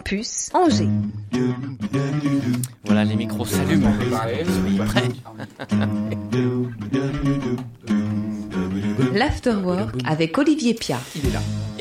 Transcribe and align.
Campus 0.00 0.48
Angers. 0.54 0.88
Voilà, 2.86 3.04
les 3.04 3.16
micros 3.16 3.44
s'allument. 3.44 3.92
Soyez 4.62 4.78
prêts. 4.78 5.08
L'Afterwork 9.18 9.94
avec 10.06 10.38
Olivier 10.38 10.72
Pia. 10.72 10.98
Eh 11.16 11.20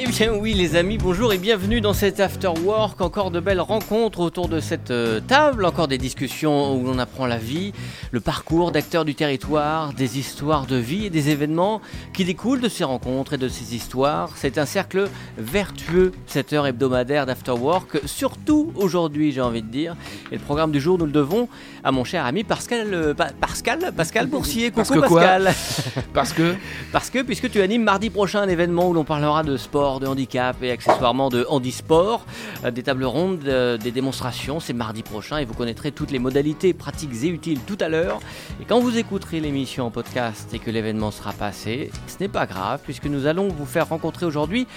bien 0.10 0.34
oui 0.34 0.56
les 0.56 0.76
amis, 0.76 0.98
bonjour 0.98 1.34
et 1.34 1.38
bienvenue 1.38 1.82
dans 1.82 1.94
cet 1.94 2.20
After 2.20 2.52
Work. 2.64 3.00
Encore 3.00 3.30
de 3.30 3.40
belles 3.40 3.62
rencontres 3.62 4.22
autour 4.22 4.48
de 4.48 4.60
cette 4.60 4.90
euh, 4.90 5.20
table, 5.20 5.66
encore 5.66 5.88
des 5.88 6.00
discussions 6.00 6.76
où 6.76 6.84
l'on 6.84 6.98
apprend 6.98 7.28
la 7.28 7.38
vie, 7.38 7.74
le 8.12 8.20
parcours 8.20 8.72
d'acteurs 8.72 9.06
du 9.06 9.14
territoire, 9.14 9.94
des 9.94 10.18
histoires 10.18 10.66
de 10.66 10.78
vie 10.78 11.06
et 11.06 11.10
des 11.12 11.30
événements 11.30 11.80
qui 12.12 12.26
découlent 12.26 12.60
de 12.60 12.70
ces 12.70 12.84
rencontres 12.84 13.34
et 13.34 13.38
de 13.38 13.48
ces 13.48 13.76
histoires. 13.76 14.32
C'est 14.36 14.58
un 14.58 14.66
cercle 14.66 15.08
vertueux, 15.38 16.12
cette 16.26 16.54
heure 16.54 16.66
hebdomadaire 16.66 17.28
d'After 17.28 17.52
Work, 17.52 18.02
surtout 18.06 18.72
aujourd'hui 18.76 19.32
j'ai 19.32 19.42
envie 19.42 19.62
de 19.62 19.68
dire. 19.68 19.96
Et 20.32 20.36
le 20.36 20.42
programme 20.42 20.72
du 20.72 20.82
jour 20.82 20.98
nous 20.98 21.06
le 21.06 21.12
devons 21.12 21.48
à 21.84 21.92
mon 21.92 22.04
cher 22.04 22.26
ami 22.26 22.44
Pascal, 22.44 22.94
euh, 22.94 23.14
Pa- 23.14 23.32
Pascal, 23.40 23.92
Pascal 23.96 24.28
Boursier. 24.28 24.72
Parce 24.72 24.90
Coucou 24.90 25.08
quoi 25.08 25.22
Pascal. 25.22 25.54
Parce 26.14 26.34
que 26.34 26.56
Parce 26.92 27.10
que 27.10 27.22
puisque 27.22 27.50
tu 27.50 27.62
animes 27.62 27.84
mardi 27.84 28.10
prochain 28.10 28.42
un 28.42 28.48
événement 28.50 28.90
où 28.90 28.94
l'on 28.94 29.04
parlera 29.04 29.44
de 29.44 29.58
sport, 29.58 30.00
de 30.00 30.08
handicap 30.08 30.56
et 30.62 30.72
accessoirement 30.72 31.30
de 31.30 31.46
handisport, 31.50 32.26
euh, 32.66 32.72
des 32.72 32.84
tables 32.84 33.06
rondes, 33.06 33.42
euh, 33.48 33.78
des 33.78 33.92
démonstrations, 33.92 34.60
c'est 34.60 34.74
mardi 34.74 35.04
prochain 35.04 35.38
et 35.38 35.46
vous 35.46 35.54
connaîtrez 35.54 35.92
toutes 35.92 36.12
les 36.12 36.20
modalités 36.20 36.74
pratiques 36.74 37.10
et 37.24 37.28
utiles 37.28 37.60
tout 37.66 37.78
à 37.80 37.88
l'heure. 37.90 38.20
Et 38.62 38.66
quand 38.66 38.80
vous 38.80 38.98
écouterez 38.98 39.40
l'émission 39.40 39.86
en 39.86 39.92
podcast 39.92 40.54
et 40.54 40.60
que 40.60 40.70
l'événement 40.72 41.12
sera 41.12 41.34
passé, 41.34 41.92
ce 42.08 42.16
n'est 42.20 42.28
pas 42.30 42.46
grave 42.46 42.82
puisque 42.84 43.06
nous 43.06 43.26
allons 43.26 43.48
vous 43.48 43.66
faire 43.66 43.88
rencontrer 43.90 44.26
aujourd'hui 44.26 44.68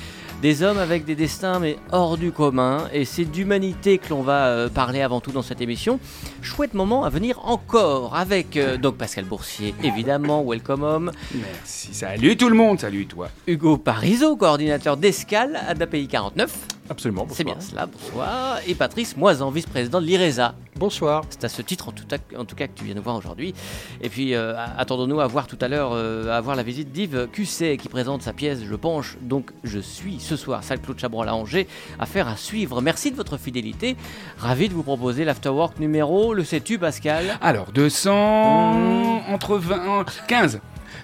des 0.43 0.65
hommes 0.65 0.79
avec 0.79 1.05
des 1.05 1.15
destins 1.15 1.61
mais 1.61 1.77
hors 1.93 2.19
du 2.19 2.33
commun 2.33 2.89
et 2.93 3.05
c'est 3.05 3.25
d'humanité 3.25 3.99
que 3.99 4.11
l'on 4.11 4.23
va 4.23 4.49
euh, 4.49 4.69
parler 4.69 5.01
avant 5.01 5.21
tout 5.21 5.31
dans 5.31 5.41
cette 5.41 5.61
émission. 5.61 6.01
Chouette 6.43 6.75
moment 6.75 7.05
à 7.05 7.11
venir 7.11 7.39
encore 7.45 8.17
avec 8.17 8.57
euh, 8.57 8.77
donc 8.77 8.97
Pascal 8.97 9.25
Boursier 9.25 9.73
évidemment, 9.85 10.45
welcome 10.45 10.83
home, 10.83 11.13
Merci. 11.33 11.95
Salut 11.95 12.37
tout 12.37 12.49
le 12.49 12.57
monde. 12.57 12.81
Salut 12.81 13.07
toi. 13.07 13.29
Hugo 13.47 13.77
Parisot, 13.77 14.37
coordinateur 14.37 14.97
d'escale 14.97 15.61
à 15.69 15.75
d'API 15.75 16.09
49. 16.09 16.51
Absolument. 16.93 17.27
C'est 17.31 17.43
bien 17.45 17.57
cela, 17.59 17.87
bonsoir. 17.87 18.59
Et 18.67 18.75
Patrice 18.75 19.17
Moisan, 19.17 19.51
vice-président 19.51 20.01
de 20.01 20.07
l'IRESA. 20.07 20.55
Bonsoir. 20.77 21.23
C'est 21.31 21.45
à 21.45 21.49
ce 21.49 21.63
titre 21.63 21.89
en 21.89 21.93
tout, 21.93 22.05
cas- 22.07 22.19
en 22.39 22.45
tout 22.45 22.55
cas 22.55 22.67
que 22.67 22.73
tu 22.75 22.85
viens 22.85 22.95
nous 22.95 23.03
voir 23.03 23.17
aujourd'hui. 23.17 23.55
Et 24.03 24.09
puis 24.11 24.35
euh, 24.35 24.55
attendons-nous 24.77 25.21
à 25.21 25.27
voir 25.27 25.47
tout 25.47 25.57
à 25.61 25.69
l'heure 25.69 25.93
euh, 25.95 26.31
à 26.37 26.41
voir 26.41 26.55
la 26.55 26.63
visite 26.63 26.93
d'Yves 26.93 27.29
Cusset 27.33 27.77
qui 27.79 27.89
présente 27.89 28.23
sa 28.23 28.33
pièce 28.33 28.59
Je 28.69 28.75
penche, 28.75 29.17
donc 29.23 29.51
je 29.65 29.79
suis 29.79 30.21
ce 30.21 30.37
soir, 30.37 30.63
salle 30.65 30.81
Claude 30.81 30.99
Chabrol 30.99 31.29
à 31.29 31.35
Angers, 31.35 31.67
affaire 31.99 32.29
à 32.29 32.37
suivre. 32.37 32.81
Merci 32.83 33.11
de 33.11 33.17
votre 33.17 33.37
fidélité. 33.39 33.97
Ravi 34.39 34.69
de 34.69 34.75
vous 34.75 34.83
proposer 34.83 35.25
l'Afterwork 35.25 35.79
numéro, 35.81 36.35
le 36.35 36.45
sais-tu 36.45 36.79
Pascal? 36.79 37.25
Alors 37.41 37.73
200 37.73 39.23
entre 39.33 39.57
20 39.57 40.05
15 40.29 40.61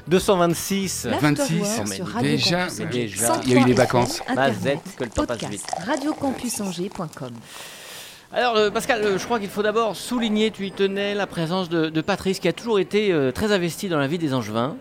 226. 0.09 1.05
L'Afterwork 1.05 1.39
26, 1.39 1.75
sur 1.75 1.85
mais 1.87 2.13
Radio 2.13 2.31
déjà, 2.31 2.59
Campus 2.65 2.79
mais 2.79 2.85
Angers. 2.87 3.01
déjà. 3.01 3.27
103 3.27 3.43
Il 3.45 3.53
y 3.53 3.57
a 3.57 3.61
eu 3.61 3.65
les 3.65 3.73
vacances. 3.75 4.21
Internet, 4.29 4.37
Mazette, 4.37 4.81
que 4.97 5.05
le 5.05 5.11
temps 5.11 5.25
passe 5.27 5.39
podcast, 5.39 5.53
vite. 5.53 5.87
radiocampusangers.com. 5.87 7.31
Alors 8.33 8.57
euh, 8.57 8.71
Pascal, 8.71 9.03
euh, 9.05 9.19
je 9.19 9.25
crois 9.25 9.39
qu'il 9.41 9.49
faut 9.49 9.63
d'abord 9.63 9.97
souligner, 9.97 10.51
tu 10.51 10.67
y 10.67 10.73
tenais, 10.73 11.15
la 11.15 11.27
présence 11.27 11.69
de, 11.71 11.89
de 11.89 12.01
Patrice 12.03 12.41
qui 12.41 12.49
a 12.49 12.53
toujours 12.53 12.79
été 12.79 13.11
euh, 13.11 13.33
très 13.33 13.53
investi 13.53 13.89
dans 13.89 13.99
la 13.99 14.07
vie 14.07 14.19
des 14.19 14.35
Angevins. 14.35 14.77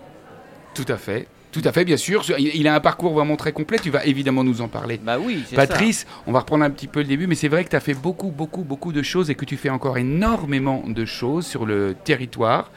Tout 0.74 0.86
à 0.90 0.98
fait. 0.98 1.28
Tout 1.60 1.68
à 1.68 1.72
fait, 1.72 1.86
bien 1.86 1.98
sûr. 1.98 2.24
Il 2.38 2.68
a 2.68 2.76
un 2.76 2.80
parcours 2.80 3.14
vraiment 3.14 3.36
très 3.36 3.52
complet. 3.52 3.80
Tu 3.82 3.90
vas 3.90 4.06
évidemment 4.06 4.44
nous 4.44 4.62
en 4.62 4.68
parler. 4.68 5.00
Bah 5.04 5.18
oui, 5.20 5.44
Patrice, 5.56 6.06
on 6.28 6.32
va 6.32 6.42
reprendre 6.42 6.64
un 6.64 6.70
petit 6.70 6.86
peu 6.86 7.00
le 7.00 7.08
début, 7.08 7.26
mais 7.26 7.34
c'est 7.34 7.48
vrai 7.48 7.64
que 7.64 7.70
tu 7.70 7.76
as 7.76 7.80
fait 7.80 7.96
beaucoup, 7.96 8.30
beaucoup, 8.30 8.64
beaucoup 8.64 8.94
de 8.94 9.02
choses 9.02 9.32
et 9.32 9.36
que 9.36 9.44
tu 9.44 9.58
fais 9.58 9.72
encore 9.72 9.98
énormément 9.98 10.84
de 10.86 11.04
choses 11.04 11.48
sur 11.48 11.66
le 11.66 11.96
territoire. 12.04 12.72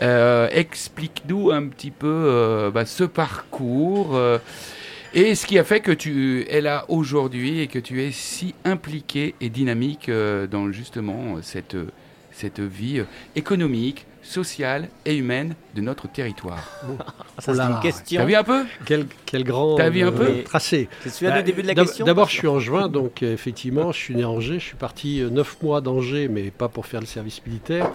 Euh, 0.00 0.48
Explique-nous 0.52 1.50
un 1.50 1.66
petit 1.66 1.90
peu 1.90 2.06
euh, 2.06 2.70
bah, 2.70 2.86
ce 2.86 3.02
parcours 3.02 4.14
euh, 4.14 4.38
et 5.12 5.34
ce 5.34 5.44
qui 5.44 5.58
a 5.58 5.64
fait 5.64 5.80
que 5.80 5.90
tu 5.90 6.46
es 6.48 6.60
là 6.60 6.84
aujourd'hui 6.86 7.58
et 7.58 7.66
que 7.66 7.80
tu 7.80 8.00
es 8.00 8.12
si 8.12 8.54
impliqué 8.64 9.34
et 9.40 9.48
dynamique 9.48 10.08
dans 10.08 10.70
justement 10.70 11.42
cette, 11.42 11.76
cette 12.30 12.60
vie 12.60 13.02
économique, 13.34 14.06
sociale 14.22 14.88
et 15.06 15.16
humaine 15.16 15.54
de 15.74 15.80
notre 15.80 16.08
territoire. 16.08 16.58
ça. 16.80 16.86
Ça, 16.86 16.96
Oh 17.38 17.40
c'est 17.40 17.54
là. 17.54 17.70
une 17.70 17.80
question. 17.80 18.20
T'as 18.20 18.26
vu 18.26 18.34
un 18.34 18.44
peu 18.44 18.64
Quel, 18.84 19.06
quel 19.26 19.44
grand 19.44 19.76
T'as 19.76 19.88
vu 19.90 20.02
un 20.02 20.12
peu 20.12 20.24
euh, 20.24 20.42
tracé. 20.42 20.88
C'est 21.02 21.08
celui-là 21.10 21.32
Bah, 21.32 21.38
le 21.38 21.42
début 21.44 21.62
de 21.62 21.66
la 21.68 21.74
question 21.74 22.04
D'abord, 22.04 22.28
je 22.28 22.34
suis 22.36 22.48
en 22.48 22.58
juin, 22.58 22.88
donc 22.88 23.22
euh, 23.22 23.32
effectivement, 23.32 23.92
je 23.92 23.98
suis 23.98 24.14
né 24.14 24.22
à 24.22 24.28
Angers. 24.28 24.58
Je 24.58 24.64
suis 24.64 24.76
parti 24.76 25.20
euh, 25.20 25.30
neuf 25.30 25.56
mois 25.62 25.80
d'Angers, 25.80 26.28
mais 26.28 26.50
pas 26.50 26.68
pour 26.68 26.86
faire 26.86 27.00
le 27.00 27.06
service 27.06 27.40
militaire, 27.46 27.90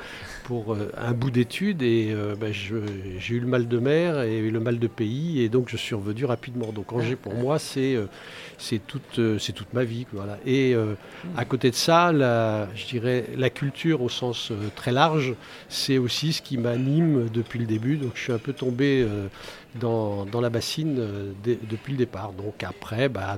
pour 0.45 0.73
euh, 0.73 0.91
un 0.97 1.11
bout 1.13 1.31
d'études. 1.31 1.81
Et 1.83 2.09
euh, 2.11 2.35
bah, 2.39 2.47
j'ai 2.51 3.35
eu 3.35 3.39
le 3.39 3.47
mal 3.47 3.67
de 3.67 3.77
mer 3.77 4.21
et 4.21 4.49
le 4.49 4.59
mal 4.59 4.79
de 4.79 4.87
pays, 4.87 5.41
et 5.41 5.49
donc 5.49 5.69
je 5.69 5.77
suis 5.77 5.95
revenu 5.95 6.25
rapidement. 6.25 6.71
Donc 6.71 6.91
Angers, 6.93 7.15
pour 7.15 7.33
moi, 7.35 7.59
c'est 7.59 7.95
euh, 7.95 8.05
c'est 8.57 8.79
toute, 8.85 9.19
euh, 9.19 9.37
toute 9.37 9.73
ma 9.73 9.83
vie. 9.83 10.05
Voilà. 10.13 10.37
Et 10.45 10.73
euh, 10.73 10.95
à 11.37 11.45
côté 11.45 11.69
de 11.69 11.75
ça, 11.75 12.11
la, 12.11 12.67
je 12.75 12.85
dirais 12.85 13.25
la 13.37 13.49
culture 13.49 14.01
au 14.01 14.09
sens 14.09 14.51
euh, 14.51 14.55
très 14.75 14.91
large, 14.91 15.35
c'est 15.69 15.97
aussi 15.97 16.33
ce 16.33 16.41
qui 16.41 16.57
m'anime 16.57 17.29
depuis 17.29 17.59
le 17.59 17.65
début. 17.65 17.97
Donc 17.97 18.11
je 18.15 18.21
suis 18.21 18.33
un 18.33 18.37
peu 18.37 18.53
tombé 18.53 19.05
dans, 19.75 20.25
dans 20.25 20.41
la 20.41 20.49
bassine 20.49 21.33
depuis 21.43 21.93
le 21.93 21.97
départ. 21.97 22.33
Donc 22.33 22.63
après, 22.63 23.09
bah, 23.09 23.37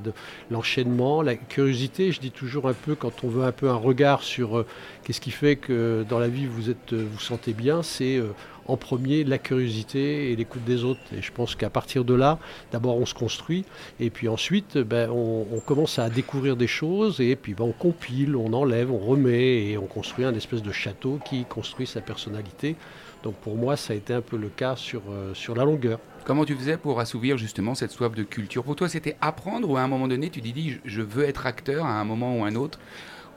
l'enchaînement, 0.51 1.21
la 1.21 1.35
curiosité, 1.35 2.11
je 2.11 2.19
dis 2.19 2.31
toujours 2.31 2.67
un 2.67 2.73
peu 2.73 2.95
quand 2.95 3.23
on 3.23 3.29
veut 3.29 3.43
un 3.43 3.51
peu 3.51 3.69
un 3.69 3.75
regard 3.75 4.23
sur 4.23 4.65
qu'est-ce 5.03 5.21
qui 5.21 5.31
fait 5.31 5.55
que 5.55 6.05
dans 6.07 6.19
la 6.19 6.27
vie 6.27 6.45
vous 6.45 6.69
êtes, 6.69 6.93
vous 6.93 7.19
sentez 7.19 7.53
bien, 7.53 7.81
c'est 7.83 8.21
en 8.67 8.77
premier 8.77 9.23
la 9.23 9.37
curiosité 9.37 10.31
et 10.31 10.35
l'écoute 10.35 10.63
des 10.65 10.83
autres. 10.83 10.99
Et 11.15 11.21
je 11.21 11.31
pense 11.31 11.55
qu'à 11.55 11.69
partir 11.69 12.03
de 12.03 12.13
là, 12.13 12.39
d'abord 12.71 12.97
on 12.97 13.05
se 13.05 13.13
construit 13.13 13.65
et 13.99 14.09
puis 14.09 14.27
ensuite 14.27 14.77
ben, 14.77 15.09
on, 15.09 15.45
commence 15.65 15.99
à 15.99 16.09
découvrir 16.09 16.55
des 16.55 16.67
choses 16.67 17.19
et 17.19 17.35
puis 17.35 17.53
ben, 17.53 17.65
on 17.65 17.71
compile, 17.71 18.35
on 18.35 18.53
enlève, 18.53 18.91
on 18.91 18.99
remet 18.99 19.67
et 19.67 19.77
on 19.77 19.85
construit 19.85 20.25
un 20.25 20.33
espèce 20.33 20.61
de 20.61 20.71
château 20.71 21.19
qui 21.25 21.45
construit 21.45 21.87
sa 21.87 22.01
personnalité. 22.01 22.75
Donc 23.23 23.35
pour 23.35 23.55
moi, 23.55 23.75
ça 23.75 23.93
a 23.93 23.95
été 23.95 24.13
un 24.13 24.21
peu 24.21 24.37
le 24.37 24.49
cas 24.49 24.75
sur, 24.75 25.01
euh, 25.09 25.33
sur 25.33 25.55
la 25.55 25.65
longueur. 25.65 25.99
Comment 26.23 26.45
tu 26.45 26.55
faisais 26.55 26.77
pour 26.77 26.99
assouvir 26.99 27.37
justement 27.37 27.73
cette 27.73 27.91
soif 27.91 28.13
de 28.13 28.23
culture? 28.23 28.63
Pour 28.63 28.75
toi, 28.75 28.89
c'était 28.89 29.15
apprendre 29.21 29.69
ou 29.69 29.77
à 29.77 29.81
un 29.81 29.87
moment 29.87 30.07
donné, 30.07 30.29
tu 30.29 30.41
je- 30.43 30.77
je 30.85 31.01
veux 31.01 31.23
être 31.23 31.45
acteur 31.45 31.85
à 31.85 31.99
un 31.99 32.03
moment 32.03 32.37
ou 32.37 32.43
un 32.43 32.55
autre, 32.55 32.79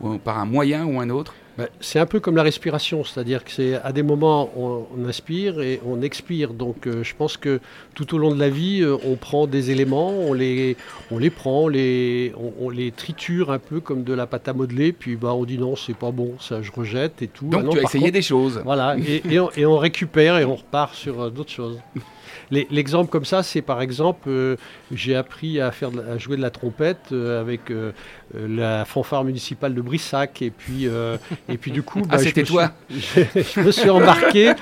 ou 0.01 0.19
par 0.19 0.39
un 0.39 0.45
moyen 0.45 0.85
ou 0.85 1.01
un 1.01 1.11
autre? 1.11 1.35
Ben, 1.59 1.69
c'est 1.81 1.99
un 1.99 2.07
peu 2.07 2.21
comme 2.21 2.37
la 2.37 2.43
respiration, 2.43 3.05
c'est-à-dire 3.05 3.45
que 3.45 3.51
c'est 3.51 3.75
à 3.75 3.93
des 3.93 4.03
moments 4.03 4.51
on, 4.57 4.87
on 4.97 5.09
inspire 5.09 5.61
et 5.61 5.81
on 5.85 6.01
expire. 6.01 6.55
Donc 6.55 6.87
euh, 6.87 7.03
je 7.03 7.15
pense 7.15 7.37
que 7.37 7.61
tout 7.95 8.15
au 8.15 8.19
long 8.19 8.35
de 8.35 8.39
la 8.41 8.49
vie, 8.49 8.81
euh, 8.83 8.97
on 9.05 9.17
prend 9.17 9.47
des 9.47 9.71
éléments, 9.71 10.11
on 10.11 10.33
les, 10.33 10.77
on 11.11 11.19
les 11.19 11.29
prend, 11.31 11.65
on 11.65 11.69
les, 11.69 12.33
on, 12.39 12.53
on 12.67 12.71
les 12.71 12.93
triture 12.93 13.51
un 13.51 13.59
peu 13.59 13.81
comme 13.81 14.05
de 14.05 14.15
la 14.15 14.27
pâte 14.27 14.49
à 14.49 14.53
modeler, 14.53 14.93
puis 14.93 15.17
bah, 15.17 15.35
on 15.35 15.45
dit 15.45 15.59
non, 15.59 15.77
c'est 15.77 15.97
pas 15.97 16.13
bon, 16.13 16.37
ça 16.41 16.63
je 16.63 16.71
rejette 16.73 17.21
et 17.21 17.29
tout. 17.29 17.47
Donc 17.47 17.61
Ah 17.61 17.63
non, 17.65 17.73
tu 17.73 17.79
as 17.81 17.83
essayé 17.83 18.05
contre- 18.05 18.13
des 18.15 18.23
choses. 18.23 18.61
Voilà, 18.65 18.97
et, 18.97 19.23
et 19.29 19.41
on, 19.41 19.51
et 19.57 19.67
on 19.67 19.77
récupère 19.77 20.39
et 20.39 20.45
on 20.45 20.55
repart 20.57 20.95
sur 20.95 21.21
euh, 21.21 21.31
d'autres 21.31 21.51
choses. 21.53 21.79
L'exemple 22.51 23.11
comme 23.11 23.25
ça, 23.25 23.43
c'est 23.43 23.63
par 23.63 23.81
exemple, 23.81 24.29
euh, 24.29 24.57
j'ai 24.93 25.15
appris 25.15 25.61
à, 25.61 25.71
faire 25.71 25.91
à 26.13 26.19
jouer 26.19 26.37
de 26.37 26.43
la 26.43 26.51
trompette 26.51 27.13
euh, 27.13 27.41
avec 27.41 27.71
euh, 27.71 27.93
la 28.35 28.85
fanfare 28.85 29.23
municipale 29.25 29.75
de 29.75 29.81
Brissac, 29.81 30.43
et 30.43 30.51
puis, 30.51 30.87
et 31.49 31.57
puis 31.59 31.71
du 31.71 31.83
coup, 31.83 32.03
Ah, 32.11 32.19
je 32.19 32.25
c'était 32.25 32.41
me 32.41 32.47
suis- 32.47 32.55
toi 32.55 32.73
je, 32.91 33.21
je 33.55 33.61
me 33.61 33.71
suis 33.71 33.91
embarqué, 33.91 34.53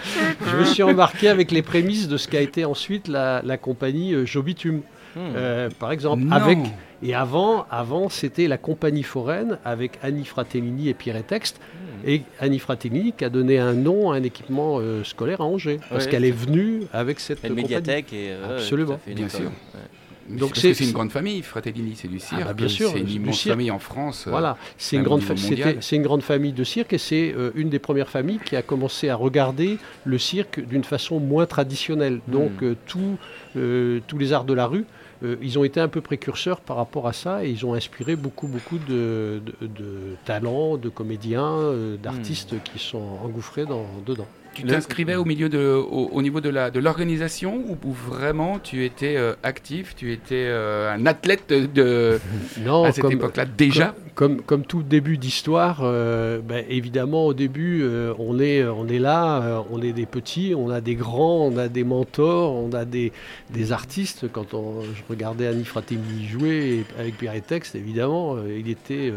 je 0.51 0.57
me 0.57 0.65
suis 0.65 0.83
embarqué 0.83 1.29
avec 1.29 1.51
les 1.51 1.63
prémices 1.63 2.09
de 2.09 2.17
ce 2.17 2.29
qu'a 2.29 2.41
été 2.41 2.65
ensuite 2.65 3.09
la, 3.09 3.41
la 3.45 3.57
compagnie 3.57 4.27
Jobitume, 4.27 4.77
Hmm. 4.79 4.83
Euh, 5.19 5.69
par 5.79 5.93
exemple, 5.93 6.23
Non. 6.25 6.33
avec 6.33 6.59
et 7.03 7.15
avant, 7.15 7.67
avant 7.71 8.09
c'était 8.09 8.49
la 8.49 8.59
compagnie 8.59 9.03
foraine 9.03 9.59
avec 9.65 9.99
Annie 10.03 10.25
Fratellini 10.25 10.89
et 10.89 10.95
Pierre 10.95 11.23
Texte. 11.25 11.61
Et 12.07 12.23
Annie 12.39 12.61
Fratellini 12.61 13.13
qui 13.13 13.25
a 13.25 13.29
donné 13.29 13.59
un 13.59 13.73
nom 13.73 14.13
à 14.13 14.17
un 14.17 14.23
équipement 14.23 14.79
euh, 14.79 15.03
scolaire 15.05 15.41
à 15.41 15.45
Angers. 15.45 15.81
Parce 15.91 16.05
Ouais, 16.05 16.11
qu'elle 16.11 16.25
est 16.25 16.31
venue 16.31 16.83
avec 16.93 17.19
cette 17.19 17.41
compagnie. 17.43 17.63
médiathèque 17.63 18.13
et 18.13 18.31
euh, 18.31 18.57
Absolument. 18.57 18.99
fait, 19.05 19.11
une 19.11 19.17
Bien 19.17 19.27
école. 19.27 19.41
sûr. 19.41 19.49
Ouais. 19.51 19.81
Donc 20.31 20.39
Donc 20.41 20.57
c'est- 20.57 20.79
une 20.81 20.93
grande 20.93 21.11
famille, 21.11 21.41
Fratellini, 21.43 21.95
c'est 21.97 22.07
du 22.07 22.21
cirque. 22.21 22.45
bah, 22.45 22.53
bien 22.53 22.69
sûr, 22.69 22.91
c'est 22.93 23.01
une 23.01 23.09
immense 23.11 23.43
famille 23.43 23.71
en 23.71 23.79
France. 23.79 24.27
Voilà, 24.29 24.59
c'est 24.77 24.97
une, 24.97 25.03
grande 25.03 25.23
c'est 25.81 25.97
une 25.97 26.21
famille 26.21 26.53
de 26.53 26.65
cirque 26.65 26.93
et 26.93 26.99
c'est 26.99 27.35
euh, 27.35 27.51
une 27.55 27.71
des 27.71 27.79
premières 27.79 28.11
familles 28.11 28.39
qui 28.45 28.55
a 28.55 28.61
commencé 28.63 29.09
à 29.09 29.17
regarder 29.17 29.79
le 30.05 30.19
cirque 30.19 30.61
d'une 30.61 30.85
façon 30.85 31.19
moins 31.19 31.47
traditionnelle. 31.47 32.21
Donc 32.29 32.51
Hmm. 32.61 32.65
euh, 32.65 32.75
tout, 32.87 33.17
euh, 33.57 34.01
tous 34.07 34.19
les 34.19 34.35
arts 34.35 34.45
de 34.45 34.53
la 34.53 34.67
rue, 34.67 34.85
euh, 35.25 35.37
ils 35.43 35.59
ont 35.59 35.65
été 35.65 35.81
un 35.81 35.89
peu 35.89 36.01
précurseurs 36.01 36.61
par 36.61 36.77
rapport 36.77 37.07
à 37.09 37.13
ça 37.13 37.45
et 37.45 37.51
ils 37.51 37.65
ont 37.67 37.75
inspiré 37.75 38.15
beaucoup, 38.17 38.47
beaucoup 38.49 38.79
de, 38.79 39.43
de- 39.61 39.67
de 39.67 40.17
talents, 40.25 40.77
de 40.77 40.89
comédiens, 40.89 41.45
euh, 41.53 41.97
d'artistes 41.97 42.55
qui 42.63 42.79
sont 42.79 43.03
engouffrés 43.25 43.67
dans, 43.67 43.87
dedans. 44.07 44.29
Tu 44.63 44.67
t'inscrivais 44.67 45.17
au 45.17 45.25
milieu 45.25 45.49
de, 45.49 45.59
au, 45.59 46.09
au 46.13 46.23
niveau 46.23 46.41
de 46.41 46.49
la 46.49 46.71
de 46.71 46.81
l'organisation 46.81 47.63
ou, 47.67 47.77
ou 47.85 47.93
vraiment 47.93 48.59
tu 48.59 48.85
étais 48.85 49.17
euh, 49.17 49.35
actif, 49.43 49.95
tu 49.97 50.13
étais 50.13 50.47
euh, 50.49 50.95
un 50.95 51.07
athlète 51.07 51.49
de, 51.49 52.19
Non, 52.65 52.85
à 52.85 52.93
cette 52.93 53.11
époque-là 53.11 53.45
déjà. 53.45 53.95
Comme, 54.15 54.37
comme, 54.39 54.43
comme 54.43 54.63
tout 54.65 54.83
début 54.83 55.17
d'histoire, 55.17 55.81
euh, 55.83 56.41
ben, 56.41 56.65
évidemment, 56.69 57.27
au 57.27 57.35
début, 57.35 57.89
on, 58.19 58.41
est, 58.41 58.65
on 58.65 58.89
est 58.89 58.99
là, 58.99 59.65
on 59.71 59.81
est 59.81 59.93
des 59.93 60.07
petits, 60.07 60.55
on 60.57 60.71
a 60.71 60.81
des 60.81 60.97
grands, 60.97 61.47
on 61.47 61.57
a 61.57 61.69
des 61.69 61.85
mentors, 61.85 62.53
on 62.53 62.73
a 62.73 62.85
des, 62.85 63.13
des 63.51 63.73
artistes. 63.73 64.27
Quand 64.33 64.55
on, 64.55 64.83
je 64.83 65.03
regardais 65.09 65.47
Annie 65.47 65.65
Fratini 65.65 66.27
jouer 66.27 66.85
avec 66.99 67.17
Pierre 67.17 67.35
et 67.35 67.41
Texte, 67.41 67.77
évidemment, 67.77 68.37
il 68.45 68.69
était 68.69 69.13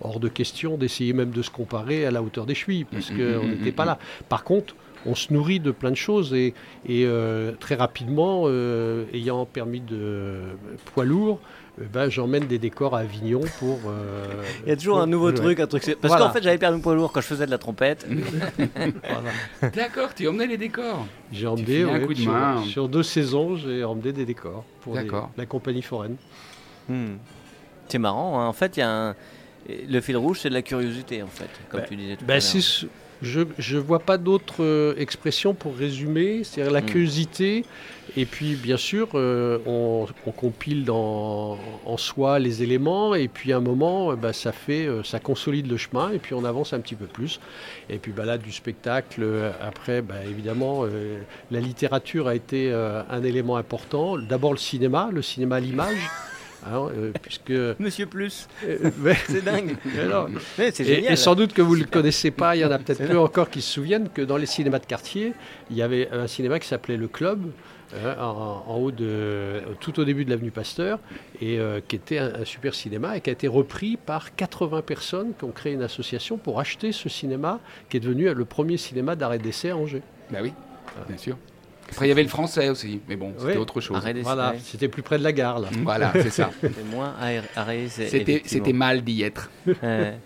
hors 0.00 0.20
de 0.20 0.28
question 0.28 0.76
d'essayer 0.78 1.12
même 1.12 1.30
de 1.30 1.42
se 1.42 1.50
comparer 1.50 2.06
à 2.06 2.10
la 2.10 2.22
hauteur 2.22 2.46
des 2.46 2.54
chevilles, 2.54 2.84
parce 2.84 3.06
Mm, 3.10 3.14
mm, 3.14 3.16
qu'on 3.16 3.46
mm, 3.46 3.50
n'était 3.50 3.70
mm, 3.70 3.74
pas 3.74 3.84
mm. 3.84 3.88
là. 3.88 3.98
Par 4.28 4.44
contre, 4.44 4.74
on 5.06 5.14
se 5.14 5.32
nourrit 5.32 5.60
de 5.60 5.70
plein 5.70 5.90
de 5.90 5.96
choses 5.96 6.34
et, 6.34 6.54
et, 6.86 7.04
euh, 7.06 7.52
très 7.58 7.74
rapidement, 7.74 8.42
euh, 8.46 9.04
ayant 9.12 9.44
permis 9.46 9.80
de 9.80 10.40
poids 10.86 11.04
lourd, 11.04 11.40
euh, 11.80 11.84
ben, 11.92 12.08
j'emmène 12.08 12.46
des 12.46 12.58
décors 12.58 12.96
à 12.96 13.00
Avignon 13.00 13.40
pour. 13.58 13.78
euh, 13.86 14.24
Il 14.64 14.68
y 14.70 14.72
a 14.72 14.76
toujours 14.76 14.94
pour- 14.96 15.02
un 15.02 15.06
nouveau 15.06 15.28
ouais. 15.28 15.34
truc, 15.34 15.60
un 15.60 15.66
truc. 15.66 15.82
Parce 16.00 16.12
Voilà. 16.12 16.26
qu'en 16.26 16.32
fait, 16.32 16.42
j'avais 16.42 16.56
perdu 16.58 16.76
mon 16.76 16.82
poids 16.82 16.94
lourd 16.94 17.12
quand 17.12 17.20
je 17.20 17.26
faisais 17.26 17.46
de 17.46 17.50
la 17.50 17.58
trompette. 17.58 18.06
Voilà. 18.58 19.70
D'accord, 19.74 20.14
tu 20.14 20.26
emmenais 20.28 20.46
les 20.46 20.56
décors. 20.56 21.06
J'ai 21.32 21.46
emmené 21.46 21.64
filais 21.66 21.82
un 21.84 22.00
ouais, 22.00 22.06
coup 22.06 22.14
de 22.14 22.18
sur, 22.20 22.32
main. 22.32 22.62
sur 22.64 22.88
deux 22.88 23.02
saisons, 23.02 23.56
j'ai 23.56 23.84
emmené 23.84 24.12
des 24.12 24.24
décors 24.24 24.64
pour 24.80 24.96
les- 24.96 25.08
la 25.36 25.46
compagnie 25.46 25.82
foraine. 25.82 26.16
Hmm. 26.88 27.16
C'est 27.88 27.98
marrant, 27.98 28.40
hein. 28.40 28.46
en 28.46 28.52
fait, 28.52 28.76
il 28.76 28.80
y 28.80 28.82
a 28.82 28.90
un. 29.10 29.14
Le 29.88 30.00
fil 30.00 30.16
rouge, 30.16 30.38
c'est 30.40 30.48
de 30.48 30.54
la 30.54 30.62
curiosité, 30.62 31.22
en 31.22 31.26
fait, 31.26 31.48
comme 31.68 31.80
Bah, 31.80 31.86
tu 31.88 31.96
disais 31.96 32.14
tout 32.16 32.22
à 32.24 32.26
Ben, 32.26 32.34
l'heure. 32.34 32.42
Je 33.22 33.40
ne 33.40 33.78
vois 33.80 34.00
pas 34.00 34.18
d'autres 34.18 34.62
euh, 34.62 34.94
expressions 34.98 35.54
pour 35.54 35.74
résumer, 35.76 36.44
c'est-à-dire 36.44 36.72
la 36.72 36.80
Mm. 36.82 36.86
curiosité. 36.86 37.64
Et 38.16 38.24
puis, 38.24 38.54
bien 38.54 38.76
sûr, 38.76 39.08
euh, 39.14 39.58
on, 39.66 40.06
on 40.26 40.30
compile 40.30 40.84
dans, 40.84 41.58
en 41.84 41.96
soi 41.96 42.38
les 42.38 42.62
éléments, 42.62 43.14
et 43.14 43.26
puis 43.28 43.52
à 43.52 43.56
un 43.56 43.60
moment, 43.60 44.14
bah, 44.14 44.32
ça 44.32 44.52
fait, 44.52 44.86
euh, 44.86 45.02
ça 45.02 45.18
consolide 45.18 45.68
le 45.68 45.76
chemin, 45.76 46.12
et 46.12 46.18
puis 46.18 46.32
on 46.34 46.44
avance 46.44 46.72
un 46.72 46.80
petit 46.80 46.94
peu 46.94 47.06
plus. 47.06 47.40
Et 47.90 47.98
puis 47.98 48.12
bah, 48.12 48.24
là, 48.24 48.38
du 48.38 48.52
spectacle, 48.52 49.22
euh, 49.22 49.50
après, 49.60 50.02
bah, 50.02 50.24
évidemment, 50.28 50.84
euh, 50.84 51.18
la 51.50 51.60
littérature 51.60 52.28
a 52.28 52.34
été 52.34 52.72
un 52.72 53.22
élément 53.24 53.56
important. 53.56 54.16
D'abord 54.18 54.52
le 54.52 54.58
cinéma, 54.58 55.10
le 55.12 55.22
cinéma 55.22 55.56
à 55.56 55.60
l'image. 55.60 56.08
Hein, 56.72 56.88
euh, 56.96 57.12
puisque 57.22 57.50
Monsieur 57.78 58.06
Plus, 58.06 58.48
euh, 58.64 58.90
mais- 58.98 59.14
c'est 59.28 59.44
dingue. 59.44 59.76
mais 60.58 60.68
et, 60.68 60.84
génial. 60.84 61.12
et 61.12 61.16
sans 61.16 61.34
doute 61.34 61.52
que 61.52 61.62
vous 61.62 61.76
ne 61.76 61.80
le 61.82 61.86
connaissez 61.86 62.30
pas, 62.30 62.56
il 62.56 62.60
y 62.60 62.64
en 62.64 62.70
a 62.70 62.78
peut-être 62.78 63.06
peu 63.06 63.18
encore 63.18 63.50
qui 63.50 63.60
se 63.62 63.72
souviennent 63.72 64.08
que 64.08 64.22
dans 64.22 64.36
les 64.36 64.46
cinémas 64.46 64.78
de 64.78 64.86
quartier, 64.86 65.32
il 65.70 65.76
y 65.76 65.82
avait 65.82 66.08
un 66.12 66.26
cinéma 66.26 66.58
qui 66.58 66.68
s'appelait 66.68 66.96
Le 66.96 67.08
Club, 67.08 67.40
euh, 67.94 68.14
en, 68.20 68.64
en 68.66 68.76
haut 68.78 68.90
de, 68.90 69.60
tout 69.80 70.00
au 70.00 70.04
début 70.04 70.24
de 70.24 70.30
l'avenue 70.30 70.50
Pasteur, 70.50 70.98
et 71.40 71.58
euh, 71.60 71.80
qui 71.86 71.94
était 71.96 72.18
un, 72.18 72.34
un 72.40 72.44
super 72.44 72.74
cinéma 72.74 73.16
et 73.16 73.20
qui 73.20 73.30
a 73.30 73.32
été 73.32 73.46
repris 73.46 73.96
par 73.96 74.34
80 74.34 74.82
personnes 74.82 75.32
qui 75.38 75.44
ont 75.44 75.52
créé 75.52 75.72
une 75.74 75.82
association 75.82 76.36
pour 76.36 76.58
acheter 76.58 76.90
ce 76.90 77.08
cinéma, 77.08 77.60
qui 77.88 77.96
est 77.96 78.00
devenu 78.00 78.32
le 78.34 78.44
premier 78.44 78.76
cinéma 78.76 79.14
d'arrêt 79.14 79.38
d'essai 79.38 79.70
à 79.70 79.76
Angers. 79.76 80.02
Bah 80.30 80.38
oui, 80.42 80.52
bien 81.08 81.16
sûr. 81.16 81.36
Après, 81.90 82.06
il 82.06 82.08
y 82.08 82.12
avait 82.12 82.22
le 82.22 82.28
français 82.28 82.68
aussi, 82.68 83.00
mais 83.08 83.16
bon, 83.16 83.32
c'était 83.38 83.56
autre 83.56 83.80
chose. 83.80 83.96
Arrêt 83.96 84.12
d'essai, 84.12 84.24
Voilà, 84.24 84.50
ouais. 84.50 84.58
c'était 84.62 84.88
plus 84.88 85.02
près 85.02 85.18
de 85.18 85.22
la 85.22 85.32
gare 85.32 85.60
là. 85.60 85.68
Voilà, 85.82 86.12
c'est 86.14 86.30
ça. 86.30 86.50
C'est 86.60 86.84
moins 86.90 87.14
arrêt- 87.20 87.42
arrêt, 87.54 87.86
c'est 87.88 88.08
C'était 88.08 88.42
c'était 88.44 88.72
mal 88.72 89.02
d'y 89.02 89.22
être. 89.22 89.50
Ouais. 89.82 90.18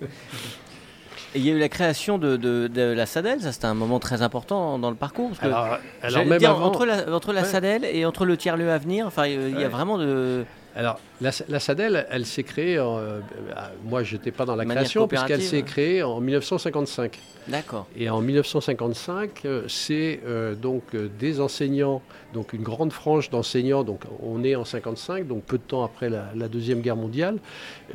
Et 1.35 1.39
il 1.39 1.47
y 1.47 1.51
a 1.51 1.55
eu 1.55 1.59
la 1.59 1.69
création 1.69 2.19
de, 2.19 2.37
de- 2.37 2.67
de 2.67 2.83
la 2.83 3.07
Sadel, 3.07 3.41
ça 3.41 3.53
c'était 3.53 3.67
un 3.67 3.75
moment 3.75 4.01
très 4.01 4.21
important 4.23 4.79
dans 4.81 4.91
le 4.91 4.97
parcours. 4.97 5.29
Parce 5.29 5.39
que 5.41 5.47
Alors, 6.07 6.25
même 6.27 6.39
dire, 6.39 6.51
avant- 6.51 6.65
entre 6.67 6.87
la, 6.87 7.09
entre 7.15 7.33
la 7.33 7.43
Ouais. 7.43 7.47
Sadel 7.47 7.85
et 7.85 8.05
entre 8.05 8.25
le 8.25 8.37
tiers-lieu 8.37 8.71
à 8.71 8.79
venir, 8.79 9.07
enfin, 9.07 9.27
il 9.27 9.59
y 9.59 9.63
a- 9.65 9.69
vraiment 9.69 9.97
de. 9.99 10.45
Alors, 10.75 10.99
la, 11.21 11.31
la 11.49 11.61
SADEL, 11.61 12.07
elle 12.11 12.25
s'est 12.27 12.43
créée, 12.43 12.79
en, 12.81 12.97
euh, 12.99 13.01
euh, 13.01 13.21
moi 13.85 14.03
je 14.03 14.17
n'étais 14.17 14.31
pas 14.31 14.45
dans 14.45 14.57
la 14.57 14.65
manière 14.65 14.83
création, 14.83 15.07
puisqu'elle 15.09 15.43
s'est 15.43 15.63
créée 15.63 16.03
en 16.03 16.21
1955. 16.21 17.19
D'accord. 17.49 17.87
Et 17.97 18.09
en 18.11 18.21
1955, 18.21 19.43
euh, 19.45 19.65
c'est 19.69 20.21
euh, 20.27 20.55
donc 20.55 20.83
des 21.19 21.41
enseignants, 21.41 22.03
donc 22.33 22.53
une 22.53 22.63
grande 22.63 22.93
frange 22.93 23.31
d'enseignants, 23.31 23.83
donc 23.83 24.03
on 24.23 24.45
est 24.45 24.55
en 24.55 24.65
55, 24.65 25.27
donc 25.27 25.43
peu 25.45 25.59
de 25.59 25.63
temps 25.63 25.83
après 25.85 26.09
la, 26.11 26.27
la 26.35 26.49
Deuxième 26.49 26.81
Guerre 26.81 26.97
mondiale. 26.97 27.39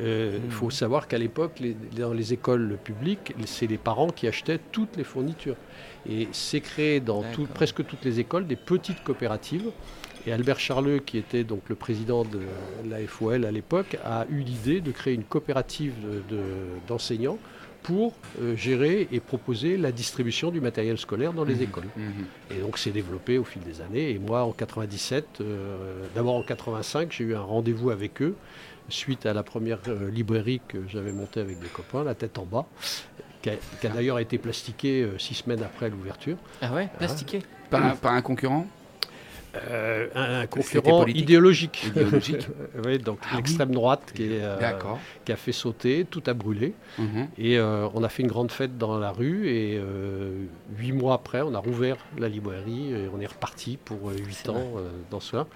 Euh, 0.00 0.38
Il 0.42 0.48
Mmh. 0.48 0.50
faut 0.50 0.70
savoir 0.70 1.08
qu'à 1.08 1.18
l'époque, 1.18 1.58
les- 1.60 1.76
dans 1.98 2.12
les 2.12 2.32
écoles 2.32 2.76
publiques, 2.84 3.34
c'est 3.46 3.66
les 3.66 3.78
parents 3.78 4.08
qui 4.10 4.26
achetaient 4.28 4.60
toutes 4.72 4.96
les 4.96 5.04
fournitures. 5.04 5.56
Et 6.08 6.28
c'est 6.32 6.60
créé 6.60 7.00
dans 7.00 7.22
tout- 7.32 7.46
presque 7.52 7.84
toutes 7.86 8.04
les 8.04 8.20
écoles 8.20 8.46
des 8.46 8.56
petites 8.56 9.02
coopératives. 9.02 9.70
Et 10.26 10.32
Albert 10.32 10.58
Charleux, 10.58 10.98
qui 10.98 11.18
était 11.18 11.44
donc 11.44 11.62
le 11.68 11.74
président 11.76 12.24
de 12.24 12.40
la 12.90 13.00
FOL 13.16 13.44
à 13.44 13.50
l'époque, 13.50 13.96
a 14.04 14.26
eu 14.30 14.40
l'idée 14.40 14.80
de 14.80 14.90
créer 14.90 15.14
une 15.14 15.24
coopérative 15.24 15.94
de- 16.04 16.36
de- 16.36 16.42
d'enseignants 16.86 17.38
pour 17.82 18.14
euh, 18.40 18.56
gérer 18.56 19.06
et 19.12 19.20
proposer 19.20 19.76
la 19.76 19.92
distribution 19.92 20.50
du 20.50 20.60
matériel 20.60 20.98
scolaire 20.98 21.32
dans 21.32 21.44
les 21.44 21.54
Mhm. 21.54 21.62
écoles. 21.62 21.88
Mhm. 21.96 22.24
Et 22.50 22.60
donc 22.60 22.78
c'est 22.78 22.90
développé 22.90 23.38
au 23.38 23.44
fil 23.44 23.62
des 23.62 23.80
années. 23.80 24.10
Et 24.10 24.18
moi, 24.18 24.42
en 24.44 24.52
97, 24.52 25.40
euh, 25.40 26.04
d'abord 26.14 26.34
en 26.34 26.42
85, 26.42 27.12
j'ai 27.12 27.24
eu 27.24 27.34
un 27.36 27.40
rendez-vous 27.42 27.90
avec 27.90 28.20
eux 28.22 28.34
suite 28.88 29.24
à 29.26 29.32
la 29.32 29.42
première 29.42 29.78
euh, 29.88 30.10
librairie 30.10 30.60
que 30.68 30.78
j'avais 30.88 31.12
montée 31.12 31.40
avec 31.40 31.58
des 31.60 31.68
copains, 31.68 32.04
La 32.04 32.14
Tête 32.14 32.38
en 32.38 32.44
bas, 32.44 32.66
qui 33.42 33.50
a, 33.50 33.54
qui 33.80 33.86
a 33.86 33.90
d'ailleurs 33.90 34.18
été 34.18 34.36
plastiquée 34.38 35.02
euh, 35.02 35.18
six 35.18 35.34
semaines 35.34 35.62
après 35.62 35.88
l'ouverture. 35.88 36.36
Ah 36.60 36.72
ouais, 36.74 36.88
plastiqué. 36.98 37.40
Par, 37.70 37.84
un- 37.84 37.96
par 37.96 38.12
un 38.12 38.22
concurrent? 38.22 38.66
Euh, 39.70 40.06
un, 40.14 40.46
concurrent 40.46 41.06
idéologique. 41.06 41.84
idéologique. 41.86 42.48
oui, 42.84 42.98
donc 42.98 43.18
Ah 43.30 43.36
l'extrême 43.36 43.72
droite 43.72 44.12
qui, 44.14 44.24
est, 44.24 44.42
euh, 44.42 44.72
qui 45.24 45.32
a 45.32 45.36
fait 45.36 45.52
sauter, 45.52 46.06
tout 46.08 46.22
a 46.26 46.34
brûlé. 46.34 46.74
Mhm. 46.98 47.28
Et 47.38 47.58
euh, 47.58 47.88
on 47.94 48.02
a 48.04 48.08
fait 48.08 48.22
une 48.22 48.28
grande 48.28 48.50
fête 48.50 48.78
dans 48.78 48.98
la 48.98 49.10
rue 49.10 49.48
et 49.48 49.80
huit 50.76 50.92
mois 50.92 51.14
après, 51.14 51.42
on 51.42 51.54
a 51.54 51.58
rouvert 51.58 51.96
la 52.18 52.28
librairie 52.28 52.92
et 52.92 53.08
on 53.14 53.20
est 53.20 53.26
reparti 53.26 53.78
pour 53.82 54.10
huit 54.10 54.48
ans 54.48 54.72
dans 55.10 55.20
cela. 55.20 55.46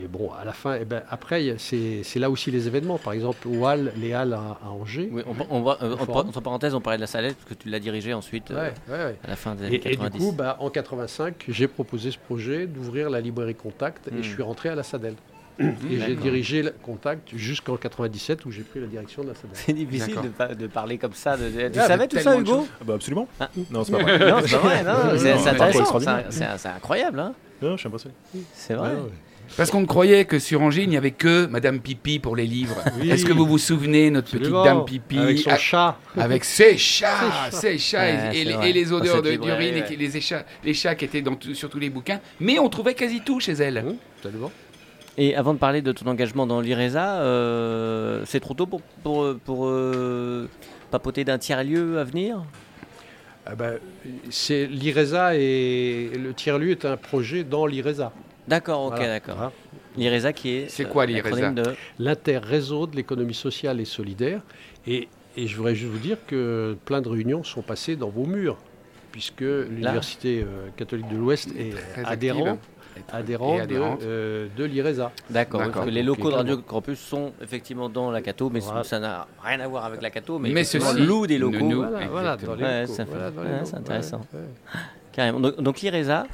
Et 0.00 0.06
bon, 0.08 0.30
à 0.32 0.44
la 0.44 0.52
fin, 0.52 0.76
eh 0.80 0.84
ben, 0.84 1.02
après, 1.10 1.56
c'est 1.58 2.02
là 2.18 2.30
aussi 2.30 2.50
les 2.50 2.66
événements. 2.66 2.98
Par 2.98 3.12
exemple, 3.12 3.46
au 3.46 3.66
Hall, 3.66 3.92
les 3.96 4.14
Halles 4.14 4.32
à, 4.32 4.58
à 4.64 4.68
Angers. 4.70 5.08
Oui, 5.12 5.22
on, 5.26 5.56
on 5.56 5.60
voit, 5.60 5.78
euh, 5.82 5.96
entre 5.98 6.40
parenthèses, 6.40 6.74
on 6.74 6.80
parlait 6.80 6.96
de 6.96 7.02
la 7.02 7.06
Salette, 7.06 7.36
parce 7.36 7.48
que 7.50 7.54
tu 7.54 7.68
l'as 7.68 7.78
dirigé 7.80 8.14
ensuite 8.14 8.50
euh, 8.50 8.54
Ouais, 8.68 8.74
ouais, 8.88 9.04
ouais. 9.04 9.16
à 9.22 9.28
la 9.28 9.36
fin 9.36 9.54
des 9.54 9.66
années 9.66 9.74
Et, 9.76 9.86
et 9.88 9.90
du 9.90 9.96
90. 9.98 10.18
coup, 10.18 10.32
bah, 10.32 10.56
en 10.60 10.70
85, 10.70 11.44
j'ai 11.48 11.68
proposé 11.68 12.10
ce 12.10 12.18
projet 12.18 12.66
d'ouvrir 12.66 13.10
la 13.10 13.20
librairie 13.20 13.54
Contact 13.54 14.10
Hmm. 14.10 14.18
et 14.18 14.22
je 14.22 14.28
suis 14.30 14.42
rentré 14.42 14.68
à 14.70 14.74
la 14.74 14.82
SADEL. 14.82 15.14
Mhm, 15.58 15.74
Et 15.90 16.00
j'ai 16.00 16.16
dirigé 16.16 16.62
le 16.62 16.70
Contact 16.82 17.28
jusqu'en 17.36 17.76
97 17.76 18.46
où 18.46 18.50
j'ai 18.50 18.62
pris 18.62 18.80
la 18.80 18.86
direction 18.86 19.22
de 19.22 19.28
la 19.28 19.34
SADEL. 19.34 19.50
c'est 19.52 19.74
difficile 19.74 20.16
de, 20.22 20.28
pa- 20.28 20.54
de 20.54 20.66
parler 20.66 20.96
comme 20.96 21.12
ça. 21.12 21.36
de- 21.36 21.50
de- 21.50 21.68
tu 21.68 21.78
Ah, 21.78 21.86
savais 21.86 22.08
tout 22.08 22.18
ça, 22.18 22.38
Hugo. 22.38 22.66
Ah 22.80 22.84
bah 22.86 22.94
absolument. 22.94 23.28
Ah. 23.38 23.50
Non, 23.70 23.84
c'est 23.84 23.92
pas 23.92 23.98
vrai. 24.02 24.18
Non, 24.18 24.36
c'est 24.46 24.52
pas 24.56 24.58
vrai, 24.62 24.82
non, 24.82 25.18
c'est 25.18 25.32
intéressant. 25.50 26.70
incroyable, 26.74 27.20
hein 27.20 27.34
Non, 27.60 27.72
je 27.72 27.76
suis 27.80 27.86
impressionné. 27.86 28.14
c'est 28.54 28.72
vrai. 28.74 28.88
Ouais, 28.88 28.94
ouais. 28.96 29.10
Parce 29.56 29.70
qu'on 29.70 29.84
croyait 29.84 30.24
que 30.24 30.38
sur 30.38 30.62
Angers, 30.62 30.84
il 30.84 30.88
n'y 30.88 30.96
avait 30.96 31.10
que 31.10 31.46
Madame 31.46 31.80
Pipi 31.80 32.18
pour 32.18 32.36
les 32.36 32.46
livres. 32.46 32.76
Oui. 33.00 33.10
Est-ce 33.10 33.26
que 33.26 33.32
vous 33.32 33.44
vous 33.46 33.58
souvenez, 33.58 34.10
notre 34.10 34.30
petite. 34.30 34.50
Dame 34.50 34.84
Pipi 34.86 35.18
Avec 35.18 35.38
son 35.38 35.50
a- 35.50 35.56
chat. 35.58 35.96
Avec 36.16 36.44
ses 36.44 36.78
chats, 36.78 37.50
ses 37.50 37.76
chats 37.76 38.08
et- 38.08 38.14
Ouais, 38.14 38.36
et, 38.38 38.72
les, 38.72 38.88
et 38.88 38.92
odeurs 38.92 39.20
librairie, 39.22 39.38
d'urine 39.38 39.76
et 39.76 39.80
ouais. 39.82 39.86
qui- 39.86 39.96
les, 39.96 40.20
chats, 40.22 40.44
les 40.64 40.72
chats 40.74 40.94
qui 40.94 41.04
étaient 41.04 41.20
dans 41.20 41.36
sur 41.52 41.68
tous 41.68 41.78
les 41.78 41.90
bouquins. 41.90 42.20
Mais 42.40 42.58
on 42.58 42.68
trouvait 42.70 42.94
quasi 42.94 43.20
tout 43.20 43.40
chez 43.40 43.52
elle. 43.52 43.84
Absolument. 44.16 44.50
Et 45.18 45.36
avant 45.36 45.52
de 45.52 45.58
parler 45.58 45.82
de 45.82 45.92
ton 45.92 46.06
engagement 46.06 46.46
dans 46.46 46.62
l'IRESA, 46.62 47.16
euh, 47.20 48.22
c'est 48.24 48.40
trop 48.40 48.54
tôt 48.54 48.64
pour, 48.66 48.80
pour, 49.02 49.34
pour, 49.44 49.66
euh, 49.68 50.48
papoter 50.90 51.24
d'un 51.24 51.36
tiers-lieu 51.36 51.98
à 51.98 52.04
venir? 52.04 52.42
Ah 53.44 53.54
ben, 53.54 53.74
c'est 54.30 54.66
l'IRESA 54.66 55.34
et 55.36 56.10
le 56.16 56.32
tiers-lieu 56.32 56.70
est 56.70 56.84
un 56.86 56.96
projet 56.96 57.44
dans 57.44 57.66
l'IRESA. 57.66 58.12
D'accord, 58.48 58.84
ok, 58.86 58.94
Voilà. 58.96 59.06
d'accord. 59.08 59.36
Voilà. 59.36 59.52
L'IRESA 59.96 60.32
qui 60.32 60.50
est. 60.50 60.68
C'est 60.70 60.84
quoi, 60.86 61.02
euh, 61.04 61.06
l'IRESA 61.06 61.50
de... 61.50 61.74
L'inter-réseau 61.98 62.86
de 62.86 62.96
l'économie 62.96 63.34
sociale 63.34 63.80
et 63.80 63.84
solidaire. 63.84 64.40
Et, 64.86 65.08
et 65.36 65.46
je 65.46 65.56
voudrais 65.56 65.74
juste 65.74 65.92
vous 65.92 65.98
dire 65.98 66.16
que 66.26 66.76
plein 66.84 67.00
de 67.02 67.08
réunions 67.08 67.44
sont 67.44 67.62
passées 67.62 67.94
dans 67.96 68.08
vos 68.08 68.24
murs, 68.26 68.56
puisque 69.12 69.42
l'Université 69.42 70.42
euh, 70.42 70.68
catholique 70.76 71.08
de 71.08 71.16
l'Ouest 71.16 71.50
est 71.56 71.72
adhérent, 72.04 72.58
active. 72.96 73.04
adhérent 73.12 73.58
de, 73.66 73.76
euh, 74.02 74.48
de 74.56 74.64
l'IRESA. 74.64 75.12
D'accord, 75.30 75.60
parce 75.70 75.84
que 75.86 75.90
les 75.90 76.02
locaux 76.02 76.30
de 76.30 76.36
Radio. 76.36 76.56
Campus 76.58 76.98
sont 76.98 77.32
effectivement 77.42 77.88
dans 77.88 78.10
la 78.10 78.22
Cato, 78.22 78.50
mais 78.50 78.60
Voilà. 78.60 78.84
ça 78.84 78.98
n'a 78.98 79.28
rien 79.44 79.60
à 79.60 79.68
voir 79.68 79.84
avec 79.84 80.02
la 80.02 80.10
Cato. 80.10 80.38
Mais, 80.38 80.50
Mais 80.50 80.64
ceci 80.64 81.00
loue 81.00 81.26
des 81.26 81.38
locaux, 81.38 81.58
nous- 81.60 81.76
Voilà, 81.82 82.06
voilà, 82.08 82.34
exactement. 82.34 82.56
dans 82.56 82.56
les 82.56 82.64
Ouais, 82.64 82.80
locaux, 82.82 82.92
ça 82.94 83.04
fait- 83.04 83.10
voilà, 83.10 83.30
dans 83.30 83.42
les 83.42 83.48
ouais, 83.48 83.54
locaux, 83.56 83.66
c'est 83.70 83.76
intéressant. 83.76 84.20
ouais, 84.32 84.38
ouais. 84.40 84.80
carrément. 85.12 85.40
Donc, 85.40 85.60
donc 85.60 85.80
l'IRESA, 85.80 86.26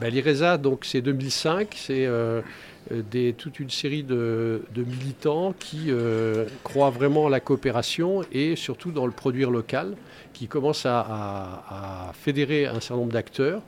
ben, 0.00 0.08
L'IRESA, 0.12 0.58
donc 0.58 0.84
c'est 0.84 1.00
2005, 1.00 1.74
c'est 1.76 2.06
euh, 2.06 2.42
des, 2.90 3.32
toute 3.32 3.60
une 3.60 3.70
série 3.70 4.02
de, 4.02 4.62
militants 4.76 5.54
qui 5.58 5.86
euh, 5.88 6.46
croient 6.62 6.90
vraiment 6.90 7.26
à 7.26 7.30
la 7.30 7.40
coopération 7.40 8.22
et 8.32 8.56
surtout 8.56 8.92
dans 8.92 9.06
le 9.06 9.12
produire 9.12 9.50
local, 9.50 9.94
qui 10.32 10.48
commencent 10.48 10.86
à 10.86 12.12
fédérer 12.14 12.66
un 12.66 12.80
certain 12.80 12.96
nombre 12.96 13.12
d'acteurs. 13.12 13.62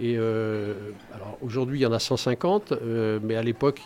Et 0.00 0.16
euh, 0.16 0.74
alors 1.14 1.36
aujourd'hui, 1.42 1.80
il 1.80 1.82
y 1.82 1.86
en 1.86 1.92
a 1.92 1.98
150, 1.98 2.72
euh, 2.72 3.18
mais 3.22 3.36
à 3.36 3.42
l'époque, 3.42 3.82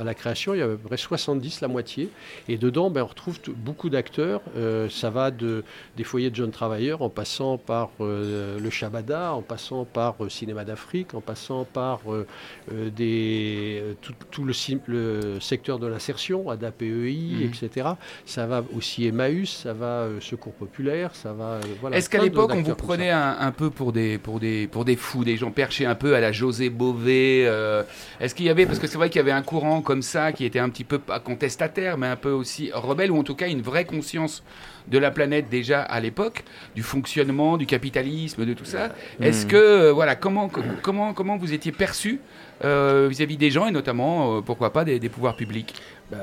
à 0.00 0.04
la 0.04 0.14
création, 0.14 0.54
il 0.54 0.60
y 0.60 0.62
avait 0.62 0.74
à 0.74 0.76
peu 0.76 0.88
près 0.88 0.96
70, 0.96 1.60
la 1.60 1.68
moitié. 1.68 2.10
Et 2.48 2.56
dedans, 2.56 2.90
ben, 2.90 3.02
on 3.02 3.06
retrouve 3.06 3.38
beaucoup 3.56 3.90
d'acteurs. 3.90 4.40
Euh, 4.56 4.88
ça 4.88 5.10
va 5.10 5.30
de, 5.30 5.64
des 5.96 6.04
foyers 6.04 6.30
de 6.30 6.36
jeunes 6.36 6.52
travailleurs, 6.52 7.02
en 7.02 7.10
passant 7.10 7.58
par 7.58 7.90
le 8.00 8.70
Shabada, 8.70 9.34
en 9.34 9.42
passant 9.42 9.84
par 9.84 10.16
Cinéma 10.28 10.64
d'Afrique, 10.64 11.14
en 11.14 11.20
passant 11.20 11.64
par 11.64 12.00
des, 12.70 13.82
tout, 14.00 14.14
tout 14.30 14.44
le, 14.44 14.52
secteur 15.40 15.78
de 15.78 15.86
l'insertion, 15.86 16.50
ADAPEI, 16.50 16.88
Mhm. 17.18 17.42
etc. 17.42 17.88
Ça 18.24 18.46
va 18.46 18.64
aussi 18.76 19.06
Emmaüs, 19.06 19.50
ça 19.50 19.72
va 19.72 20.08
Secours 20.20 20.52
Populaire, 20.52 21.14
ça 21.14 21.32
va. 21.32 21.60
voilà, 21.80 21.96
Est-ce 21.96 22.08
qu'à 22.08 22.22
l'époque, 22.22 22.52
on 22.54 22.62
vous 22.62 22.74
prenait 22.74 23.10
un, 23.10 23.36
un 23.38 23.52
peu 23.52 23.70
pour 23.70 23.92
des, 23.92 24.18
pour, 24.18 24.40
des, 24.40 24.66
pour 24.66 24.84
des 24.84 24.96
fous, 24.96 25.24
des 25.24 25.36
gens 25.36 25.50
perchés 25.58 25.86
un 25.86 25.96
peu 25.96 26.14
à 26.14 26.20
la 26.20 26.30
José 26.30 26.70
Bové 26.70 27.42
euh, 27.44 27.82
Est-ce 28.20 28.32
qu'il 28.36 28.46
y 28.46 28.48
avait, 28.48 28.64
parce 28.64 28.78
que 28.78 28.86
c'est 28.86 28.96
vrai 28.96 29.10
qu'il 29.10 29.18
y 29.18 29.22
avait 29.26 29.32
un 29.32 29.42
courant 29.42 29.82
comme 29.82 30.02
ça 30.02 30.30
qui 30.30 30.44
était 30.44 30.60
un 30.60 30.68
petit 30.68 30.84
peu, 30.84 31.00
pas 31.00 31.18
contestataire, 31.18 31.98
mais 31.98 32.06
un 32.06 32.14
peu 32.14 32.30
aussi 32.30 32.70
rebelle, 32.72 33.10
ou 33.10 33.18
en 33.18 33.24
tout 33.24 33.34
cas 33.34 33.48
une 33.48 33.60
vraie 33.60 33.84
conscience 33.84 34.44
de 34.86 34.98
la 34.98 35.10
planète 35.10 35.46
déjà 35.50 35.82
à 35.82 35.98
l'époque, 35.98 36.44
du 36.76 36.84
fonctionnement, 36.84 37.56
du 37.56 37.66
capitalisme, 37.66 38.46
de 38.46 38.54
tout 38.54 38.64
ça. 38.64 38.90
Est-ce 39.20 39.46
Hmm. 39.46 39.48
que, 39.48 39.56
euh, 39.56 39.92
voilà, 39.92 40.14
comment, 40.14 40.48
co- 40.48 40.62
comment, 40.80 41.12
comment 41.12 41.36
vous 41.36 41.52
étiez 41.52 41.72
perçu 41.72 42.20
euh, 42.64 43.08
vis-à-vis 43.10 43.36
des 43.36 43.50
gens 43.50 43.66
et 43.66 43.72
notamment, 43.72 44.36
euh, 44.36 44.40
pourquoi 44.40 44.72
pas, 44.72 44.84
des, 44.84 45.00
des 45.00 45.08
pouvoirs 45.08 45.34
publics? 45.34 45.74
Bah, 46.12 46.18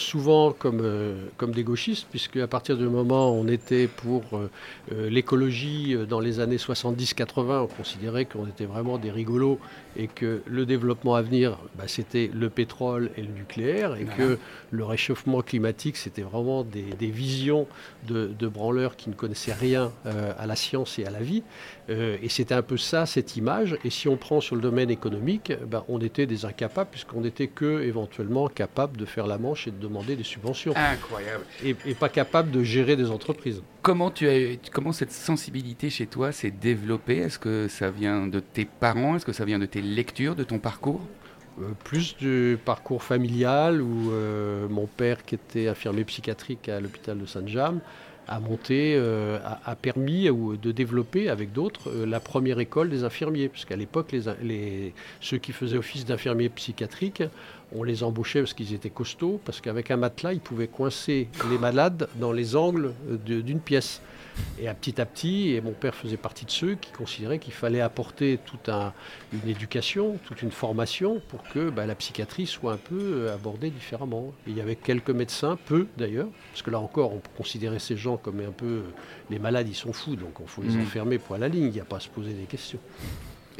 souvent 0.00 0.52
comme, 0.52 0.80
euh, 0.82 1.26
comme 1.36 1.52
des 1.52 1.62
gauchistes, 1.62 2.06
puisque 2.10 2.36
à 2.36 2.46
partir 2.46 2.76
du 2.76 2.88
moment 2.88 3.30
où 3.30 3.34
on 3.34 3.48
était 3.48 3.86
pour 3.86 4.22
euh, 4.32 4.50
euh, 4.92 5.08
l'écologie 5.10 5.96
dans 6.08 6.20
les 6.20 6.40
années 6.40 6.56
70-80, 6.56 7.62
on 7.62 7.66
considérait 7.66 8.24
qu'on 8.24 8.46
était 8.46 8.64
vraiment 8.64 8.98
des 8.98 9.10
rigolos 9.10 9.58
et 9.96 10.06
que 10.06 10.42
le 10.46 10.66
développement 10.66 11.14
à 11.14 11.22
venir, 11.22 11.58
bah, 11.76 11.84
c'était 11.86 12.30
le 12.32 12.48
pétrole 12.50 13.10
et 13.16 13.22
le 13.22 13.28
nucléaire, 13.32 13.96
et 13.96 14.04
Voilà. 14.04 14.16
que 14.16 14.38
le 14.70 14.84
réchauffement 14.84 15.40
climatique, 15.42 15.96
c'était 15.96 16.22
vraiment 16.22 16.62
des, 16.64 16.82
des 16.98 17.10
visions 17.10 17.66
de, 18.06 18.26
de 18.26 18.48
branleurs 18.48 18.96
qui 18.96 19.08
ne 19.10 19.14
connaissaient 19.14 19.52
rien 19.52 19.92
euh, 20.06 20.32
à 20.38 20.46
la 20.46 20.56
science 20.56 20.98
et 20.98 21.04
à 21.06 21.10
la 21.10 21.20
vie. 21.20 21.42
Euh, 21.88 22.16
et 22.22 22.28
c'était 22.28 22.54
un 22.54 22.62
peu 22.62 22.76
ça, 22.76 23.04
cette 23.06 23.36
image. 23.36 23.76
Et 23.84 23.90
si 23.90 24.06
on 24.08 24.16
prend 24.16 24.40
sur 24.40 24.54
le 24.56 24.62
domaine 24.62 24.90
économique, 24.90 25.52
ben, 25.66 25.84
on 25.88 26.00
était 26.00 26.26
des 26.26 26.44
incapables, 26.44 26.90
puisqu'on 26.90 27.22
n'était 27.22 27.48
que 27.48 27.82
éventuellement 27.82 28.48
capables 28.48 28.96
de 28.96 29.04
faire 29.04 29.26
la 29.26 29.38
manche 29.38 29.66
et 29.66 29.70
de 29.72 29.78
demander 29.80 30.14
des 30.16 30.22
subventions, 30.24 30.72
Incroyable. 30.76 31.44
et, 31.64 31.74
et 31.84 31.94
pas 31.94 32.08
capables 32.08 32.50
de 32.50 32.62
gérer 32.62 32.94
des 32.96 33.10
entreprises. 33.10 33.62
Comment, 33.82 34.12
cette 34.92 35.12
sensibilité 35.12 35.88
chez 35.88 36.06
toi 36.06 36.32
s'est 36.32 36.50
développée? 36.50 37.16
Est-ce 37.16 37.38
que 37.38 37.66
ça 37.66 37.90
vient 37.90 38.26
de 38.26 38.40
tes 38.40 38.66
parents? 38.66 39.16
Est-ce 39.16 39.24
que 39.24 39.32
ça 39.32 39.46
vient 39.46 39.58
de 39.58 39.66
tes 39.66 39.80
lectures, 39.80 40.36
de 40.36 40.44
ton 40.44 40.58
parcours? 40.58 41.00
Euh, 41.60 41.70
plus 41.84 42.16
du 42.16 42.58
parcours 42.62 43.02
familial 43.02 43.80
où 43.80 44.12
euh, 44.12 44.68
mon 44.68 44.86
père, 44.86 45.24
qui 45.24 45.34
était 45.34 45.68
infirmier 45.68 46.04
psychiatrique 46.04 46.68
à 46.68 46.78
l'hôpital 46.78 47.18
de 47.18 47.26
Saint-James, 47.26 47.80
a 48.30 48.38
monté, 48.38 48.94
euh, 48.96 49.38
a, 49.42 49.74
permis 49.74 50.30
ou 50.30 50.56
de 50.56 50.70
développer 50.70 51.28
avec 51.28 51.52
d'autres 51.52 51.90
euh, 51.90 52.06
la 52.06 52.20
première 52.20 52.60
école 52.60 52.88
des 52.88 53.02
infirmiers. 53.02 53.48
Parce 53.48 53.64
qu'à 53.64 53.76
l'époque, 53.76 54.12
les, 54.12 54.94
ceux 55.20 55.38
qui 55.38 55.52
faisaient 55.52 55.76
office 55.76 56.06
d'infirmiers 56.06 56.48
psychiatriques, 56.48 57.24
on 57.74 57.82
les 57.82 58.04
embauchait 58.04 58.40
parce 58.40 58.54
qu'ils 58.54 58.72
étaient 58.72 58.90
costauds, 58.90 59.40
parce 59.44 59.60
qu'avec 59.60 59.90
un 59.90 59.96
matelas, 59.96 60.32
ils 60.32 60.40
pouvaient 60.40 60.68
coincer 60.68 61.28
les 61.50 61.58
malades 61.58 62.08
dans 62.20 62.32
les 62.32 62.54
angles 62.54 62.94
euh, 63.10 63.42
d'une 63.42 63.60
pièce. 63.60 64.00
Et 64.58 64.68
à 64.68 64.74
petit 64.74 65.00
à 65.00 65.06
petit, 65.06 65.52
et 65.54 65.60
mon 65.62 65.72
père 65.72 65.94
faisait 65.94 66.18
partie 66.18 66.44
de 66.44 66.50
ceux 66.50 66.74
qui 66.74 66.92
considéraient 66.92 67.38
qu'il 67.38 67.54
fallait 67.54 67.80
apporter 67.80 68.38
toute 68.44 68.68
un- 68.68 68.92
une 69.32 69.48
éducation, 69.48 70.18
toute 70.26 70.42
une 70.42 70.50
formation 70.50 71.20
pour 71.28 71.42
que 71.44 71.70
bah, 71.70 71.86
la 71.86 71.94
psychiatrie 71.94 72.46
soit 72.46 72.72
un 72.74 72.76
peu 72.76 72.98
euh, 73.26 73.34
abordée 73.34 73.70
différemment. 73.70 74.34
Et 74.46 74.50
il 74.50 74.56
y 74.56 74.60
avait 74.60 74.76
quelques 74.76 75.10
médecins, 75.10 75.56
peu 75.64 75.86
d'ailleurs, 75.96 76.28
parce 76.52 76.60
que 76.60 76.70
là 76.70 76.78
encore, 76.78 77.14
on 77.14 77.22
considérait 77.38 77.78
ces 77.78 77.96
gens 77.96 78.18
comme 78.18 78.40
un 78.40 78.52
peu 78.52 78.66
euh, 78.66 78.82
les 79.30 79.38
malades, 79.38 79.66
ils 79.68 79.74
sont 79.74 79.94
fous, 79.94 80.14
donc 80.16 80.34
il 80.40 80.46
faut 80.46 80.62
les 80.62 80.74
Mhm. 80.74 80.82
enfermer 80.82 81.18
pour 81.18 81.36
à 81.36 81.38
la 81.38 81.48
ligne, 81.48 81.64
il 81.64 81.72
n'y 81.72 81.80
a 81.80 81.84
pas 81.86 81.96
à 81.96 82.00
se 82.00 82.08
poser 82.08 82.34
des 82.34 82.44
questions. 82.44 82.80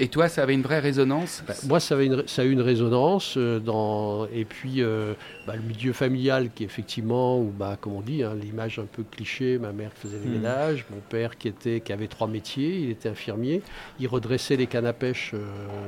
Et 0.03 0.09
toi, 0.09 0.29
ça 0.31 0.43
avait 0.43 0.55
une 0.55 0.63
vraie 0.63 0.79
résonance 0.79 1.43
Bah, 1.47 1.53
moi, 1.69 1.79
ça, 1.79 1.95
avait 1.95 2.07
une, 2.07 2.27
ça 2.27 2.41
a 2.41 2.45
eu 2.47 2.53
une 2.53 2.63
résonance 2.63 3.35
euh, 3.37 3.61
dans 3.61 4.27
et 4.33 4.47
puis 4.47 4.81
euh, 4.83 5.13
bah, 5.47 5.55
le 5.57 5.63
milieu 5.63 5.93
familial 5.93 6.49
qui 6.55 6.65
effectivement, 6.65 7.39
ou 7.39 7.53
bah, 7.57 7.77
comme 7.79 7.93
on 7.93 8.01
dit, 8.01 8.23
hein, 8.23 8.33
l'image 8.41 8.79
un 8.79 8.87
peu 8.87 9.03
cliché, 9.03 9.59
ma 9.59 9.73
mère 9.73 9.93
qui 9.95 10.01
faisait 10.01 10.19
les 10.19 10.27
Hmm. 10.31 10.33
ménages, 10.33 10.87
mon 10.91 11.01
père 11.11 11.37
qui 11.37 11.49
était 11.49 11.81
qui 11.81 11.93
avait 11.93 12.07
trois 12.09 12.29
métiers, 12.29 12.79
il 12.79 12.91
était 12.91 13.11
infirmier, 13.11 13.61
il 13.99 14.09
redressait 14.09 14.57
les 14.57 14.67
cannes 14.67 14.87
à 14.87 14.95
pêche 14.95 15.33
euh, 15.35 15.41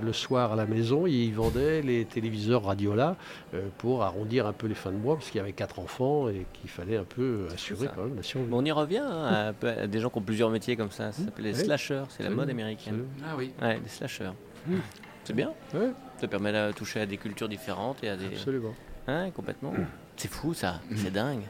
le 0.02 0.12
soir 0.12 0.52
à 0.52 0.56
la 0.56 0.66
maison, 0.66 1.06
et 1.06 1.10
il 1.10 1.32
vendait 1.34 1.80
les 1.80 2.04
téléviseurs 2.04 2.64
Radiola 2.64 3.16
euh, 3.54 3.62
pour 3.78 4.02
arrondir 4.02 4.46
un 4.46 4.52
peu 4.52 4.66
les 4.66 4.74
fins 4.74 4.92
de 4.92 4.96
mois 4.98 5.14
parce 5.16 5.30
qu'il 5.30 5.38
y 5.38 5.40
avait 5.42 5.52
quatre 5.52 5.78
enfants 5.78 6.28
et 6.28 6.44
qu'il 6.60 6.68
fallait 6.68 6.98
un 6.98 7.04
peu 7.04 7.46
assurer 7.54 7.88
quand 7.96 8.02
même 8.04 8.16
la 8.16 8.22
survie. 8.22 8.46
Mais 8.50 8.56
on 8.56 8.64
y 8.64 8.72
revient 8.72 8.98
hein, 8.98 9.46
à, 9.48 9.52
peu- 9.54 9.68
à 9.68 9.86
des 9.86 10.00
gens 10.00 10.10
qui 10.10 10.18
ont 10.18 10.22
plusieurs 10.22 10.50
métiers 10.50 10.76
comme 10.76 10.90
ça. 10.90 11.12
Ça 11.12 11.22
s'appelle 11.24 11.44
les 11.46 11.52
Ouais. 11.56 11.64
slashers, 11.64 12.04
c'est 12.10 12.24
la 12.24 12.30
mode 12.30 12.50
américaine. 12.50 13.04
Ah 13.24 13.34
oui. 13.38 13.52
Ouais, 13.62 13.80
les 13.82 13.88
slashers. 14.08 14.32
Mm. 14.66 14.76
C'est 15.24 15.32
bien. 15.34 15.52
Ouais. 15.74 15.90
Ça 16.18 16.28
permet 16.28 16.52
de 16.52 16.72
toucher 16.72 17.00
à 17.00 17.06
des 17.06 17.16
cultures 17.16 17.48
différentes 17.48 18.02
et 18.02 18.08
à 18.08 18.16
des. 18.16 18.26
Absolument. 18.26 18.74
Hein, 19.06 19.30
complètement. 19.30 19.72
C'est 20.16 20.30
fou 20.30 20.54
ça, 20.54 20.80
Mm. 20.90 20.96
c'est 20.96 21.10
dingue. 21.10 21.42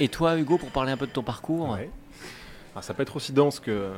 Et 0.00 0.08
toi, 0.08 0.36
Hugo, 0.38 0.58
pour 0.58 0.70
parler 0.70 0.92
un 0.92 0.96
peu 0.96 1.06
de 1.06 1.12
ton 1.12 1.22
parcours 1.22 1.70
Ouais. 1.70 1.90
Alors, 2.74 2.84
ça 2.84 2.92
peut 2.94 3.02
être 3.02 3.16
aussi 3.16 3.32
dense 3.32 3.60
que. 3.60 3.92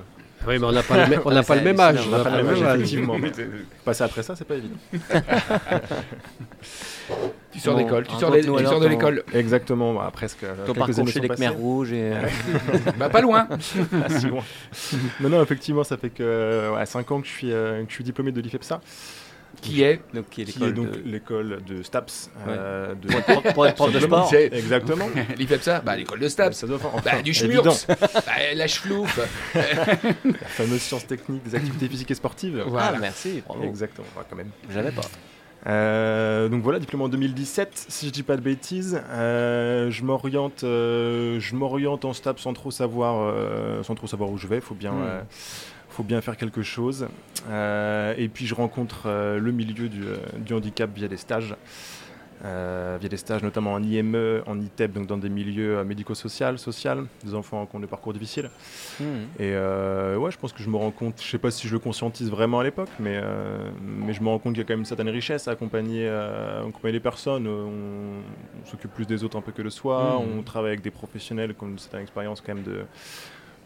Oui, 0.47 0.59
mais 0.59 0.65
on 0.65 0.73
n'a 0.73 0.83
pas, 0.83 1.07
le, 1.07 1.19
on 1.25 1.31
n'a 1.31 1.43
pas 1.43 1.57
le 1.57 1.63
même 1.65 1.81
âge. 1.81 2.01
On 2.07 2.11
n'a 2.17 2.25
pas 2.25 2.37
le 2.37 2.43
même 2.45 2.63
âge, 2.65 2.77
effectivement. 2.77 3.17
Passer 3.85 4.05
après 4.05 4.23
ça, 4.23 4.37
c'est 4.37 4.45
pas 4.47 4.55
évident. 4.55 4.77
Tu 7.51 7.61
sors 7.61 7.75
Bon, 7.75 7.83
d'école, 7.83 8.07
tu 8.07 8.15
sors, 8.17 8.31
tu 8.31 8.43
de 8.43 8.87
l'école. 8.87 9.23
Exactement, 9.33 9.95
bah, 9.95 10.11
presque. 10.13 10.45
Ton 10.67 10.75
parcours 10.75 11.09
chez 11.09 11.21
les. 11.21 11.29
Khmers 11.29 11.55
rouges 11.55 11.93
et. 11.93 12.13
euh, 12.13 12.21
bah, 12.99 13.09
pas 13.09 13.23
loin. 13.23 13.47
Pas 13.47 13.59
si 14.11 14.27
loin. 14.27 14.45
non, 15.21 15.31
non, 15.31 15.43
effectivement, 15.43 15.83
ça 15.83 15.97
fait 15.97 16.11
que 16.11 16.71
ouais, 16.75 16.85
5 16.87 17.11
ans 17.11 17.21
que 17.23 17.27
je 17.27 17.33
suis, 17.33 17.51
euh, 17.53 17.83
que 17.85 17.89
je 17.89 17.95
suis 17.95 18.05
diplômé 18.05 18.31
de 18.33 18.41
l'IFEPSA, 18.43 18.81
Qui 19.61 19.83
est 19.83 20.01
Donc, 20.15 20.29
qui 20.31 20.43
est 20.43 20.45
qui 20.45 20.51
est 20.63 20.67
l'école 20.67 20.75
donc 20.75 20.91
de- 20.93 21.03
l'école 21.11 21.59
de 21.67 21.83
STAPS. 21.83 22.31
euh, 22.47 22.95
de... 22.95 23.09
pour, 23.09 23.19
être 23.19 23.27
prof- 23.41 23.55
pour 23.55 23.67
être 23.67 23.75
prof 23.75 23.93
de 23.93 24.01
sport. 24.01 24.29
c'est- 24.29 24.51
Exactement. 24.55 25.07
l'IFEPSA 25.37 25.81
Bah, 25.81 25.97
l'école 25.97 26.21
de 26.21 26.29
Stabs. 26.29 26.53
Ça 26.53 26.67
doit 26.67 26.79
faire- 26.79 26.91
Bah, 26.93 27.03
enfin, 27.13 27.23
du 27.23 27.35
schmurps. 27.35 27.65
bah, 27.89 27.97
la 28.55 28.67
schflouf. 28.69 29.19
La 29.55 30.47
fameuse 30.47 30.81
science 30.81 31.07
technique 31.07 31.43
des 31.45 31.55
activités 31.55 31.89
physiques 31.89 32.11
et 32.11 32.15
sportives. 32.15 32.63
Voilà. 32.67 32.93
Ah, 32.95 32.99
merci, 33.01 33.43
bravo. 33.47 33.65
Exactement, 33.65 34.07
ouais, 34.17 34.23
quand 34.29 34.37
même. 34.37 34.51
J'avais 34.73 34.93
pas. 34.93 35.03
Euh, 35.67 36.49
donc 36.49 36.63
voilà, 36.63 36.79
diplômé 36.79 37.05
en 37.05 37.09
2017, 37.09 37.87
si 37.89 38.07
je 38.07 38.13
dis 38.13 38.23
pas 38.23 38.37
de 38.37 38.43
bêtises. 38.43 39.01
Euh, 39.11 39.91
je 39.91 40.05
m'oriente, 40.05 40.63
euh, 40.65 41.41
je 41.41 41.55
m'oriente 41.57 42.05
en 42.05 42.13
STAP 42.13 42.39
sans 42.39 42.53
trop 42.53 42.71
savoir, 42.71 43.17
euh, 43.35 43.83
sans 43.83 43.95
trop 43.97 44.07
savoir 44.07 44.31
où 44.31 44.39
je 44.39 44.47
vais. 44.47 44.61
Faut 44.61 44.75
bien, 44.77 44.93
Hmm. 44.93 45.25
Faut 45.99 46.05
bien 46.05 46.21
faire 46.21 46.37
quelque 46.37 46.63
chose. 46.63 47.09
Euh, 47.51 48.15
et 48.17 48.29
puis 48.29 48.47
je 48.47 48.55
rencontre 48.55 49.07
euh, 49.07 49.41
le 49.41 49.51
milieu 49.51 49.89
du, 49.89 50.05
euh, 50.05 50.17
du 50.37 50.55
handicap 50.55 50.89
via 50.95 51.09
des 51.09 51.17
stages. 51.17 51.57
Via 52.41 53.09
des 53.09 53.17
stages 53.17 53.43
notamment 53.43 53.73
en 53.73 53.83
IME, 53.83 54.43
en 54.47 54.61
ITEP, 54.61 54.93
donc 54.93 55.09
dans 55.09 55.17
des 55.17 55.29
milieux 55.29 55.83
médico-social, 55.83 56.57
social, 56.57 57.07
des 57.25 57.35
enfants 57.35 57.67
qui 57.67 57.75
ont 57.75 57.81
des 57.81 57.89
parcours 57.89 58.13
difficiles. 58.13 58.49
Hmm. 59.01 59.27
Et 59.41 59.51
ouais, 60.23 60.31
je 60.31 60.39
pense 60.39 60.53
que 60.53 60.63
je 60.63 60.71
me 60.71 60.77
rends 60.77 60.93
compte, 60.93 61.21
je 61.21 61.29
sais 61.29 61.39
pas 61.39 61.51
si 61.51 61.67
je 61.67 61.73
le 61.73 61.81
conscientise 61.81 62.31
vraiment 62.31 62.61
à 62.61 62.63
l'époque, 62.63 62.91
mais, 63.01 63.21
mais 63.83 64.13
je 64.13 64.23
me 64.23 64.29
rends 64.29 64.39
compte 64.39 64.53
qu'il 64.53 64.63
y 64.63 64.65
a 64.65 64.69
quand 64.69 64.75
même 64.75 64.87
une 64.87 64.93
certaine 64.95 65.09
richesse 65.09 65.49
à 65.49 65.51
accompagner, 65.51 66.09
accompagner 66.09 66.93
les 66.93 67.01
personnes. 67.01 67.49
On, 67.49 68.23
on 68.63 68.67
s'occupe 68.71 68.95
plus 68.95 69.05
des 69.05 69.25
autres 69.25 69.37
un 69.37 69.43
peu 69.43 69.51
que 69.51 69.63
de 69.63 69.71
soi, 69.71 70.21
Mhm. 70.21 70.39
on 70.39 70.43
travaille 70.45 70.71
avec 70.71 70.83
des 70.83 70.93
professionnels 70.93 71.57
qui 71.57 71.65
ont 71.65 71.69
une 71.69 71.81
certaine 71.81 72.03
expérience 72.03 72.41
quand 72.41 72.55
même 72.55 72.63
de, 72.63 72.85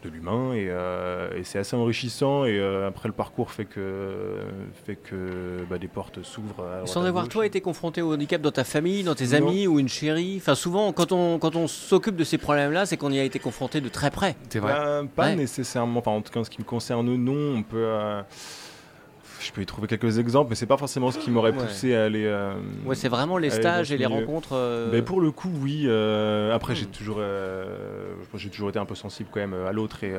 de 0.03 0.09
l'humain 0.09 0.53
et, 0.53 0.67
euh, 0.69 1.29
et 1.37 1.43
c'est 1.43 1.59
assez 1.59 1.75
enrichissant. 1.75 2.45
Et 2.45 2.59
euh, 2.59 2.87
après, 2.87 3.07
le 3.09 3.13
parcours 3.13 3.51
fait 3.51 3.65
que, 3.65 4.37
fait 4.85 4.95
que 4.95 5.63
bah, 5.69 5.77
des 5.77 5.87
portes 5.87 6.21
s'ouvrent. 6.23 6.65
Sans 6.85 7.03
avoir 7.05 7.23
gauche. 7.25 7.33
toi 7.33 7.45
été 7.45 7.61
confronté 7.61 8.01
au 8.01 8.13
handicap 8.13 8.41
dans 8.41 8.51
ta 8.51 8.63
famille, 8.63 9.03
dans 9.03 9.15
tes 9.15 9.27
Non. 9.27 9.47
amis 9.47 9.67
ou 9.67 9.79
une 9.79 9.89
chérie. 9.89 10.37
Enfin, 10.37 10.55
souvent, 10.55 10.91
quand 10.93 11.11
on, 11.11 11.39
quand 11.39 11.55
on 11.55 11.67
s'occupe 11.67 12.15
de 12.15 12.23
ces 12.23 12.37
problèmes-là, 12.37 12.85
c'est 12.85 12.97
qu'on 12.97 13.11
y 13.11 13.19
a 13.19 13.23
été 13.23 13.39
confronté 13.39 13.81
de 13.81 13.89
très 13.89 14.11
près. 14.11 14.35
C'est 14.49 14.59
vrai. 14.59 14.73
Bah, 14.73 15.01
pas 15.15 15.23
Ouais. 15.27 15.35
nécessairement. 15.35 15.99
Enfin, 15.99 16.11
en 16.11 16.21
tout 16.21 16.31
cas, 16.31 16.39
en 16.41 16.43
ce 16.43 16.49
qui 16.49 16.59
me 16.59 16.65
concerne, 16.65 17.13
non. 17.15 17.55
On 17.57 17.63
peut. 17.63 17.77
euh, 17.77 18.21
je 19.45 19.51
peux 19.51 19.61
y 19.61 19.65
trouver 19.65 19.87
quelques 19.87 20.17
exemples, 20.19 20.49
mais 20.49 20.55
c'est 20.55 20.65
pas 20.65 20.77
forcément 20.77 21.11
ce 21.11 21.17
qui 21.19 21.29
m'aurait 21.31 21.51
Ouais. 21.51 21.57
poussé 21.57 21.93
à 21.95 22.05
aller. 22.05 22.25
euh, 22.25 22.53
Ouais, 22.85 22.95
c'est 22.95 23.09
vraiment 23.09 23.37
les 23.37 23.49
stages 23.49 23.91
et 23.91 23.97
les 23.97 24.05
rencontres. 24.05 24.53
euh, 24.53 24.91
Ben, 24.91 25.03
pour 25.03 25.21
le 25.21 25.31
coup, 25.31 25.51
oui. 25.61 25.83
euh, 25.85 26.53
après, 26.53 26.75
j'ai 26.75 26.85
Hmm. 26.85 26.91
toujours, 26.91 27.17
euh, 27.19 28.13
j'ai 28.35 28.49
toujours 28.49 28.69
été 28.69 28.79
un 28.79 28.85
peu 28.85 28.95
sensible 28.95 29.29
quand 29.31 29.39
même 29.39 29.53
euh, 29.53 29.67
à 29.67 29.71
l'autre 29.71 30.03
et, 30.03 30.13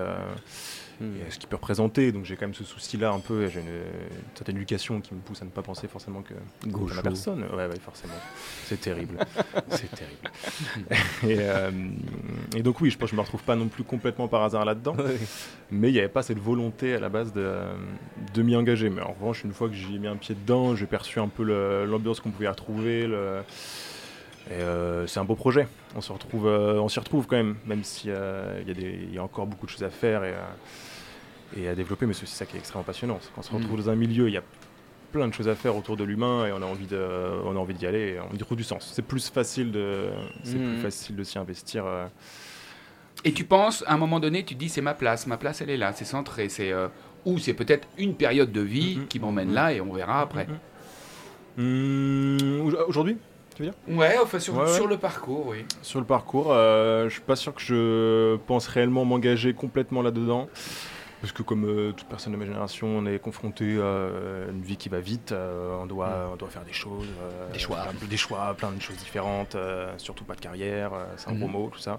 Hmm. 1.00 1.16
et 1.26 1.30
ce 1.30 1.38
qu'il 1.38 1.48
peut 1.48 1.56
représenter. 1.56 2.12
Donc 2.12 2.24
j'ai 2.24 2.36
quand 2.36 2.46
même 2.46 2.54
ce 2.54 2.64
souci-là 2.64 3.10
un 3.12 3.20
peu. 3.20 3.48
J'ai 3.48 3.60
une, 3.60 3.66
une 3.66 4.36
certaine 4.36 4.56
éducation 4.56 5.00
qui 5.00 5.14
me 5.14 5.20
pousse 5.20 5.42
à 5.42 5.44
ne 5.44 5.50
pas 5.50 5.62
penser 5.62 5.88
forcément 5.88 6.22
que 6.22 6.34
Gaucho. 6.68 6.92
à 6.92 6.96
la 6.96 7.02
personne. 7.02 7.42
Ouais, 7.52 7.66
ouais, 7.66 7.78
forcément. 7.84 8.14
C'est 8.64 8.80
terrible. 8.80 9.18
C'est 9.70 9.90
terrible. 9.90 10.28
et, 11.24 11.36
euh, 11.40 11.70
et 12.56 12.62
donc 12.62 12.80
oui, 12.80 12.90
je 12.90 12.98
pense 12.98 13.06
que 13.06 13.10
je 13.12 13.16
me 13.16 13.22
retrouve 13.22 13.42
pas 13.42 13.56
non 13.56 13.68
plus 13.68 13.84
complètement 13.84 14.28
par 14.28 14.42
hasard 14.42 14.64
là-dedans. 14.64 14.96
Mais 15.70 15.88
il 15.90 15.92
n'y 15.92 15.98
avait 15.98 16.08
pas 16.08 16.22
cette 16.22 16.38
volonté 16.38 16.94
à 16.94 17.00
la 17.00 17.08
base 17.08 17.32
de, 17.32 17.56
de 18.34 18.42
m'y 18.42 18.54
engager. 18.56 18.90
Mais 18.90 19.02
en 19.02 19.12
revanche, 19.12 19.44
une 19.44 19.52
fois 19.52 19.68
que 19.68 19.74
j'y 19.74 19.96
ai 19.96 19.98
mis 19.98 20.06
un 20.08 20.16
pied 20.16 20.34
dedans, 20.34 20.76
j'ai 20.76 20.86
perçu 20.86 21.18
un 21.20 21.28
peu 21.28 21.42
l'ambiance 21.86 22.20
qu'on 22.20 22.30
pouvait 22.30 22.44
y 22.46 22.48
retrouver. 22.48 23.06
le- 23.06 23.40
et 24.50 24.54
euh, 24.54 25.06
c'est 25.06 25.20
un 25.20 25.24
beau 25.24 25.34
projet. 25.36 25.66
On 25.96 26.00
retrouve, 26.12 26.46
euh, 26.46 26.80
on 26.80 26.88
s'y 26.88 26.98
retrouve 26.98 27.26
quand 27.26 27.36
même, 27.36 27.56
même 27.66 27.82
s'il 27.84 28.10
y, 28.10 28.12
a- 28.14 28.60
il 28.66 28.78
y, 28.78 28.82
il 29.08 29.14
y 29.14 29.18
a 29.18 29.22
encore 29.22 29.46
beaucoup 29.46 29.66
de 29.66 29.70
choses 29.70 29.84
à 29.84 29.90
faire 29.90 30.22
et, 30.24 30.34
à- 30.34 30.56
et 31.56 31.68
à 31.68 31.74
développer. 31.74 32.04
Mais 32.06 32.12
c'est 32.14 32.24
aussi 32.24 32.34
ça 32.34 32.44
qui 32.46 32.56
est 32.56 32.58
extrêmement 32.58 32.84
passionnant. 32.84 33.18
c'est 33.22 33.32
qu'on 33.32 33.42
se 33.42 33.52
retrouve 33.52 33.76
dans 33.78 33.90
un 33.90 33.94
milieu, 33.96 34.28
il 34.28 34.34
y 34.34 34.36
a 34.38 34.42
plein 35.12 35.28
de 35.28 35.32
choses 35.34 35.48
à 35.48 35.54
faire 35.54 35.76
autour 35.76 35.96
de 35.96 36.02
l'humain 36.04 36.46
et 36.46 36.52
on 36.52 36.60
a 36.60 36.66
envie 36.66 36.86
de, 36.86 37.00
on 37.44 37.54
a 37.56 37.58
envie 37.58 37.74
d'y 37.74 37.86
aller. 37.86 38.14
Et 38.14 38.20
on 38.20 38.34
y 38.34 38.38
trouve 38.38 38.56
du 38.58 38.64
sens. 38.64 38.90
C'est 38.94 39.06
plus 39.06 39.30
facile 39.30 39.70
de, 39.72 40.08
c'est 40.42 40.58
plus 40.58 40.78
facile 40.80 41.16
de 41.16 41.22
s'y 41.24 41.38
investir. 41.38 41.86
euh, 41.86 42.06
Et 43.24 43.32
tu 43.32 43.44
penses, 43.44 43.84
à 43.86 43.94
un 43.94 43.96
moment 43.96 44.18
donné, 44.20 44.44
tu 44.44 44.54
te 44.54 44.58
dis 44.60 44.68
c'est 44.68 44.80
ma 44.82 44.94
place, 44.94 45.26
ma 45.26 45.36
place 45.38 45.60
elle 45.62 45.70
est 45.70 45.76
là, 45.78 45.92
c'est 45.94 46.04
centré, 46.04 46.48
c'est 46.48 46.72
euh, 46.72 46.88
ou 47.24 47.38
c'est 47.38 47.54
peut-être 47.54 47.86
une 47.96 48.14
période 48.16 48.50
de 48.52 48.60
vie 48.60 48.96
Mhm. 48.98 49.06
qui 49.06 49.20
m'emmène 49.20 49.54
là 49.54 49.72
et 49.72 49.80
on 49.80 49.92
verra 49.94 50.20
après. 50.20 50.46
Mhm. 53.61 53.66
Mmh, 53.66 53.70
Aujourd'hui 53.70 53.99
Ouais, 53.99 54.18
enfin 54.23 54.38
sur, 54.38 54.54
Ouais, 54.54 54.61
ouais. 54.64 54.75
sur 54.75 54.87
le 54.87 54.99
parcours, 54.99 55.46
oui. 55.49 55.64
Sur 55.82 56.00
le 56.00 56.06
parcours, 56.06 56.52
euh, 56.52 57.04
je 57.08 57.12
suis 57.14 57.23
pas 57.23 57.37
sûr 57.37 57.54
que 57.54 57.61
je 57.62 58.37
pense 58.46 58.66
réellement 58.66 59.04
m'engager 59.04 59.54
complètement 59.54 60.02
là-dedans. 60.02 60.49
Parce 61.20 61.32
que 61.32 61.42
comme 61.42 61.64
euh, 61.64 61.92
toute 61.92 62.06
personne 62.06 62.34
de 62.34 62.37
ma 62.38 62.44
génération, 62.44 62.87
on 62.87 63.06
est 63.06 63.18
confronté 63.18 63.64
à 63.80 64.50
une 64.50 64.61
vie 64.62 64.76
qui 64.76 64.90
va 64.90 65.00
vite, 65.00 65.32
euh, 65.32 65.75
on, 65.80 65.87
doit, 65.87 66.28
on 66.32 66.37
doit 66.37 66.50
faire 66.50 66.64
des 66.66 66.75
choses, 66.75 67.06
euh, 67.23 67.50
Des 67.50 67.58
choix. 67.58 67.78
plein, 67.78 68.08
des 68.08 68.16
choix, 68.18 68.54
plein 68.54 68.70
de 68.73 68.82
choses 68.82 68.96
différentes, 68.99 69.54
euh, 69.54 69.94
surtout 69.96 70.25
pas 70.25 70.34
de 70.34 70.40
carrière, 70.40 70.92
euh, 70.92 71.06
c'est 71.16 71.30
un 71.30 71.34
gros 71.34 71.46
Mhm. 71.46 71.52
mot, 71.52 71.70
tout 71.73 71.78
ça. 71.78 71.99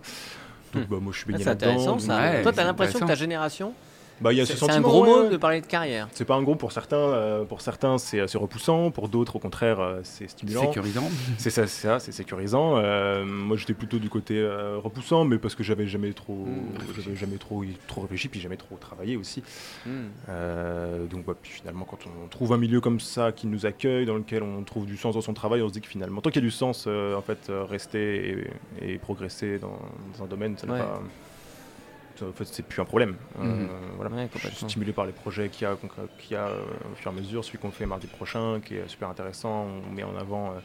Donc 0.76 0.88
bah, 0.90 0.98
moi 1.02 1.12
je 1.12 1.18
suis 1.18 1.26
Ah, 1.30 1.32
baigné 1.32 1.44
c'est 1.44 1.50
intéressant 1.50 1.96
là-dedans. 1.96 2.00
ça. 2.00 2.22
Ouais, 2.22 2.42
Toi, 2.44 2.54
t'as 2.54 2.64
l'impression 2.66 3.00
que 3.00 3.06
ta 3.06 3.16
génération, 3.16 3.74
Bah, 4.22 4.32
il 4.34 4.38
y 4.38 4.42
a 4.42 4.46
c'est 4.46 4.54
ce 4.54 4.66
c'est 4.66 4.72
un 4.72 4.82
gros 4.82 5.04
mot 5.04 5.24
ouais. 5.24 5.30
de 5.30 5.38
parler 5.38 5.62
de 5.62 5.66
carrière. 5.66 6.08
C'est 6.14 6.26
pas 6.26 6.36
un 6.36 6.42
gros 6.42 6.56
pour 6.56 6.72
certains, 6.72 6.96
euh, 6.98 7.44
pour 7.44 7.62
certains 7.62 7.98
c'est 7.98 8.26
c'est 8.28 8.38
repoussant, 8.38 8.92
pour 8.92 9.10
d'autres 9.10 9.36
au 9.36 9.40
contraire 9.40 9.80
euh, 9.80 10.00
c'est 10.04 10.28
stimulant. 10.30 10.62
Sécurisant. 10.62 11.10
C'est 11.38 11.50
ça, 11.50 11.68
c'est 11.68 11.88
ça, 11.88 12.00
c'est 12.00 12.12
sécurisant. 12.12 12.78
Euh, 12.78 13.26
moi, 13.26 13.58
j'étais 13.58 13.74
plutôt 13.74 14.00
du 14.00 14.10
côté 14.10 14.40
euh, 14.40 14.78
repoussant, 14.78 15.26
mais 15.26 15.38
parce 15.38 15.54
que 15.56 15.64
j'avais 15.64 15.88
jamais 15.88 16.14
trop, 16.14 16.34
Mmh, 16.46 17.02
j'avais 17.04 17.16
jamais 17.16 17.38
trop, 17.38 17.64
trop 17.88 18.02
réfléchi, 18.02 18.28
puis 18.30 18.40
jamais 18.40 18.58
trop 18.58 18.76
travaillé 18.78 19.16
aussi. 19.18 19.44
Hmm. 19.86 20.06
Euh, 20.30 21.06
donc, 21.08 21.28
ouais, 21.28 21.34
puis 21.42 21.52
finalement, 21.52 21.86
quand 21.86 22.00
on 22.24 22.28
trouve 22.28 22.54
un 22.54 22.58
milieu 22.58 22.82
comme 22.82 23.00
ça 23.00 23.32
qui 23.32 23.48
nous 23.48 23.66
accueille, 23.66 24.06
dans 24.06 24.16
lequel 24.16 24.44
on 24.44 24.64
trouve 24.64 24.86
du 24.86 24.98
sens 24.98 25.16
dans 25.16 25.22
son 25.22 25.34
travail, 25.34 25.62
on 25.62 25.68
se 25.68 25.74
dit 25.74 25.82
que 25.82 25.88
finalement, 25.88 26.22
tant 26.22 26.30
qu'il 26.30 26.42
y 26.42 26.46
a 26.46 26.48
du 26.48 26.52
sens, 26.52 26.86
euh, 26.88 27.16
en 27.16 27.22
fait, 27.22 27.52
rester 27.70 28.48
et, 28.82 28.94
et 28.94 28.98
progresser 28.98 29.60
dans, 29.60 29.78
dans 30.18 30.24
un 30.24 30.28
domaine, 30.28 30.58
ça 30.58 30.68
n'est 30.68 30.74
Ouais. 30.74 30.80
pas. 30.80 31.02
En 32.22 32.32
fait, 32.34 32.46
c'est 32.46 32.64
plus 32.64 32.82
un 32.82 32.86
problème. 32.86 33.16
Euh, 33.40 33.44
Mhm. 33.44 33.70
voilà. 33.98 34.12
Ouais, 34.16 34.24
Je 34.34 34.38
suis 34.38 34.40
complètement. 34.48 34.70
stimulé 34.70 34.94
par 34.94 35.06
les 35.06 35.12
projets 35.12 35.50
qu'il 35.50 35.68
y 35.68 35.72
a, 35.72 35.76
qu'il 36.20 36.32
y 36.32 36.36
a 36.36 36.48
euh, 36.48 36.62
au 36.92 36.96
fur 36.96 37.12
et 37.12 37.16
à 37.16 37.18
mesure. 37.18 37.44
Celui 37.44 37.58
qu'on 37.58 37.72
fait 37.72 37.86
mardi 37.86 38.08
prochain, 38.08 38.60
qui 38.64 38.76
est 38.76 38.88
super 38.88 39.10
intéressant. 39.10 39.68
On 39.88 39.92
met 39.92 40.04
en 40.04 40.16
avant 40.16 40.52
euh, 40.52 40.60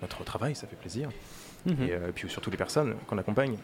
notre 0.00 0.24
travail, 0.24 0.54
ça 0.54 0.66
fait 0.66 0.76
plaisir. 0.76 1.08
Mhm. 1.66 1.76
Et 1.82 1.92
euh, 1.92 2.10
puis 2.14 2.28
surtout 2.28 2.50
les 2.50 2.56
personnes 2.56 2.94
qu'on 3.06 3.18
accompagne. 3.18 3.56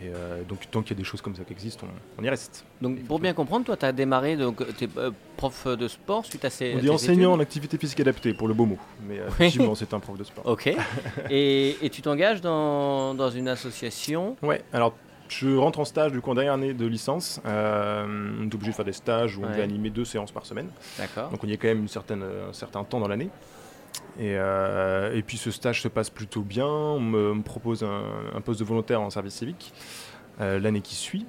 Et 0.00 0.10
donc, 0.48 0.70
tant 0.70 0.80
qu'il 0.82 0.92
y 0.92 0.94
a 0.94 1.02
des 1.02 1.02
choses 1.02 1.20
comme 1.20 1.34
ça 1.34 1.42
qui 1.42 1.52
existent, 1.52 1.84
on, 2.16 2.22
on 2.22 2.24
y 2.24 2.30
reste. 2.30 2.64
Donc, 2.80 3.02
pour 3.02 3.18
bien 3.18 3.32
comprendre, 3.34 3.66
toi, 3.66 3.76
tu 3.76 3.84
as 3.84 3.90
démarré, 3.90 4.36
donc, 4.36 4.62
tu 4.76 4.84
es 4.84 4.88
prof 5.36 5.66
de 5.66 5.88
sport 5.88 6.24
suite 6.24 6.44
à 6.44 6.50
ces. 6.50 6.72
On 6.76 6.78
dit 6.78 6.88
enseignant 6.88 7.32
en 7.32 7.40
activité 7.40 7.76
physique 7.78 7.98
adaptée, 7.98 8.32
pour 8.32 8.46
le 8.46 8.54
beau 8.54 8.64
mot. 8.64 8.78
Mais 9.08 9.16
effectivement, 9.26 9.74
c'est 9.74 9.92
un 9.92 9.98
prof 9.98 10.16
de 10.16 10.22
sport. 10.22 10.46
Ok. 10.46 10.68
et, 11.30 11.76
et 11.84 11.90
tu 11.90 12.00
t'engages 12.00 12.40
dans, 12.40 13.12
dans 13.16 13.28
une 13.30 13.48
association? 13.48 14.36
Ouais, 14.40 14.62
alors 14.72 14.94
je 15.28 15.56
rentre 15.56 15.78
en 15.80 15.84
stage 15.84 16.12
du 16.12 16.20
coup 16.20 16.30
en 16.30 16.34
dernière 16.34 16.54
année 16.54 16.74
de 16.74 16.86
licence. 16.86 17.40
Euh, 17.46 18.36
on 18.40 18.44
est 18.44 18.54
obligé 18.54 18.70
de 18.72 18.76
faire 18.76 18.84
des 18.84 18.92
stages 18.92 19.36
où 19.36 19.42
on 19.44 19.48
devait 19.48 19.62
animer 19.62 19.90
deux 19.90 20.04
séances 20.04 20.32
par 20.32 20.46
semaine. 20.46 20.68
D'accord. 20.98 21.30
Donc 21.30 21.42
on 21.44 21.46
y 21.46 21.52
est 21.52 21.56
quand 21.56 21.68
même 21.68 21.80
une 21.80 21.88
certaine, 21.88 22.22
un 22.22 22.52
certain 22.52 22.84
temps 22.84 23.00
dans 23.00 23.08
l'année. 23.08 23.30
Et, 24.18 24.34
euh, 24.36 25.14
et 25.14 25.22
puis 25.22 25.36
ce 25.36 25.50
stage 25.50 25.82
se 25.82 25.88
passe 25.88 26.10
plutôt 26.10 26.42
bien. 26.42 26.66
On 26.66 27.00
me, 27.00 27.34
me 27.34 27.42
propose 27.42 27.82
un, 27.82 28.02
un 28.34 28.40
poste 28.40 28.60
de 28.60 28.64
volontaire 28.64 29.00
en 29.00 29.10
service 29.10 29.34
civique 29.34 29.72
euh, 30.40 30.58
l'année 30.58 30.80
qui 30.80 30.94
suit. 30.94 31.26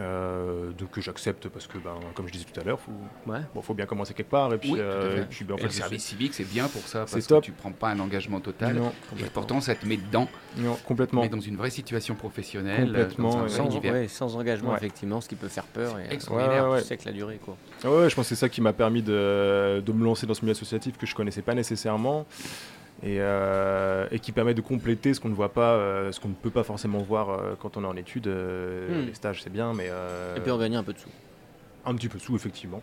Euh, 0.00 0.72
donc 0.72 0.98
j'accepte 0.98 1.48
parce 1.48 1.68
que, 1.68 1.78
ben, 1.78 1.94
comme 2.14 2.26
je 2.26 2.32
disais 2.32 2.44
tout 2.52 2.58
à 2.60 2.64
l'heure, 2.64 2.80
faut, 2.80 2.90
Ouais. 3.30 3.38
bon, 3.54 3.62
faut 3.62 3.74
bien 3.74 3.86
commencer 3.86 4.12
quelque 4.12 4.30
part. 4.30 4.52
Et 4.52 4.58
puis, 4.58 4.72
Oui, 4.72 4.78
euh, 4.82 5.22
et 5.22 5.26
puis, 5.26 5.44
ben, 5.44 5.54
en 5.54 5.56
Et 5.56 5.60
fait, 5.60 5.66
le 5.66 5.72
service 5.72 6.04
civique, 6.04 6.34
c'est 6.34 6.42
bien 6.50 6.66
pour 6.66 6.82
ça, 6.82 7.04
C'est 7.06 7.14
parce 7.14 7.26
top. 7.28 7.40
que 7.42 7.46
tu 7.46 7.52
prends 7.52 7.70
pas 7.70 7.90
un 7.90 8.00
engagement 8.00 8.40
total. 8.40 8.74
Non, 8.74 8.88
Et 8.88 9.08
complètement. 9.08 9.30
pourtant, 9.32 9.60
ça 9.60 9.76
te 9.76 9.86
met 9.86 9.96
dedans, 9.96 10.28
Non, 10.56 10.76
complètement. 10.84 11.22
mais 11.22 11.28
dans 11.28 11.38
une 11.40 11.56
vraie 11.56 11.70
situation 11.70 12.16
professionnelle, 12.16 12.86
Complètement, 12.86 13.30
dans 13.30 13.36
un 13.38 13.42
ouais. 13.42 13.48
vrai 13.48 13.68
Sans, 13.70 13.92
ouais, 13.92 14.08
sans 14.08 14.36
engagement, 14.36 14.70
Ouais. 14.70 14.76
effectivement, 14.78 15.20
ce 15.20 15.28
qui 15.28 15.36
peut 15.36 15.46
faire 15.48 15.64
peur. 15.66 15.96
Et, 16.00 16.12
Extraordinaire. 16.12 16.64
Ouais, 16.64 16.70
ouais, 16.72 16.80
Tu 16.82 16.88
sais 16.88 16.96
que 16.96 17.04
la 17.06 17.12
durée, 17.12 17.38
quoi. 17.44 17.56
Ah 17.84 17.90
Ouais, 17.92 18.10
je 18.10 18.16
pense 18.16 18.24
que 18.28 18.34
c'est 18.34 18.40
ça 18.40 18.48
qui 18.48 18.60
m'a 18.60 18.72
permis 18.72 19.02
de, 19.02 19.80
de 19.84 19.92
me 19.92 20.04
lancer 20.04 20.26
dans 20.26 20.34
ce 20.34 20.40
milieu 20.40 20.52
associatif 20.52 20.98
que 20.98 21.06
je 21.06 21.14
connaissais 21.14 21.42
pas 21.42 21.54
nécessairement 21.54 22.26
et, 23.04 23.18
euh, 23.20 24.06
et 24.10 24.18
qui 24.18 24.32
permet 24.32 24.54
de 24.54 24.60
compléter 24.62 25.12
ce 25.14 25.20
qu'on 25.20 25.28
ne 25.28 25.34
voit 25.34 25.52
pas, 25.52 25.74
euh, 25.74 26.10
ce 26.10 26.18
qu'on 26.20 26.28
ne 26.30 26.34
peut 26.34 26.50
pas 26.50 26.64
forcément 26.64 26.98
voir 26.98 27.28
euh, 27.30 27.54
quand 27.60 27.76
on 27.76 27.84
est 27.84 27.86
en 27.86 27.96
études. 27.96 28.26
Hmm. 28.28 29.06
Les 29.06 29.14
stages, 29.14 29.42
c'est 29.42 29.52
bien, 29.52 29.72
mais 29.74 29.90
Et 30.36 30.40
puis 30.40 30.50
en 30.50 30.58
gagner 30.58 30.76
un 30.76 30.82
peu 30.82 30.92
de 30.94 30.98
sous. 30.98 31.10
un 31.84 31.94
petit 31.94 32.08
peu 32.08 32.18
sous, 32.18 32.34
effectivement. 32.34 32.82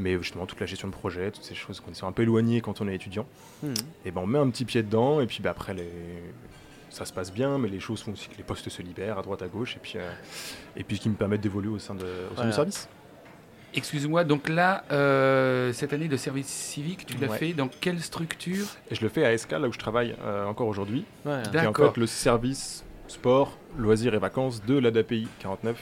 Mais 0.00 0.18
justement, 0.18 0.44
toute 0.44 0.58
la 0.58 0.66
gestion 0.66 0.88
de 0.88 0.92
projet, 0.92 1.30
toutes 1.30 1.44
ces 1.44 1.54
choses 1.54 1.78
qu'on 1.80 1.94
sont 1.94 2.08
un 2.08 2.12
peu 2.12 2.22
éloignées 2.22 2.60
quand 2.60 2.80
on 2.80 2.88
est 2.88 2.94
étudiant, 2.96 3.26
Hmm. 3.62 3.72
et 4.04 4.10
ben 4.10 4.20
on 4.22 4.26
met 4.26 4.40
un 4.40 4.50
petit 4.50 4.64
pied 4.64 4.82
dedans 4.82 5.20
et 5.20 5.26
puis 5.26 5.38
ben, 5.40 5.50
après 5.50 5.72
les... 5.72 5.88
ça 6.90 7.04
se 7.04 7.12
passe 7.12 7.32
bien, 7.32 7.56
mais 7.58 7.68
les 7.68 7.78
choses 7.80 8.02
font 8.02 8.12
aussi 8.12 8.28
que 8.28 8.36
les 8.36 8.42
postes 8.42 8.68
se 8.68 8.82
libèrent 8.82 9.18
à 9.20 9.22
droite 9.22 9.42
à 9.42 9.46
gauche 9.46 9.76
et 9.76 9.78
puis, 9.80 9.94
et 10.76 10.82
puis 10.82 10.98
qui 10.98 11.08
me 11.08 11.14
permettent 11.14 11.42
d'évoluer 11.42 11.68
au 11.70 11.78
sein, 11.78 11.94
de, 11.94 12.00
au 12.02 12.04
sein 12.04 12.34
Voilà. 12.34 12.50
du 12.50 12.54
service. 12.56 12.88
Excuse-moi, 13.76 14.24
donc 14.24 14.48
là, 14.48 14.84
euh, 14.92 15.72
cette 15.72 15.92
année 15.92 16.08
de 16.08 16.16
service 16.16 16.46
civique, 16.46 17.06
tu 17.06 17.16
l'as 17.18 17.28
Ouais. 17.28 17.38
fait 17.38 17.52
dans 17.52 17.68
quelle 17.68 18.00
structure? 18.00 18.66
Et 18.90 18.94
je 18.94 19.02
le 19.02 19.08
fais 19.08 19.24
à 19.24 19.36
SK, 19.36 19.52
là 19.52 19.60
où 19.68 19.72
je 19.72 19.78
travaille 19.78 20.14
euh, 20.24 20.44
encore 20.46 20.68
aujourd'hui. 20.68 21.04
Voilà. 21.24 21.42
qui 21.42 21.56
est 21.56 21.60
en 21.60 21.64
D'accord. 21.64 21.92
fait 21.94 22.00
le 22.00 22.06
service 22.06 22.84
sport, 23.08 23.58
loisirs 23.76 24.14
et 24.14 24.18
vacances 24.18 24.64
de 24.64 24.78
l'ADAPI 24.78 25.26
49. 25.40 25.76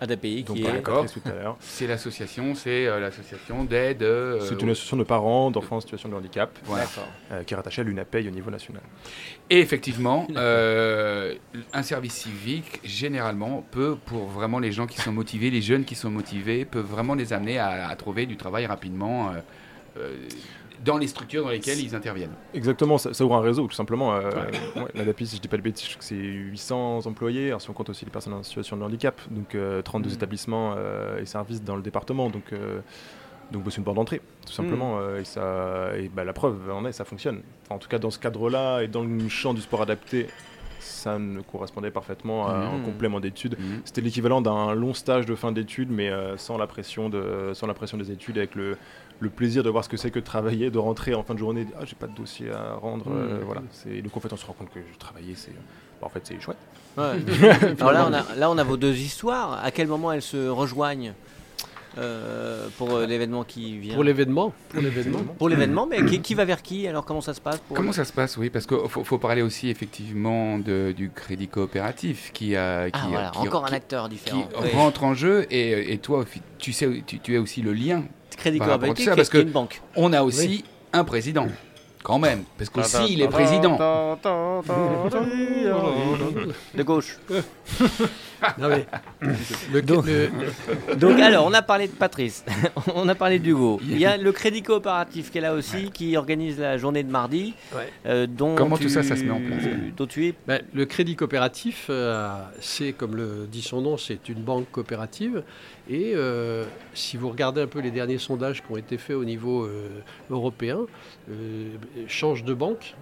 ADAPI 0.00 0.42
Donc, 0.42 0.56
qui 0.56 0.64
est. 0.64 0.72
D'accord. 0.72 1.02
Patrice 1.02 1.22
tout 1.22 1.28
à 1.28 1.32
l'heure. 1.34 1.56
C'est 1.60 1.86
l'association, 1.86 2.54
c'est 2.56 2.86
euh, 2.86 2.98
l'association 3.00 3.64
d'aide. 3.64 4.02
euh, 4.02 4.40
C'est 4.40 4.60
une 4.60 4.70
association 4.70 4.96
de 4.96 5.04
parents 5.04 5.50
d'enfants 5.52 5.76
en 5.76 5.80
situation 5.80 6.08
de 6.08 6.14
handicap 6.14 6.50
voilà. 6.64 6.84
D'accord. 6.84 7.08
euh, 7.32 7.42
qui 7.44 7.54
est 7.54 7.56
rattachée 7.56 7.80
à 7.82 7.84
l'UNAPEI 7.84 8.26
au 8.26 8.30
niveau 8.32 8.50
national. 8.50 8.82
Et 9.50 9.60
effectivement, 9.60 10.26
euh, 10.36 11.34
un 11.74 11.82
service 11.82 12.14
civique, 12.14 12.80
généralement, 12.84 13.64
peut, 13.70 13.96
pour 14.06 14.26
vraiment 14.26 14.58
les 14.60 14.72
gens 14.72 14.86
qui 14.86 15.00
sont 15.00 15.12
motivés, 15.12 15.50
les 15.50 15.62
jeunes 15.62 15.84
qui 15.84 15.94
sont 15.94 16.10
motivés, 16.10 16.64
peut 16.64 16.80
vraiment 16.80 17.14
les 17.14 17.32
amener 17.32 17.58
à, 17.58 17.88
à 17.88 17.96
trouver 17.96 18.26
du 18.26 18.36
travail 18.36 18.66
rapidement 18.66 19.30
euh, 19.30 19.32
euh, 19.98 20.16
dans 20.84 20.96
les 20.98 21.06
structures 21.06 21.44
dans 21.44 21.50
lesquelles 21.50 21.80
ils 21.80 21.94
interviennent. 21.94 22.34
Exactement, 22.52 22.98
ça, 22.98 23.14
ça 23.14 23.24
ouvre 23.24 23.36
un 23.36 23.40
réseau 23.40 23.66
tout 23.66 23.74
simplement. 23.74 24.14
Euh, 24.14 24.30
ouais, 24.76 24.86
L'ADAPI, 24.94 25.26
si 25.26 25.36
je 25.36 25.40
dis 25.40 25.48
pas 25.48 25.56
de 25.56 25.62
bêtises, 25.62 25.96
c'est 26.00 26.14
800 26.14 27.06
employés, 27.06 27.48
alors 27.48 27.60
si 27.62 27.70
on 27.70 27.72
compte 27.72 27.90
aussi 27.90 28.04
les 28.04 28.10
personnes 28.10 28.34
en 28.34 28.42
situation 28.42 28.76
de 28.76 28.82
handicap, 28.82 29.20
donc 29.30 29.54
euh, 29.54 29.82
32 29.82 30.10
Mm. 30.10 30.12
établissements 30.14 30.74
euh, 30.76 31.20
et 31.20 31.26
services 31.26 31.62
dans 31.62 31.76
le 31.76 31.82
département. 31.82 32.28
Donc, 32.28 32.52
euh, 32.52 32.80
donc 33.52 33.62
c'est 33.70 33.76
une 33.78 33.84
porte 33.84 33.96
d'entrée, 33.96 34.20
tout 34.46 34.52
simplement. 34.52 34.98
euh, 34.98 35.20
et 35.20 35.24
ça, 35.24 35.96
et 35.96 36.08
bah, 36.08 36.24
la 36.24 36.32
preuve 36.32 36.70
en 36.72 36.84
est, 36.86 36.92
ça 36.92 37.04
fonctionne. 37.04 37.42
Enfin, 37.64 37.76
en 37.76 37.78
tout 37.78 37.88
cas, 37.88 37.98
dans 37.98 38.10
ce 38.10 38.18
cadre-là 38.18 38.82
et 38.82 38.88
dans 38.88 39.02
le 39.04 39.28
champ 39.28 39.54
du 39.54 39.60
sport 39.60 39.82
adapté, 39.82 40.26
ça 40.84 41.18
me 41.18 41.42
correspondait 41.42 41.90
parfaitement 41.90 42.46
à 42.48 42.52
un 42.52 42.78
Mm. 42.78 42.82
complément 42.84 43.20
d'études. 43.20 43.56
Mhm. 43.58 43.80
C'était 43.84 44.00
l'équivalent 44.00 44.40
d'un 44.40 44.74
long 44.74 44.94
stage 44.94 45.26
de 45.26 45.34
fin 45.34 45.50
d'études, 45.52 45.90
mais 45.90 46.10
euh, 46.10 46.36
sans, 46.36 46.56
la 46.58 46.66
pression 46.66 47.08
de, 47.08 47.50
sans 47.54 47.66
la 47.66 47.74
pression 47.74 47.96
des 47.98 48.10
études, 48.10 48.38
avec 48.38 48.54
le, 48.54 48.76
le 49.20 49.30
plaisir 49.30 49.62
de 49.62 49.70
voir 49.70 49.84
ce 49.84 49.88
que 49.88 49.96
c'est 49.96 50.10
que 50.10 50.18
de 50.18 50.24
travailler, 50.24 50.70
de 50.70 50.78
rentrer 50.78 51.14
en 51.14 51.22
fin 51.22 51.34
de 51.34 51.38
journée, 51.38 51.62
et 51.62 51.64
de 51.64 51.68
dire, 51.70 51.78
ah 51.80 51.84
j'ai 51.86 51.96
pas 51.96 52.06
de 52.06 52.14
dossier 52.14 52.50
à 52.50 52.74
rendre, 52.74 53.06
euh, 53.10 53.40
Mm. 53.40 53.44
voilà. 53.44 53.62
C'est 53.70 54.02
donc 54.02 54.16
en 54.16 54.20
fait 54.20 54.32
on 54.32 54.36
se 54.36 54.46
rend 54.46 54.52
compte 54.52 54.70
que 54.70 54.80
travailler 54.98 55.34
c'est, 55.34 55.52
bah, 56.00 56.06
en 56.06 56.10
fait 56.10 56.20
c'est 56.24 56.40
chouette. 56.40 56.58
Ouais. 56.96 57.04
Alors 57.80 57.92
là 57.92 58.06
on, 58.08 58.12
a, 58.12 58.34
là, 58.36 58.50
on 58.50 58.58
a 58.58 58.62
vos 58.64 58.76
deux 58.76 58.96
histoires. 58.96 59.60
À 59.64 59.70
quel 59.70 59.88
moment 59.88 60.12
elles 60.12 60.22
se 60.22 60.48
rejoignent? 60.48 61.12
Euh, 61.98 62.68
pour 62.78 62.92
euh, 62.94 63.06
l'événement 63.06 63.44
qui 63.44 63.78
vient 63.78 63.94
Pour 63.94 64.04
l'événement, 64.04 64.52
pour 64.70 64.80
l'événement. 64.82 65.18
Pour 65.38 65.48
l'événement, 65.48 65.86
mais 65.86 66.04
qui, 66.04 66.20
qui 66.20 66.34
va 66.34 66.44
vers 66.44 66.62
qui 66.62 66.86
Alors 66.88 67.04
comment 67.04 67.20
ça 67.20 67.34
se 67.34 67.40
passe 67.40 67.58
pour 67.58 67.76
Comment 67.76 67.92
ça 67.92 68.04
se 68.04 68.12
passe 68.12 68.36
Oui, 68.36 68.50
parce 68.50 68.66
qu'il 68.66 68.76
faut, 68.88 69.04
faut 69.04 69.18
parler 69.18 69.42
aussi 69.42 69.68
effectivement 69.68 70.58
de- 70.58 70.92
du 70.96 71.10
crédit 71.10 71.48
coopératif 71.48 72.30
qui, 72.32 72.56
a, 72.56 72.90
qui, 72.90 73.00
Ah 73.02 73.06
voilà, 73.08 73.30
qui- 73.30 73.38
encore 73.38 73.66
qui- 73.66 73.72
un 73.72 73.76
acteur 73.76 74.04
qui 74.08 74.14
différent. 74.16 74.48
Oui. 74.62 74.70
rentre 74.74 75.04
en 75.04 75.14
jeu 75.14 75.46
et, 75.50 75.92
et 75.92 75.98
toi, 75.98 76.24
tu 76.58 76.72
sais, 76.72 77.02
tu, 77.06 77.20
tu 77.20 77.34
es 77.34 77.38
aussi 77.38 77.62
le 77.62 77.72
lien. 77.72 78.04
Crédit 78.36 78.58
coopératif, 78.58 79.04
ça, 79.04 79.12
qui 79.12 79.16
parce 79.16 79.28
que- 79.28 79.38
une 79.38 79.50
banque. 79.50 79.80
On 79.96 80.12
a 80.12 80.22
aussi 80.22 80.64
un 80.92 81.04
président. 81.04 81.46
Quand 82.04 82.18
même, 82.18 82.44
parce 82.58 82.68
qu'aussi 82.70 83.14
il 83.14 83.22
est 83.22 83.28
président. 83.28 83.78
De 86.74 86.82
gauche. 86.82 87.18
Non, 88.58 88.68
mais 88.68 88.84
le- 89.72 89.80
Donc- 89.80 90.04
le- 90.04 90.28
Donc 90.96 91.18
alors, 91.18 91.46
on 91.46 91.54
a 91.54 91.62
parlé 91.62 91.86
de 91.86 91.92
Patrice, 91.94 92.44
on 92.94 93.08
a 93.08 93.14
parlé 93.14 93.38
d'Hugo. 93.38 93.80
Il 93.82 93.96
y 93.98 94.04
a 94.04 94.18
le 94.18 94.32
Crédit 94.32 94.60
Coopératif 94.62 95.30
qui 95.30 95.38
est 95.38 95.40
là 95.40 95.54
aussi, 95.54 95.90
qui 95.90 96.14
organise 96.14 96.58
la 96.60 96.76
journée 96.76 97.02
de 97.04 97.10
mardi. 97.10 97.54
Ouais. 97.74 97.90
euh, 98.04 98.26
dont 98.26 98.54
Comment 98.54 98.76
tu- 98.76 98.82
tout 98.82 98.88
ça, 98.90 99.02
ça 99.02 99.16
se 99.16 99.24
met 99.24 99.30
en 99.30 99.40
place 99.40 99.62
Dont 99.96 100.06
tu 100.06 100.26
es 100.26 100.34
Ben, 100.46 100.60
le 100.74 100.84
crédit 100.84 101.16
coopératif, 101.16 101.86
euh, 101.88 102.28
c'est 102.60 102.92
comme 102.92 103.16
le 103.16 103.48
dit 103.50 103.62
son 103.62 103.80
nom, 103.80 103.96
c'est 103.96 104.28
une 104.28 104.42
banque 104.42 104.70
coopérative. 104.70 105.42
Et 105.88 106.12
euh, 106.14 106.64
si 106.94 107.16
vous 107.16 107.28
regardez 107.28 107.60
un 107.60 107.66
peu 107.66 107.80
les 107.80 107.90
derniers 107.90 108.18
sondages 108.18 108.62
qui 108.62 108.72
ont 108.72 108.76
été 108.76 108.96
faits 108.96 109.16
au 109.16 109.24
niveau 109.24 109.64
euh, 109.64 109.88
européen, 110.30 110.80
euh, 111.30 111.76
change 112.08 112.44
de 112.44 112.54
banque 112.54 112.94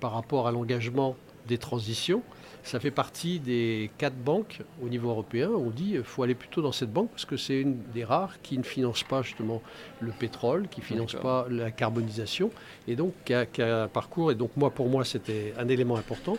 par 0.00 0.12
rapport 0.12 0.46
à 0.46 0.52
l'engagement 0.52 1.16
des 1.48 1.56
transitions. 1.56 2.22
Ça 2.62 2.78
fait 2.78 2.90
partie 2.90 3.40
des 3.40 3.90
quatre 3.96 4.16
banques 4.16 4.60
au 4.82 4.88
niveau 4.90 5.08
européen. 5.08 5.48
On 5.48 5.70
dit 5.70 5.92
qu'il 5.92 6.02
faut 6.02 6.24
aller 6.24 6.34
plutôt 6.34 6.60
dans 6.60 6.72
cette 6.72 6.92
banque 6.92 7.08
parce 7.08 7.24
que 7.24 7.38
c'est 7.38 7.58
une 7.58 7.78
des 7.94 8.04
rares 8.04 8.42
qui 8.42 8.58
ne 8.58 8.62
finance 8.62 9.02
pas 9.02 9.22
justement 9.22 9.62
le 10.00 10.12
pétrole, 10.12 10.68
qui 10.68 10.80
ne 10.80 10.84
finance 10.84 11.14
pas 11.14 11.46
la 11.48 11.70
carbonisation 11.70 12.50
et 12.86 12.96
donc 12.96 13.14
qui 13.24 13.32
a, 13.32 13.46
qui 13.46 13.62
a 13.62 13.84
un 13.84 13.88
parcours. 13.88 14.30
Et 14.30 14.34
donc 14.34 14.50
moi, 14.58 14.68
pour 14.68 14.90
moi, 14.90 15.06
c'était 15.06 15.54
un 15.58 15.68
élément 15.68 15.96
important. 15.96 16.36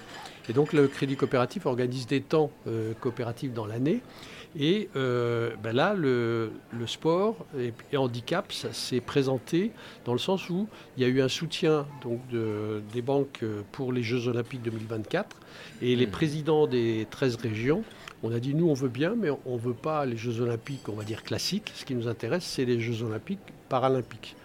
Et 0.47 0.53
donc 0.53 0.73
le 0.73 0.87
Crédit 0.87 1.15
Coopératif 1.15 1.65
organise 1.65 2.05
des 2.05 2.21
temps 2.21 2.51
coopératifs 2.99 3.53
dans 3.53 3.65
l'année. 3.65 4.03
Et 4.59 4.89
euh, 4.95 5.51
ben 5.61 5.75
là, 5.75 5.93
le, 5.93 6.51
le 6.71 6.87
sport 6.87 7.45
et, 7.59 7.73
et 7.91 7.97
handicap, 7.97 8.51
ça 8.51 8.73
s'est 8.73 9.01
présenté 9.01 9.71
dans 10.05 10.13
le 10.13 10.19
sens 10.19 10.49
où 10.49 10.67
il 10.97 11.03
y 11.03 11.05
a 11.05 11.09
eu 11.09 11.21
un 11.21 11.27
soutien 11.27 11.85
donc, 12.01 12.27
de- 12.29 12.81
des 12.93 13.01
banques 13.03 13.41
euh, 13.43 13.61
pour 13.71 13.93
les 13.93 14.01
Jeux 14.01 14.27
Olympiques 14.27 14.63
2024. 14.63 15.35
Et 15.81 15.95
les 15.95 16.05
Mhm. 16.07 16.11
présidents 16.11 16.65
des 16.65 17.05
13 17.11 17.35
régions, 17.35 17.83
on 18.23 18.31
a 18.31 18.39
dit 18.39 18.55
nous, 18.55 18.67
on 18.67 18.73
veut 18.73 18.89
bien, 18.89 19.13
mais 19.15 19.29
on 19.45 19.55
ne 19.57 19.61
veut 19.61 19.73
pas 19.75 20.05
les 20.07 20.17
Jeux 20.17 20.41
Olympiques, 20.41 20.89
on 20.89 20.93
va 20.93 21.03
dire 21.03 21.21
classiques. 21.23 21.71
Ce 21.75 21.85
qui 21.85 21.93
nous 21.93 22.07
intéresse, 22.07 22.43
c'est 22.45 22.65
les 22.65 22.79
Jeux 22.79 23.03
Olympiques 23.03 23.39
paralympiques. 23.69 24.36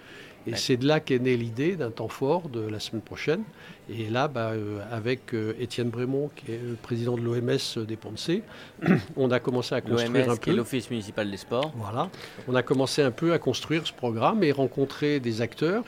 Et 0.46 0.50
Ouais. 0.52 0.56
c'est 0.56 0.76
de 0.76 0.86
là 0.88 0.98
qu'est 0.98 1.20
née 1.20 1.36
l'idée 1.36 1.76
d'un 1.76 1.90
temps 1.92 2.08
fort 2.08 2.48
de 2.48 2.60
la 2.60 2.80
semaine 2.80 3.02
prochaine. 3.02 3.42
Et 3.88 4.08
là, 4.08 4.26
bah, 4.26 4.50
euh, 4.50 4.80
avec 4.90 5.34
euh, 5.34 5.54
Étienne 5.60 5.88
Brémond, 5.88 6.30
qui 6.34 6.50
est 6.52 6.58
le 6.60 6.74
président 6.74 7.16
de 7.16 7.20
l'OMS 7.22 7.84
des 7.86 7.96
Pontsé, 7.96 8.42
on 9.16 9.30
a 9.30 9.38
commencé 9.38 9.74
à 9.74 9.80
construire 9.80 10.30
un 10.30 10.36
peu. 10.36 10.54
l'Office 10.56 10.90
municipal 10.90 11.30
des 11.30 11.36
sports. 11.36 11.72
Voilà, 11.76 12.10
on 12.48 12.54
a 12.56 12.62
commencé 12.62 13.02
un 13.02 13.12
peu 13.12 13.32
à 13.32 13.38
construire 13.38 13.86
ce 13.86 13.92
programme 13.92 14.42
et 14.42 14.50
rencontrer 14.52 15.20
des 15.20 15.42
acteurs. 15.42 15.84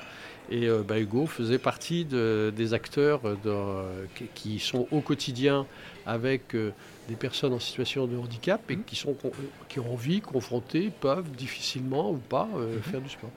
Et 0.50 0.68
euh, 0.68 0.82
bah, 0.86 1.00
Hugo 1.00 1.26
faisait 1.26 1.58
partie 1.58 2.04
de- 2.04 2.52
des 2.54 2.74
acteurs 2.74 3.22
euh, 3.24 3.34
de- 3.44 4.26
qui- 4.34 4.58
sont 4.60 4.86
au 4.92 5.00
quotidien 5.00 5.66
avec 6.06 6.54
euh, 6.54 6.70
des 7.08 7.16
personnes 7.16 7.54
en 7.54 7.58
situation 7.58 8.06
de 8.06 8.16
handicap 8.16 8.60
et 8.70 8.76
qui, 8.76 8.94
sont, 8.94 9.16
qui 9.68 9.80
ont 9.80 9.92
envie, 9.92 10.20
confrontés, 10.20 10.92
peuvent 11.00 11.30
difficilement 11.30 12.10
ou 12.12 12.16
pas 12.18 12.48
euh, 12.56 12.78
faire 12.82 13.00
du 13.00 13.08
sport. 13.08 13.30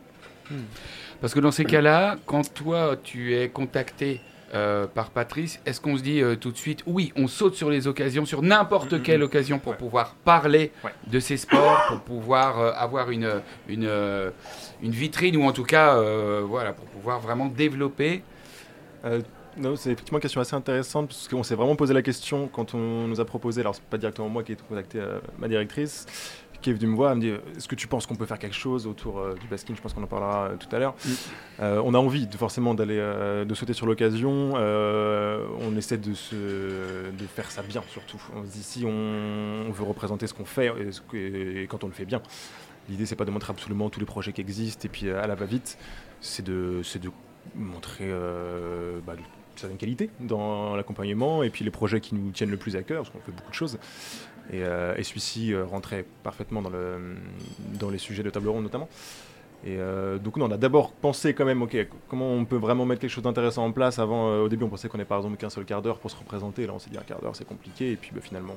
Parce 1.22 1.34
que 1.34 1.40
dans 1.40 1.52
ces 1.52 1.66
cas-là, 1.66 2.18
quand 2.26 2.54
toi 2.54 2.96
tu 3.04 3.36
es 3.36 3.50
contacté 3.50 4.22
euh, 4.54 4.88
par 4.88 5.10
Patrice, 5.10 5.60
est-ce 5.66 5.82
qu'on 5.82 5.98
se 5.98 6.04
dit 6.04 6.22
euh, 6.22 6.36
tout 6.36 6.52
de 6.52 6.58
suite, 6.58 6.82
oui, 6.86 7.12
on 7.18 7.28
saute 7.28 7.56
sur 7.56 7.70
les 7.70 7.86
occasions, 7.88 8.26
sur 8.26 8.42
n'importe 8.42 9.02
quelle 9.04 9.22
occasion 9.24 9.60
pour 9.60 9.74
Ouais. 9.74 9.78
pouvoir 9.78 10.16
parler 10.24 10.72
Ouais. 10.86 10.92
de 11.08 11.20
ces 11.20 11.36
sports, 11.36 11.84
pour 11.90 12.00
pouvoir 12.02 12.60
euh, 12.60 12.72
avoir 12.76 13.12
une, 13.12 13.30
une, 13.68 13.92
une 14.82 14.92
vitrine 14.92 15.36
ou 15.36 15.44
en 15.44 15.52
tout 15.52 15.66
cas, 15.66 15.96
euh, 15.98 16.44
voilà, 16.48 16.72
pour 16.72 16.86
pouvoir 16.86 17.20
vraiment 17.20 17.48
développer? 17.48 18.24
Euh, 19.04 19.22
non, 19.58 19.76
c'est 19.76 19.92
effectivement 19.92 20.20
une 20.20 20.22
question 20.22 20.40
assez 20.40 20.56
intéressante 20.56 21.08
parce 21.08 21.28
qu'on 21.28 21.42
s'est 21.44 21.56
vraiment 21.56 21.76
posé 21.76 21.92
la 21.94 22.04
question 22.04 22.48
quand 22.48 22.74
on 22.76 23.08
nous 23.08 23.20
a 23.20 23.26
proposé, 23.26 23.62
alors 23.62 23.74
c'est 23.76 23.84
pas 23.84 23.98
directement 23.98 24.30
moi 24.30 24.44
qui 24.44 24.52
ai 24.52 24.56
contacté 24.56 25.00
euh, 25.00 25.20
ma 25.40 25.48
directrice, 25.48 26.06
qui 26.62 26.70
est 26.70 26.74
venue 26.74 26.88
me 26.92 26.96
voir, 26.96 27.12
elle 27.12 27.18
me 27.18 27.22
dit 27.22 27.30
est-ce 27.56 27.68
que 27.68 27.76
tu 27.76 27.88
penses 27.88 28.06
qu'on 28.06 28.16
peut 28.16 28.26
faire 28.26 28.40
quelque 28.40 28.56
chose 28.56 28.88
autour 28.88 29.20
euh, 29.20 29.36
du 29.36 29.48
basking? 29.48 29.76
Je 29.76 29.82
pense 29.82 29.94
qu'on 29.94 30.04
en 30.04 30.08
parlera 30.08 30.46
euh, 30.50 30.56
tout 30.58 30.74
à 30.76 30.80
l'heure. 30.80 30.96
Euh, 31.60 31.82
on 31.86 31.94
a 31.94 31.98
envie 31.98 32.28
de, 32.28 32.38
forcément 32.38 32.74
d'aller 32.74 32.98
euh, 33.00 33.46
de 33.46 33.54
sauter 33.54 33.74
sur 33.74 33.86
l'occasion. 33.86 34.54
euh, 34.56 35.46
on 35.62 35.76
essaie 35.78 35.98
de, 35.98 36.14
se, 36.14 36.36
de 36.36 37.26
faire 37.28 37.50
ça 37.52 37.62
bien 37.62 37.84
surtout. 37.90 38.22
On 38.36 38.44
se 38.44 38.50
dit 38.52 38.64
si 38.64 38.86
on, 38.86 38.90
on 39.68 39.72
veut 39.72 39.84
représenter 39.84 40.28
ce 40.28 40.34
qu'on 40.34 40.46
fait 40.46 40.72
et, 40.80 40.92
ce 40.92 41.02
que- 41.02 41.18
et 41.64 41.68
quand 41.68 41.84
on 41.84 41.88
le 41.88 41.94
fait 41.94 42.06
bien. 42.06 42.22
L'idée 42.90 43.06
c'est 43.06 43.16
pas 43.18 43.26
de 43.26 43.32
montrer 43.32 43.52
absolument 43.52 43.90
tous 43.90 44.00
les 44.00 44.06
projets 44.06 44.32
qui 44.34 44.42
existent 44.42 44.86
et 44.86 44.90
puis 44.90 45.08
euh, 45.10 45.22
à 45.22 45.28
la 45.28 45.36
va-vite, 45.36 45.78
c'est 46.22 46.46
de, 46.46 46.82
c'est 46.84 47.00
de 47.02 47.12
montrer 47.56 48.06
euh, 48.08 49.00
bah, 49.06 49.14
une 49.18 49.24
certaine 49.56 49.78
qualité 49.78 50.10
dans 50.20 50.76
l'accompagnement 50.76 51.44
et 51.44 51.50
puis 51.50 51.64
les 51.64 51.72
projets 51.72 52.02
qui 52.02 52.16
nous 52.16 52.32
tiennent 52.32 52.52
le 52.52 52.58
plus 52.58 52.76
à 52.76 52.84
cœur, 52.84 53.04
parce 53.04 53.10
qu'on 53.10 53.20
fait 53.20 53.32
beaucoup 53.32 53.50
de 53.50 53.56
choses. 53.56 53.78
Et, 54.52 54.64
euh, 54.64 54.96
celui-ci 55.04 55.54
euh, 55.54 55.66
rentrait 55.66 56.06
parfaitement 56.24 56.62
dans, 56.62 56.70
le, 56.70 57.16
dans 57.80 57.90
les 57.90 57.98
sujets 57.98 58.24
de 58.24 58.30
table 58.30 58.50
ronde 58.50 58.64
notamment. 58.64 58.90
Et 59.66 59.80
donc 60.24 60.38
nous, 60.38 60.46
on 60.46 60.52
a 60.52 60.58
d'abord 60.58 60.92
pensé 60.92 61.34
quand 61.34 61.44
même, 61.44 61.64
ok, 61.64 61.76
comment 62.08 62.32
on 62.32 62.46
peut 62.46 62.58
vraiment 62.58 62.86
mettre 62.86 63.02
quelque 63.02 63.10
chose 63.10 63.24
d'intéressant 63.24 63.66
en 63.66 63.72
place 63.72 63.98
avant, 63.98 64.38
au 64.38 64.48
début 64.48 64.64
on 64.64 64.70
pensait 64.70 64.88
qu'on 64.88 65.00
n'ait 65.00 65.04
par 65.04 65.18
exemple 65.18 65.36
qu'un 65.36 65.50
seul 65.50 65.66
quart 65.66 65.82
d'heure 65.82 65.98
pour 65.98 66.12
se 66.12 66.16
représenter, 66.16 66.68
là 66.68 66.74
on 66.76 66.80
s'est 66.80 66.92
dit 66.92 66.98
un 66.98 67.02
quart 67.02 67.20
d'heure 67.20 67.36
c'est 67.36 67.48
compliqué, 67.48 67.92
et 67.92 67.96
puis 67.96 68.12
bah, 68.14 68.22
finalement 68.22 68.54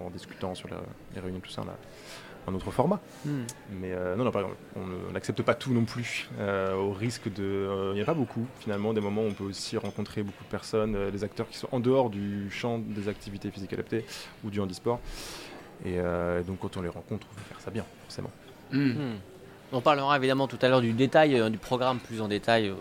en, 0.00 0.10
discutant 0.10 0.54
sur 0.54 0.68
les 1.12 1.20
réunions 1.20 1.40
tout 1.40 1.50
ça, 1.50 1.62
on 1.66 1.68
a 1.68 1.76
un 2.46 2.54
autre 2.54 2.70
format. 2.70 3.00
Mais 3.24 3.92
euh, 3.92 4.16
non, 4.16 4.24
non, 4.24 4.30
par 4.30 4.42
exemple, 4.42 4.60
on 4.76 5.12
n'accepte 5.12 5.42
pas 5.42 5.54
tout 5.54 5.72
non 5.72 5.84
plus, 5.84 6.28
euh, 6.38 6.74
au 6.74 6.92
risque 6.92 7.32
de... 7.32 7.42
euh, 7.42 7.90
Il 7.92 7.96
n'y 7.96 8.02
a 8.02 8.04
pas 8.04 8.14
beaucoup, 8.14 8.46
finalement, 8.60 8.92
des 8.92 9.00
moments 9.00 9.22
où 9.22 9.28
on 9.28 9.32
peut 9.32 9.44
aussi 9.44 9.76
rencontrer 9.76 10.22
beaucoup 10.22 10.44
de 10.44 10.48
personnes, 10.48 10.94
euh, 10.96 11.10
des 11.10 11.24
acteurs 11.24 11.48
qui 11.48 11.58
sont 11.58 11.68
en 11.72 11.80
dehors 11.80 12.10
du 12.10 12.50
champ 12.50 12.78
des 12.78 13.08
activités 13.08 13.50
physiques 13.50 13.72
adaptées 13.72 14.04
ou 14.44 14.50
du 14.50 14.60
handisport. 14.60 15.00
Et 15.84 15.98
euh, 15.98 16.42
donc 16.42 16.60
quand 16.60 16.76
on 16.76 16.82
les 16.82 16.88
rencontre, 16.88 17.26
on 17.32 17.36
veut 17.36 17.46
faire 17.48 17.60
ça 17.60 17.70
bien, 17.70 17.84
forcément. 18.04 18.30
Hmm. 18.72 18.90
Hmm. 18.90 19.16
On 19.72 19.80
parlera 19.80 20.16
évidemment 20.16 20.46
tout 20.46 20.58
à 20.62 20.68
l'heure 20.68 20.80
du 20.80 20.92
détail, 20.92 21.40
euh, 21.40 21.50
du 21.50 21.58
programme 21.58 21.98
plus 21.98 22.20
en 22.20 22.28
détail. 22.28 22.72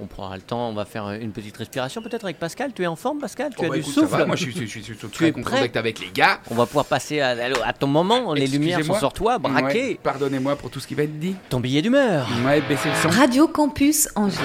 On 0.00 0.06
prendra 0.06 0.36
le 0.36 0.42
temps, 0.42 0.68
on 0.68 0.72
va 0.72 0.84
faire 0.84 1.06
euh, 1.06 1.18
une 1.20 1.32
petite 1.32 1.56
respiration 1.56 2.00
peut-être 2.02 2.24
avec 2.24 2.38
Pascal. 2.38 2.72
Tu 2.74 2.82
es 2.82 2.86
en 2.86 2.96
forme 2.96 3.18
Pascal? 3.18 3.50
Tu 3.50 3.56
Oh, 3.60 3.64
as 3.64 3.68
bah, 3.68 3.74
du 3.74 3.80
écoute, 3.80 3.92
souffle? 3.94 4.24
Moi 4.26 4.36
je 4.36 4.42
suis, 4.42 4.52
je 4.52 4.64
suis- 4.64 4.82
je 4.84 4.92
suis 4.94 5.08
Tu 5.12 5.26
es 5.26 5.32
d'être 5.32 5.76
avec 5.76 6.00
les 6.00 6.10
gars. 6.12 6.40
On 6.50 6.54
va 6.54 6.66
pouvoir 6.66 6.84
passer 6.86 7.20
à, 7.20 7.72
ton 7.72 7.86
moment. 7.86 8.32
Les 8.34 8.46
lumières 8.46 8.84
sont 8.84 8.94
sur 8.98 9.12
toi, 9.12 9.38
braquées. 9.38 9.88
Ouais, 9.90 9.98
Pardonnez-moi 10.02 10.56
pour 10.56 10.70
tout 10.70 10.80
ce 10.80 10.86
qui 10.86 10.94
va 10.94 11.02
être 11.04 11.18
dit. 11.18 11.36
Ton 11.48 11.60
billet 11.60 11.82
d'humeur. 11.82 12.26
Ouais, 12.46 12.60
baissez 12.62 12.88
le 12.88 12.94
son. 12.96 13.08
Radio 13.08 13.46
Campus 13.48 14.08
Angers. 14.16 14.36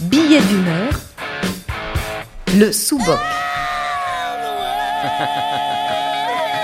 Billet 0.00 0.40
d'humeur. 0.40 0.90
Le 2.54 2.70
sous-boc. 2.72 3.18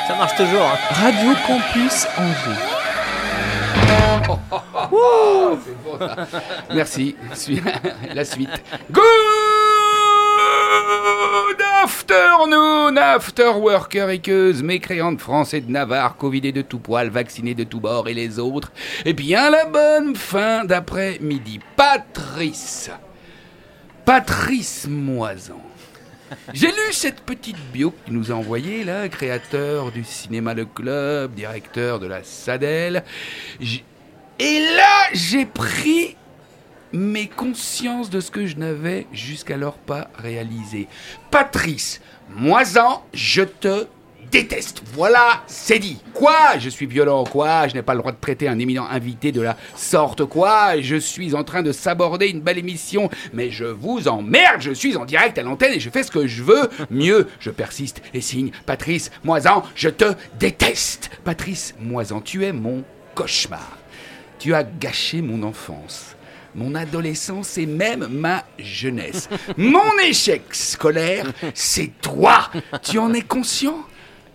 Ça 0.06 0.14
marche 0.16 0.36
toujours. 0.36 0.62
hein. 0.62 0.78
Radio 0.94 1.32
Campus 1.46 2.06
Angers. 2.18 2.77
Merci. 6.74 7.16
La 8.14 8.24
suite. 8.24 8.48
Good 8.90 9.04
afternoon, 11.82 12.96
after 12.96 13.56
worker 13.56 14.10
équeuse, 14.10 14.62
mécréante 14.62 15.20
français 15.20 15.60
de 15.60 15.70
Navarre, 15.70 16.16
covidé 16.16 16.52
de 16.52 16.62
tout 16.62 16.78
poil, 16.78 17.08
vacciné 17.08 17.54
de 17.54 17.64
tout 17.64 17.80
bord 17.80 18.08
et 18.08 18.14
les 18.14 18.38
autres. 18.38 18.72
Et 19.04 19.12
bien 19.12 19.50
la 19.50 19.64
bonne 19.64 20.16
fin 20.16 20.64
d'après-midi. 20.64 21.60
Patrice. 21.76 22.90
Patrice 24.04 24.86
Moisan. 24.88 25.62
J'ai 26.52 26.68
lu 26.68 26.92
cette 26.92 27.20
petite 27.20 27.58
bio 27.72 27.90
que 27.90 28.06
tu 28.06 28.12
nous 28.12 28.30
as 28.32 28.34
envoyée, 28.34 28.84
là, 28.84 29.08
créateur 29.08 29.90
du 29.92 30.04
cinéma 30.04 30.54
Le 30.54 30.66
Club, 30.66 31.34
directeur 31.34 31.98
de 31.98 32.06
la 32.06 32.22
Sadel. 32.22 33.02
Et 34.38 34.60
là, 34.60 35.08
j'ai 35.12 35.46
pris 35.46 36.16
mes 36.92 37.26
consciences 37.26 38.08
de 38.08 38.20
ce 38.20 38.30
que 38.30 38.46
je 38.46 38.56
n'avais 38.56 39.06
jusqu'alors 39.12 39.78
pas 39.78 40.08
réalisé. 40.16 40.86
Patrice, 41.30 42.00
Moisan, 42.30 43.04
je 43.12 43.42
te 43.42 43.86
déteste. 44.30 44.82
Voilà, 44.92 45.42
c'est 45.46 45.78
dit. 45.78 46.00
Quoi? 46.14 46.58
Je 46.58 46.68
suis 46.68 46.86
violent, 46.86 47.24
quoi? 47.24 47.66
Je 47.66 47.74
n'ai 47.74 47.82
pas 47.82 47.94
le 47.94 48.00
droit 48.00 48.12
de 48.12 48.20
traiter 48.20 48.46
un 48.48 48.58
éminent 48.58 48.86
invité 48.88 49.32
de 49.32 49.40
la 49.40 49.56
sorte, 49.74 50.24
quoi? 50.24 50.80
Je 50.80 50.96
suis 50.96 51.34
en 51.34 51.44
train 51.44 51.62
de 51.62 51.72
s'aborder 51.72 52.28
une 52.28 52.40
belle 52.40 52.58
émission, 52.58 53.10
mais 53.32 53.50
je 53.50 53.64
vous 53.64 54.06
emmerde, 54.06 54.60
je 54.60 54.72
suis 54.72 54.96
en 54.96 55.04
direct 55.04 55.38
à 55.38 55.42
l'antenne 55.42 55.72
et 55.72 55.80
je 55.80 55.90
fais 55.90 56.02
ce 56.02 56.10
que 56.10 56.26
je 56.26 56.42
veux. 56.42 56.68
Mieux, 56.90 57.28
je 57.40 57.50
persiste 57.50 58.02
et 58.14 58.20
signe. 58.20 58.50
Patrice, 58.66 59.10
Moisan, 59.24 59.64
je 59.74 59.88
te 59.88 60.14
déteste. 60.38 61.10
Patrice, 61.24 61.74
Moisan, 61.80 62.20
tu 62.20 62.44
es 62.44 62.52
mon 62.52 62.84
cauchemar. 63.14 63.77
Tu 64.38 64.54
as 64.54 64.62
gâché 64.62 65.20
mon 65.20 65.42
enfance, 65.42 66.16
mon 66.54 66.74
adolescence 66.74 67.58
et 67.58 67.66
même 67.66 68.06
ma 68.08 68.44
jeunesse. 68.58 69.28
Mon 69.56 69.98
échec 70.04 70.42
scolaire, 70.52 71.32
c'est 71.54 71.90
toi. 72.00 72.50
Tu 72.82 72.98
en 72.98 73.12
es 73.12 73.22
conscient? 73.22 73.84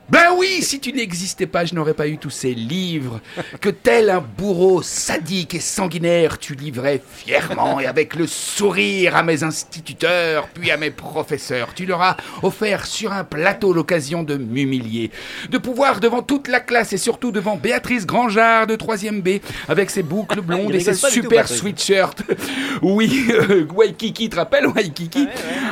Ben 0.09 0.31
oui, 0.37 0.61
si 0.61 0.81
tu 0.81 0.91
n'existais 0.91 1.47
pas, 1.47 1.63
je 1.63 1.73
n'aurais 1.73 1.93
pas 1.93 2.09
eu 2.09 2.17
tous 2.17 2.29
ces 2.29 2.53
livres 2.53 3.21
que 3.61 3.69
tel 3.69 4.09
un 4.09 4.19
bourreau 4.19 4.81
sadique 4.81 5.55
et 5.55 5.61
sanguinaire, 5.61 6.39
tu 6.39 6.55
livrais 6.55 7.01
fièrement 7.09 7.79
et 7.79 7.85
avec 7.85 8.15
le 8.15 8.27
sourire 8.27 9.15
à 9.15 9.23
mes 9.23 9.43
instituteurs, 9.43 10.49
puis 10.49 10.71
à 10.71 10.77
mes 10.77 10.91
professeurs. 10.91 11.73
Tu 11.73 11.85
leur 11.85 12.01
as 12.01 12.17
offert 12.41 12.85
sur 12.85 13.13
un 13.13 13.23
plateau 13.23 13.71
l'occasion 13.71 14.23
de 14.23 14.35
m'humilier, 14.35 15.09
de 15.49 15.57
pouvoir 15.57 16.01
devant 16.01 16.21
toute 16.21 16.49
la 16.49 16.59
classe 16.59 16.91
et 16.91 16.97
surtout 16.97 17.31
devant 17.31 17.55
Béatrice 17.55 18.05
Grangeard 18.05 18.67
de 18.67 18.75
3ème 18.75 19.21
B, 19.21 19.41
avec 19.69 19.89
ses 19.89 20.03
boucles 20.03 20.41
blondes 20.41 20.71
Il 20.71 20.75
et 20.75 20.79
ses 20.81 20.99
tout, 20.99 21.09
super 21.09 21.47
sweatshirts. 21.47 22.23
Oui, 22.81 23.27
euh, 23.29 23.65
Waikiki, 23.73 24.25
tu 24.25 24.29
te 24.29 24.35
rappelles 24.35 24.67
Waikiki? 24.67 25.27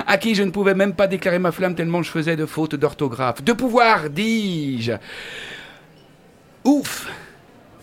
À 0.07 0.17
qui 0.17 0.35
je 0.35 0.43
ne 0.43 0.51
pouvais 0.51 0.73
même 0.75 0.93
pas 0.93 1.07
déclarer 1.07 1.39
ma 1.39 1.51
flamme 1.51 1.75
tellement 1.75 2.01
je 2.01 2.09
faisais 2.09 2.37
de 2.37 2.45
fautes 2.45 2.75
d'orthographe. 2.75 3.43
De 3.43 3.53
pouvoir, 3.53 4.09
Ouf 6.63 7.07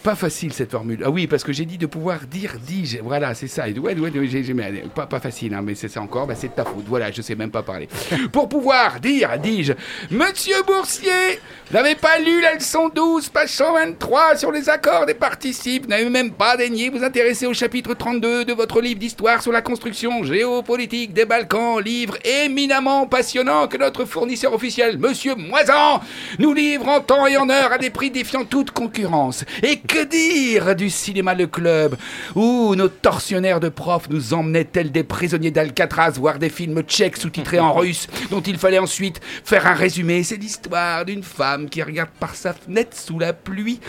pas 0.02 0.14
facile 0.14 0.52
cette 0.52 0.70
formule. 0.70 1.02
Ah 1.04 1.10
oui, 1.10 1.26
parce 1.26 1.44
que 1.44 1.52
j'ai 1.52 1.64
dit 1.64 1.78
de 1.78 1.86
pouvoir 1.86 2.20
dire 2.30 2.54
dis-je. 2.64 2.98
Voilà, 3.02 3.34
c'est 3.34 3.48
ça. 3.48 3.68
Et 3.68 3.78
Ouais, 3.78 3.94
ouais, 3.98 4.10
ouais, 4.10 4.26
j'ai- 4.28 4.54
pas, 4.94 5.06
pas 5.06 5.20
facile, 5.20 5.54
hein, 5.54 5.60
mais 5.62 5.74
c'est 5.74 5.88
ça 5.88 6.00
encore. 6.00 6.26
Bah, 6.26 6.34
c'est 6.36 6.48
de 6.48 6.52
ta 6.52 6.64
faute. 6.64 6.84
Voilà, 6.86 7.10
je 7.10 7.22
sais 7.22 7.34
même 7.34 7.50
pas 7.50 7.62
parler. 7.62 7.88
Pour 8.32 8.48
pouvoir 8.48 8.98
dire, 9.00 9.38
dis-je, 9.38 9.72
Monsieur 10.10 10.56
Boursier, 10.66 11.40
vous 11.70 11.74
n'avez 11.76 11.94
pas 11.94 12.18
lu 12.18 12.40
la 12.40 12.54
leçon 12.54 12.90
12, 12.94 13.28
page 13.28 13.50
123 13.50 14.36
sur 14.36 14.50
les 14.52 14.68
accords 14.68 15.06
des 15.06 15.14
participes. 15.14 15.84
Vous 15.84 15.90
n'avez 15.90 16.08
même 16.08 16.32
pas 16.32 16.56
daigné 16.56 16.88
vous 16.90 17.04
intéresser 17.04 17.46
au 17.46 17.54
chapitre 17.54 17.94
32 17.94 18.44
de 18.44 18.52
votre 18.52 18.80
livre 18.80 18.98
d'histoire 19.00 19.42
sur 19.42 19.52
la 19.52 19.62
construction 19.62 20.22
géopolitique 20.24 21.12
des 21.12 21.24
Balkans, 21.24 21.80
livre 21.80 22.16
éminemment 22.24 23.06
passionnant 23.06 23.68
que 23.68 23.76
notre 23.76 24.04
fournisseur 24.04 24.52
officiel, 24.54 24.98
Monsieur 24.98 25.34
Moisan, 25.34 26.00
nous 26.38 26.52
livre 26.52 26.88
en 26.88 27.00
temps 27.00 27.26
et 27.26 27.36
en 27.36 27.48
heure 27.50 27.72
à 27.72 27.78
des 27.78 27.90
prix 27.90 28.10
défiant 28.10 28.44
toute 28.44 28.70
concurrence. 28.70 29.44
Et 29.62 29.78
que 29.88 30.04
dire 30.04 30.76
du 30.76 30.90
cinéma 30.90 31.34
Le 31.34 31.46
Club, 31.46 31.96
où 32.34 32.74
nos 32.76 32.88
tortionnaires 32.88 33.58
de 33.58 33.70
profs 33.70 34.08
nous 34.10 34.34
emmenaient 34.34 34.66
tels 34.66 34.92
des 34.92 35.02
prisonniers 35.02 35.50
d'Alcatraz 35.50 36.12
voir 36.12 36.38
des 36.38 36.50
films 36.50 36.82
tchèques 36.82 37.16
sous-titrés 37.16 37.58
en 37.58 37.72
russe, 37.74 38.06
dont 38.30 38.42
il 38.42 38.58
fallait 38.58 38.78
ensuite 38.78 39.20
faire 39.44 39.66
un 39.66 39.74
résumé? 39.74 40.22
C'est 40.22 40.36
l'histoire 40.36 41.06
d'une 41.06 41.22
femme 41.22 41.68
qui 41.70 41.82
regarde 41.82 42.10
par 42.20 42.34
sa 42.34 42.52
fenêtre 42.52 42.96
sous 42.96 43.18
la 43.18 43.32
pluie, 43.32 43.80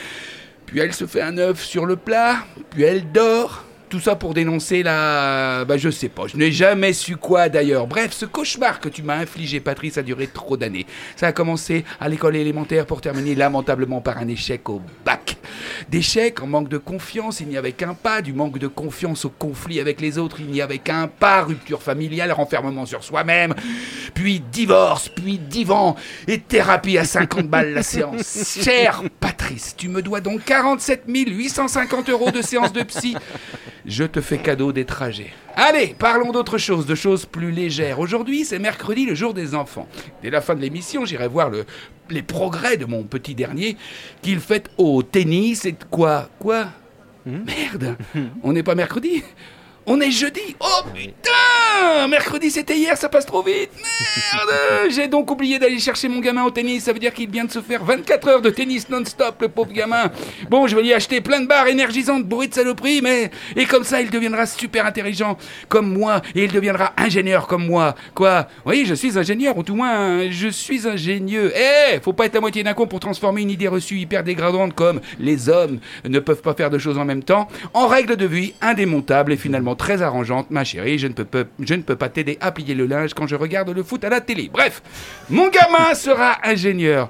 puis 0.65 0.79
elle 0.79 0.93
se 0.93 1.05
fait 1.05 1.21
un 1.21 1.38
œuf 1.38 1.62
sur 1.63 1.85
le 1.85 1.97
plat, 1.97 2.38
puis 2.71 2.83
elle 2.83 3.12
dort. 3.12 3.65
Tout 3.89 3.99
ça 3.99 4.15
pour 4.15 4.36
dénoncer 4.36 4.84
la... 4.84 5.65
Bah 5.67 5.78
je 5.78 5.89
sais 5.89 6.10
pas, 6.10 6.28
je 6.28 6.38
n'ai 6.38 6.52
jamais 6.52 6.93
su 6.93 7.17
quoi 7.17 7.49
d'ailleurs. 7.49 7.88
Bref, 7.88 8.12
ce 8.13 8.25
cauchemar 8.25 8.80
que 8.80 8.88
tu 8.88 9.02
m'as 9.02 9.17
infligé, 9.17 9.60
Patrice, 9.60 9.97
a 9.97 10.04
duré 10.04 10.28
trop 10.28 10.58
d'années. 10.58 10.86
Ça 11.15 11.25
a 11.28 11.32
commencé 11.32 11.84
à 11.99 12.08
l'école 12.08 12.36
élémentaire 12.36 12.86
pour 12.86 13.02
terminer 13.02 13.34
lamentablement 13.34 13.99
par 13.99 14.19
un 14.19 14.28
échec 14.28 14.69
au 14.69 14.80
bac. 15.04 15.38
D'échec 15.89 16.41
en 16.43 16.47
manque 16.47 16.69
de 16.69 16.78
confiance, 16.78 17.39
il 17.39 17.47
n'y 17.47 17.58
avait 17.58 17.71
qu'un 17.71 17.95
pas. 17.95 18.21
Du 18.21 18.32
manque 18.32 18.60
de 18.60 18.67
confiance 18.67 19.25
au 19.25 19.30
conflit 19.30 19.80
avec 19.80 20.02
les 20.02 20.19
autres, 20.19 20.39
il 20.39 20.47
n'y 20.47 20.62
avait 20.62 20.78
qu'un 20.78 21.08
pas. 21.08 21.41
Rupture 21.41 21.82
familiale, 21.82 22.32
renfermement 22.32 22.86
sur 22.86 23.04
soi-même, 23.04 23.56
puis 24.13 24.39
divorce, 24.52 25.10
puis 25.10 25.39
divan, 25.39 25.95
et 26.28 26.39
thérapie 26.39 26.97
à 26.99 27.06
50 27.06 27.47
balles 27.47 27.73
la 27.73 27.84
séance. 27.84 28.60
Cher 28.63 29.02
Patrice, 29.19 29.73
tu 29.75 29.89
me 29.89 30.04
dois 30.04 30.21
donc 30.21 30.43
47 30.45 31.06
850 31.08 32.10
euros 32.10 32.32
de 32.32 32.41
séance 32.41 32.73
de 32.73 32.84
psy. 32.84 33.15
Je 33.85 34.03
te 34.03 34.21
fais 34.21 34.37
cadeau 34.37 34.71
des 34.71 34.85
trajets. 34.85 35.31
Allez, 35.55 35.95
parlons 35.97 36.31
d'autre 36.31 36.57
chose, 36.57 36.85
de 36.85 36.95
choses 36.95 37.25
plus 37.25 37.51
légères. 37.51 37.99
Aujourd'hui, 37.99 38.45
c'est 38.45 38.59
mercredi, 38.59 39.05
le 39.05 39.15
jour 39.15 39.33
des 39.33 39.55
enfants. 39.55 39.87
Dès 40.21 40.29
la 40.29 40.41
fin 40.41 40.55
de 40.55 40.61
l'émission, 40.61 41.05
j'irai 41.05 41.27
voir 41.27 41.49
le- 41.49 41.65
les 42.09 42.21
progrès 42.23 42.77
de 42.77 42.85
mon 42.85 43.03
petit 43.03 43.35
dernier 43.35 43.77
qu'il 44.21 44.39
fait 44.39 44.69
au 44.77 45.03
tennis 45.03 45.65
et 45.65 45.73
de 45.73 45.83
quoi? 45.89 46.29
Quoi? 46.39 46.67
Merde 47.25 47.97
On 48.43 48.53
n'est 48.53 48.63
pas 48.63 48.75
mercredi? 48.75 49.23
On 49.91 49.99
est 50.02 50.12
jeudi. 50.12 50.56
Oh 50.60 50.84
putain 50.93 52.08
Mercredi 52.08 52.52
c'était 52.52 52.78
hier, 52.78 52.95
ça 52.95 53.10
passe 53.10 53.25
trop 53.25 53.41
vite. 53.41 53.71
Merde. 53.75 54.89
J'ai 54.91 55.08
donc 55.08 55.32
oublié 55.32 55.58
d'aller 55.58 55.80
chercher 55.80 56.08
mon 56.08 56.19
gamin 56.19 56.43
au 56.43 56.52
tennis, 56.52 56.84
ça 56.84 56.93
veut 56.93 56.99
dire 56.99 57.12
qu'il 57.12 57.30
vient 57.30 57.45
de 57.45 57.52
se 57.52 57.60
faire 57.60 57.84
24 57.84 58.28
heures 58.28 58.41
de 58.41 58.52
tennis 58.52 58.88
non-stop, 58.88 59.41
le 59.41 59.49
pauvre 59.49 59.73
gamin. 59.73 60.12
Bon, 60.47 60.67
je 60.67 60.75
vais 60.75 60.84
lui 60.84 60.93
acheter 60.93 61.21
plein 61.21 61.41
de 61.41 61.47
barres 61.47 61.67
énergisantes 61.67 62.23
bourrées 62.23 62.47
de 62.47 62.54
saloperies, 62.54 63.02
mais... 63.02 63.32
Et 63.56 63.65
comme 63.65 63.84
ça, 63.84 63.99
il 63.99 64.12
deviendra 64.12 64.45
super 64.45 64.86
intelligent 64.86 65.38
comme 65.67 65.91
moi, 65.91 66.21
et 66.36 66.43
il 66.43 66.52
deviendra 66.52 66.93
ingénieur 66.95 67.47
comme 67.47 67.65
moi. 67.65 67.95
Quoi? 68.13 68.47
Oui, 68.65 68.84
je 68.86 68.93
suis 68.93 69.17
ingénieur, 69.17 69.58
ou 69.58 69.63
tout 69.63 69.75
moins, 69.75 70.30
je 70.30 70.49
suis 70.49 70.88
ingénieux. 70.88 71.52
Eh 71.56 71.99
Faut 72.02 72.13
pas 72.13 72.25
être 72.25 72.36
à 72.36 72.39
moitié 72.39 72.63
d'un 72.63 72.73
con 72.73 72.86
pour 72.86 72.99
transformer 72.99 73.41
une 73.41 73.49
idée 73.52 73.67
reçue 73.67 73.97
hyper 73.97 74.23
dégradante 74.23 74.75
comme 74.75 75.02
les 75.19 75.49
hommes 75.49 75.80
ne 76.06 76.19
peuvent 76.19 76.41
pas 76.41 76.54
faire 76.54 76.69
de 76.69 76.78
choses 76.78 76.97
en 76.97 77.06
même 77.06 77.23
temps. 77.23 77.47
En 77.73 77.88
règle 77.88 78.15
de 78.15 78.25
vie 78.25 78.54
indémontable 78.62 79.34
et 79.34 79.38
finalement 79.38 79.75
très 79.79 80.03
arrangeante. 80.03 80.51
Ma 80.51 80.63
chérie, 80.63 80.99
je 80.99 81.07
ne 81.07 81.13
peux, 81.13 81.25
pas- 81.25 81.49
je 81.59 81.73
ne 81.73 81.81
peux 81.81 81.95
pas 81.95 82.09
t'aider 82.09 82.37
à 82.41 82.51
plier 82.51 82.75
le 82.75 82.85
linge 82.85 83.15
quand 83.15 83.25
je 83.25 83.35
regarde 83.35 83.69
le 83.71 83.81
foot 83.81 84.03
à 84.03 84.09
la 84.09 84.21
télé. 84.21 84.51
Bref, 84.53 84.83
mon 85.31 85.49
gamin 85.49 85.93
sera 85.95 86.37
ingénieur. 86.43 87.09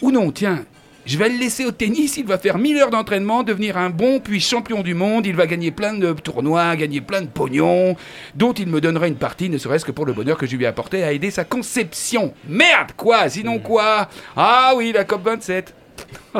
Ou 0.00 0.10
non, 0.10 0.30
tiens, 0.32 0.64
je 1.04 1.18
vais 1.18 1.28
le 1.28 1.36
laisser 1.38 1.64
au 1.66 1.72
tennis, 1.72 2.16
il 2.16 2.24
va 2.26 2.38
faire 2.38 2.58
1000 2.58 2.76
heures 2.78 2.90
d'entraînement, 2.90 3.42
devenir 3.42 3.76
un 3.76 3.90
bon 3.90 4.20
puis 4.20 4.40
champion 4.40 4.82
du 4.82 4.94
monde, 4.94 5.26
il 5.26 5.34
va 5.36 5.46
gagner 5.46 5.70
plein 5.72 5.94
de 5.94 6.12
tournois, 6.12 6.74
gagner 6.76 7.00
plein 7.00 7.22
de 7.22 7.26
pognon, 7.26 7.96
dont 8.36 8.52
il 8.52 8.68
me 8.68 8.80
donnerait 8.80 9.08
une 9.08 9.16
partie, 9.16 9.48
ne 9.50 9.58
serait-ce 9.58 9.84
que 9.84 9.90
pour 9.92 10.06
le 10.06 10.12
bonheur 10.12 10.38
que 10.38 10.46
je 10.46 10.56
lui 10.56 10.64
ai 10.64 10.68
apporté 10.68 11.02
à 11.04 11.12
aider 11.12 11.30
sa 11.32 11.44
conception. 11.44 12.32
Merde, 12.48 12.92
quoi 12.96 13.28
Sinon 13.28 13.58
quoi? 13.58 14.08
Ah 14.36 14.72
oui, 14.76 14.92
la 14.92 15.04
COP 15.04 15.24
27. 15.24 15.74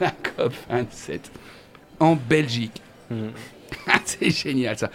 la 0.00 0.10
COP 0.36 0.52
27. 0.70 1.30
En 2.00 2.16
Belgique. 2.16 2.82
Ah, 3.88 4.00
C'est 4.04 4.30
génial 4.30 4.78
ça. 4.78 4.90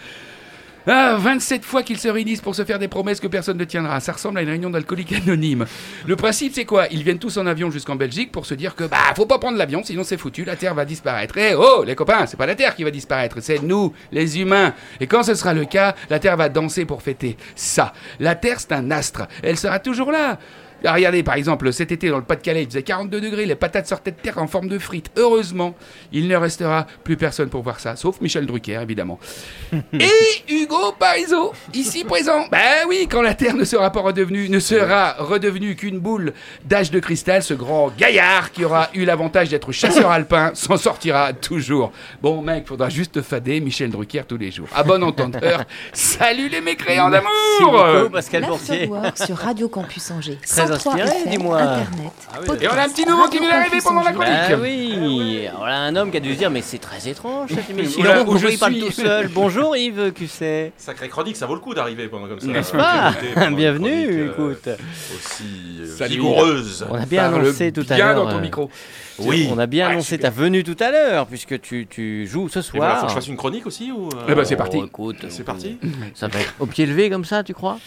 Ah, 0.86 1.16
27 1.18 1.62
fois 1.64 1.82
qu'ils 1.82 1.98
se 1.98 2.08
réunissent 2.08 2.40
pour 2.40 2.54
se 2.54 2.64
faire 2.64 2.78
des 2.78 2.88
promesses 2.88 3.20
que 3.20 3.26
personne 3.26 3.58
ne 3.58 3.64
tiendra. 3.64 4.00
Ça 4.00 4.12
ressemble 4.12 4.38
à 4.38 4.42
une 4.42 4.48
réunion 4.48 4.70
d'alcooliques 4.70 5.12
anonymes. 5.12 5.66
Le 6.06 6.16
principe, 6.16 6.54
c'est 6.54 6.64
quoi? 6.64 6.86
Ils 6.90 7.02
viennent 7.02 7.18
tous 7.18 7.36
en 7.36 7.46
avion 7.46 7.70
jusqu'en 7.70 7.96
Belgique 7.96 8.32
pour 8.32 8.46
se 8.46 8.54
dire 8.54 8.74
que, 8.74 8.84
bah, 8.84 8.96
faut 9.14 9.26
pas 9.26 9.38
prendre 9.38 9.58
l'avion, 9.58 9.82
sinon 9.84 10.04
c'est 10.04 10.16
foutu, 10.16 10.44
la 10.44 10.56
Terre 10.56 10.74
va 10.74 10.86
disparaître. 10.86 11.36
Eh 11.36 11.54
oh, 11.54 11.84
les 11.86 11.94
copains, 11.94 12.24
c'est 12.26 12.38
pas 12.38 12.46
la 12.46 12.54
Terre 12.54 12.74
qui 12.74 12.84
va 12.84 12.90
disparaître, 12.90 13.40
c'est 13.40 13.62
nous, 13.62 13.92
les 14.10 14.40
humains. 14.40 14.72
Et 15.00 15.06
quand 15.06 15.22
ce 15.22 15.34
sera 15.34 15.52
le 15.52 15.66
cas, 15.66 15.94
la 16.08 16.18
Terre 16.18 16.36
va 16.38 16.48
danser 16.48 16.86
pour 16.86 17.02
fêter 17.02 17.36
ça. 17.54 17.92
La 18.18 18.34
Terre, 18.34 18.58
c'est 18.58 18.72
un 18.72 18.90
astre. 18.90 19.28
Elle 19.42 19.58
sera 19.58 19.80
toujours 19.80 20.10
là. 20.10 20.38
Ah, 20.84 20.94
regardez, 20.94 21.22
par 21.22 21.34
exemple, 21.34 21.72
cet 21.72 21.92
été 21.92 22.08
dans 22.08 22.18
le 22.18 22.24
Pas-de-Calais, 22.24 22.62
il 22.62 22.66
faisait 22.66 22.82
42 22.82 23.20
degrés, 23.20 23.46
les 23.46 23.54
patates 23.54 23.86
sortaient 23.86 24.12
de 24.12 24.16
terre 24.16 24.38
en 24.38 24.46
forme 24.46 24.68
de 24.68 24.78
frites. 24.78 25.10
Heureusement, 25.16 25.74
il 26.12 26.28
ne 26.28 26.36
restera 26.36 26.86
plus 27.04 27.16
personne 27.16 27.48
pour 27.48 27.62
voir 27.62 27.80
ça, 27.80 27.96
sauf 27.96 28.20
Michel 28.20 28.46
Drucker, 28.46 28.80
évidemment. 28.82 29.18
Et 29.72 30.08
Hugo 30.48 30.92
Parisot, 30.98 31.52
ici 31.74 32.04
présent. 32.04 32.46
Ben 32.50 32.84
oui, 32.88 33.06
quand 33.10 33.22
la 33.22 33.34
Terre 33.34 33.54
ne 33.54 33.64
sera 33.64 33.90
pas 33.90 34.00
redevenue, 34.00 34.48
ne 34.48 34.58
sera 34.58 35.14
redevenue 35.18 35.76
qu'une 35.76 35.98
boule 35.98 36.32
d'âge 36.64 36.90
de 36.90 36.98
cristal, 36.98 37.42
ce 37.42 37.54
grand 37.54 37.90
gaillard 37.96 38.50
qui 38.52 38.64
aura 38.64 38.90
eu 38.94 39.04
l'avantage 39.04 39.48
d'être 39.48 39.72
chasseur 39.72 40.10
alpin 40.10 40.50
s'en 40.54 40.76
sortira 40.76 41.32
toujours. 41.32 41.92
Bon, 42.22 42.42
mec, 42.42 42.66
faudra 42.66 42.88
juste 42.88 43.22
fader 43.22 43.60
Michel 43.60 43.90
Drucker 43.90 44.22
tous 44.26 44.36
les 44.36 44.50
jours. 44.50 44.68
À 44.74 44.82
bon 44.82 45.02
entendeur, 45.02 45.64
salut 45.92 46.48
les 46.48 46.60
mécréants 46.60 47.08
Merci 47.08 47.24
d'amour 47.24 48.00
beaucoup, 48.00 48.12
Pascal 48.12 48.44
Boursier. 48.44 48.90
Sur 49.14 49.36
Radio 49.36 49.68
Campus 49.68 50.10
Angers. 50.10 50.38
Très 50.46 50.69
103 50.78 50.94
inspiré, 50.94 51.30
dis-moi. 51.30 51.60
Internet, 51.60 52.62
Et 52.62 52.68
on 52.68 52.72
a 52.72 52.82
un 52.82 52.88
petit 52.88 53.06
nouveau 53.06 53.28
qui 53.28 53.38
vient 53.38 53.50
d'arriver 53.50 53.78
pendant 53.82 54.02
la 54.02 54.12
chronique. 54.12 54.32
Ah 54.32 54.54
oui, 54.60 55.48
voilà 55.56 55.78
un 55.80 55.96
homme 55.96 56.10
qui 56.10 56.16
a 56.16 56.20
dû 56.20 56.32
se 56.34 56.38
dire 56.38 56.50
mais 56.50 56.62
c'est 56.62 56.78
très 56.78 57.08
étrange 57.08 57.50
cette 57.54 57.68
émission. 57.76 58.00
Où 58.02 58.24
Pourquoi 58.24 58.38
je 58.38 58.48
il 58.48 58.58
parle 58.58 58.72
suis. 58.74 58.82
tout 58.84 58.92
seul. 58.92 59.28
Bonjour 59.34 59.76
Yves 59.76 60.12
Cusset. 60.12 60.72
Sacrée 60.76 61.08
chronique, 61.08 61.36
ça 61.36 61.46
vaut 61.46 61.54
le 61.54 61.60
coup 61.60 61.74
d'arriver 61.74 62.08
pendant 62.08 62.26
comme 62.28 62.40
ça. 62.40 62.46
N'est-ce 62.46 62.72
pas 62.72 63.12
Bienvenue, 63.50 63.90
chronique, 63.90 64.10
euh, 64.10 64.32
écoute. 64.32 64.68
Aussi 65.14 65.80
euh, 66.02 66.06
vigoureuse. 66.06 66.86
On 66.90 66.94
a 66.94 67.06
bien 67.06 67.24
annoncé 67.32 67.72
tout 67.72 67.84
à 67.88 67.94
bien 67.94 68.06
l'heure. 68.12 68.24
dans 68.24 68.30
ton 68.30 68.38
euh, 68.38 68.40
micro. 68.40 68.70
Oui. 69.18 69.48
On 69.52 69.58
a 69.58 69.66
bien 69.66 69.86
Ouais, 69.86 69.92
annoncé 69.92 70.16
super. 70.16 70.32
ta 70.32 70.40
venue 70.40 70.64
tout 70.64 70.76
à 70.80 70.90
l'heure 70.90 71.26
puisque 71.26 71.60
tu, 71.60 71.86
tu 71.88 72.26
joues 72.26 72.48
ce 72.48 72.62
soir. 72.62 72.98
faut 73.00 73.04
que 73.06 73.10
je 73.10 73.14
fasse 73.16 73.28
une 73.28 73.36
chronique 73.36 73.66
aussi 73.66 73.92
ou 73.92 74.06
euh, 74.08 74.26
Eh 74.28 74.34
ben, 74.34 74.44
c'est 74.44 74.56
parti. 74.56 74.78
Oh, 74.80 74.86
écoute, 74.86 75.26
C'est 75.28 75.44
parti 75.44 75.78
Ça 76.14 76.28
va 76.28 76.40
être 76.40 76.54
au 76.58 76.66
pied 76.66 76.86
levé 76.86 77.10
comme 77.10 77.24
ça, 77.26 77.42
tu 77.42 77.52
crois? 77.52 77.78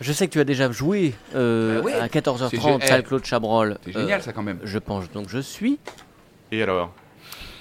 Je 0.00 0.12
sais 0.12 0.26
que 0.26 0.32
tu 0.32 0.40
as 0.40 0.44
déjà 0.44 0.70
joué 0.70 1.14
euh, 1.34 1.78
Bah 1.80 1.84
ouais. 1.86 1.94
à 1.94 2.02
C'est 2.12 2.20
14h30 2.20 2.80
gé- 2.80 2.86
salle 2.86 3.02
Claude 3.04 3.24
Chabrol. 3.24 3.78
C'est 3.84 3.96
Euh, 3.96 4.00
génial 4.00 4.22
ça 4.22 4.32
quand 4.32 4.42
même. 4.42 4.58
je 4.62 4.78
pense 4.78 5.10
donc 5.12 5.28
je 5.28 5.38
suis. 5.38 5.78
Et 6.52 6.62
alors? 6.62 6.92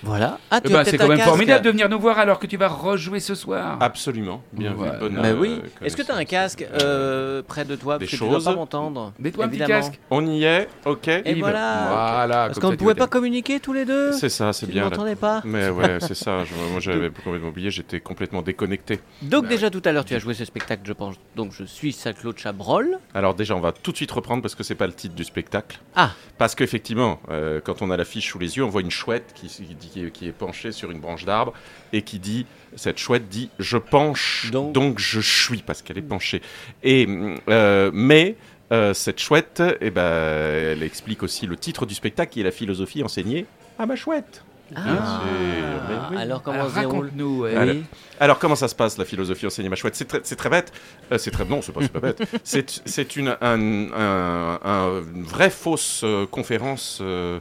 Voilà. 0.03 0.37
Ah, 0.51 0.59
tu 0.61 0.75
as 0.75 0.85
c'est 0.85 0.97
quand 0.97 1.07
même 1.07 1.17
formidable 1.19 1.63
de 1.65 1.71
venir 1.71 1.87
nous 1.89 1.99
voir 1.99 2.19
alors 2.19 2.37
que 2.39 2.47
tu 2.47 2.57
vas 2.57 2.67
rejouer 2.67 3.19
ce 3.19 3.35
soir. 3.35 3.77
Absolument. 3.79 4.41
Bien 4.51 4.71
vu. 4.73 4.89
Bonne, 4.99 5.15
Bah 5.15 5.21
euh, 5.29 5.37
oui. 5.39 5.61
Est-ce 5.81 5.95
que 5.95 6.01
tu 6.01 6.11
as 6.11 6.15
un 6.15 6.25
casque 6.25 6.65
euh, 6.81 7.41
près 7.41 7.65
de 7.65 7.75
toi? 7.75 7.97
Des 7.97 8.05
Parce 8.05 8.11
que 8.11 8.17
tu 8.17 8.23
dois 8.23 8.33
choses. 8.35 8.45
pas 8.45 8.55
m'entendre. 8.55 9.13
Mets-toi 9.19 9.45
un 9.45 9.47
petit 9.47 9.61
évidemment. 9.61 9.81
casque. 9.81 9.99
On 10.11 10.25
y 10.25 10.43
est, 10.43 10.67
ok. 10.85 11.07
Et 11.07 11.31
Yves. 11.31 11.39
voilà. 11.39 11.85
Voilà. 11.89 12.45
Parce 12.47 12.59
qu'on 12.59 12.67
ça, 12.67 12.71
ne 12.73 12.77
pouvait 12.77 12.95
pas 12.95 13.07
communiquer 13.07 13.59
tous 13.59 13.73
les 13.73 13.85
deux? 13.85 14.11
C'est 14.11 14.29
ça, 14.29 14.51
c'est 14.53 14.65
Tu 14.65 14.73
bien. 14.73 14.85
ne 14.85 14.89
là. 14.89 14.95
m'entendais 14.95 15.15
pas? 15.15 15.41
Mais 15.45 15.69
ouais, 15.69 15.97
c'est 16.01 16.15
ça. 16.15 16.43
je- 16.43 16.53
moi, 16.71 16.79
j'avais 16.79 17.09
complètement 17.09 17.49
oublié. 17.49 17.71
J'étais 17.71 17.99
complètement 17.99 18.41
déconnecté. 18.41 18.99
Donc 19.21 19.43
Bah 19.43 19.49
déjà 19.49 19.69
tout 19.69 19.81
à 19.85 19.91
l'heure 19.91 20.05
tu 20.05 20.15
as 20.15 20.19
joué 20.19 20.33
ce 20.33 20.43
spectacle 20.45 20.81
je 20.85 20.93
pense. 20.93 21.15
Donc 21.35 21.51
je 21.53 21.63
suis 21.63 21.93
Saint-Claude 21.93 22.37
Chabrol. 22.37 22.99
Alors 23.13 23.35
déjà, 23.35 23.55
on 23.55 23.61
va 23.61 23.71
tout 23.71 23.91
de 23.91 23.97
suite 23.97 24.11
reprendre 24.11 24.41
parce 24.41 24.55
que 24.55 24.63
c'est 24.63 24.75
pas 24.75 24.87
le 24.87 24.93
titre 24.93 25.15
du 25.15 25.23
spectacle. 25.23 25.79
Ah. 25.95 26.11
Parce 26.37 26.55
qu'effectivement, 26.55 27.19
euh, 27.29 27.61
quand 27.63 27.81
on 27.81 27.89
a 27.89 27.97
l'affiche 27.97 28.29
sous 28.29 28.39
les 28.39 28.57
yeux, 28.57 28.63
on 28.65 28.69
voit 28.69 28.81
une 28.81 28.91
chouette 28.91 29.31
qui, 29.35 29.47
qui, 29.47 29.63
dit- 29.75 29.91
qui 29.93 30.05
est- 30.05 30.11
qui 30.11 30.27
est 30.27 30.31
penchée 30.31 30.71
sur 30.71 30.91
une 30.91 30.99
branche 30.99 31.25
d'arbre 31.25 31.53
et 31.91 32.01
qui 32.01 32.19
dit, 32.19 32.45
cette 32.75 32.97
chouette 32.97 33.29
dit, 33.29 33.49
je 33.59 33.77
penche, 33.77 34.49
Donc- 34.51 34.73
donc, 34.73 34.99
je 34.99 35.19
suis, 35.19 35.59
parce 35.61 35.81
qu'elle 35.81 35.97
est 35.97 36.01
penchée. 36.01 36.41
Et 36.83 37.07
euh, 37.49 37.91
mais 37.93 38.35
euh, 38.71 38.93
cette 38.93 39.19
chouette, 39.19 39.61
eh 39.81 39.91
ben, 39.91 40.01
elle 40.03 40.83
explique 40.83 41.21
aussi 41.23 41.45
le 41.45 41.55
titre 41.55 41.85
du 41.85 41.93
spectacle 41.93 42.31
qui 42.33 42.41
est 42.41 42.43
la 42.43 42.51
philosophie 42.51 43.03
enseignée 43.03 43.45
à 43.77 43.85
ma 43.85 43.95
chouette. 43.95 44.43
Oui. 44.75 46.17
Alors 46.17 46.41
comment 46.41 46.59
Alors, 46.61 46.71
se 46.71 46.79
déroule 46.79 46.95
raconte-nous. 47.05 47.45
euh. 47.45 47.73
Oui. 47.73 47.83
Alors 48.19 48.39
comment 48.39 48.55
ça 48.55 48.67
se 48.67 48.73
passe 48.73 48.97
la 48.97 49.05
philosophie 49.05 49.45
enseignée 49.45 49.69
ma 49.69 49.75
chouette? 49.75 49.95
C'est 49.95 50.05
très, 50.05 50.21
c'est 50.23 50.35
très 50.35 50.49
bête. 50.49 50.71
Euh, 51.11 51.17
c'est 51.19 51.29
très 51.31 51.45
non, 51.45 51.61
c'est 51.61 51.71
pas, 51.73 51.81
c'est 51.81 51.91
pas 51.91 51.99
bête. 51.99 52.23
C'est 52.43 52.81
c'est 52.85 53.15
une, 53.15 53.35
un- 53.41 53.91
un- 53.93 54.59
un- 54.63 55.01
une 55.15 55.23
vraie 55.23 55.49
fausse 55.51 56.01
euh, 56.03 56.25
conférence 56.25 56.99
euh, 57.01 57.39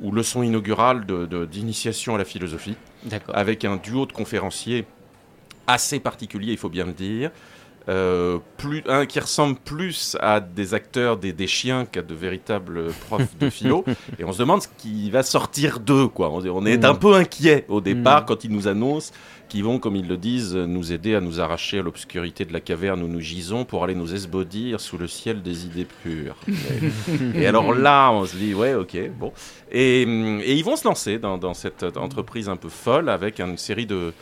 ou 0.00 0.12
leçon 0.12 0.42
inaugurale 0.42 1.06
de- 1.06 1.26
de- 1.26 1.44
d'initiation 1.44 2.14
à 2.14 2.18
la 2.18 2.24
philosophie 2.24 2.76
avec 3.32 3.64
un 3.64 3.76
duo 3.76 4.06
de 4.06 4.12
conférenciers 4.12 4.84
assez 5.66 6.00
particulier, 6.00 6.52
il 6.52 6.58
faut 6.58 6.68
bien 6.68 6.86
le 6.86 6.92
dire. 6.92 7.30
Euh, 7.88 8.38
plus, 8.58 8.82
un 8.86 9.06
qui 9.06 9.18
ressemble 9.18 9.56
plus 9.56 10.16
à 10.20 10.38
des 10.40 10.74
acteurs, 10.74 11.16
des, 11.16 11.32
des 11.32 11.46
chiens 11.46 11.86
qu'à 11.86 12.02
de 12.02 12.14
véritables 12.14 12.92
profs 13.08 13.36
de 13.38 13.48
philo. 13.50 13.84
et 14.18 14.24
on 14.24 14.32
se 14.32 14.38
demande 14.38 14.62
ce 14.62 14.68
qui 14.78 15.10
va 15.10 15.22
sortir 15.22 15.80
d'eux. 15.80 16.06
Quoi. 16.08 16.30
On, 16.30 16.44
on 16.46 16.66
est 16.66 16.76
Mm. 16.78 16.84
un 16.84 16.94
peu 16.94 17.14
inquiet 17.14 17.64
au 17.68 17.80
départ 17.80 18.22
Mm. 18.22 18.24
quand 18.26 18.44
ils 18.44 18.50
nous 18.50 18.68
annoncent 18.68 19.12
qu'ils 19.50 19.64
vont, 19.64 19.78
comme 19.78 19.96
ils 19.96 20.08
le 20.08 20.16
disent, 20.16 20.54
nous 20.54 20.92
aider 20.92 21.14
à 21.14 21.20
nous 21.20 21.40
arracher 21.40 21.80
à 21.80 21.82
l'obscurité 21.82 22.46
de 22.46 22.52
la 22.54 22.60
caverne 22.60 23.02
où 23.02 23.08
nous 23.08 23.20
gisons 23.20 23.66
pour 23.66 23.84
aller 23.84 23.94
nous 23.94 24.14
esbaudir 24.14 24.80
sous 24.80 24.96
le 24.96 25.06
ciel 25.06 25.42
des 25.42 25.66
idées 25.66 25.86
pures. 26.02 26.36
et, 27.34 27.34
et 27.42 27.46
alors 27.46 27.74
là, 27.74 28.10
on 28.10 28.24
se 28.24 28.36
dit, 28.36 28.54
ouais, 28.54 28.74
ok, 28.74 28.96
bon. 29.18 29.32
Et, 29.70 30.02
et 30.02 30.54
ils 30.54 30.64
vont 30.64 30.76
se 30.76 30.88
lancer 30.88 31.18
dans, 31.18 31.36
dans 31.36 31.54
cette 31.54 31.82
entreprise 31.98 32.48
un 32.48 32.56
peu 32.56 32.70
folle 32.70 33.10
avec 33.10 33.40
une 33.40 33.58
série 33.58 33.86
de, 33.86 34.14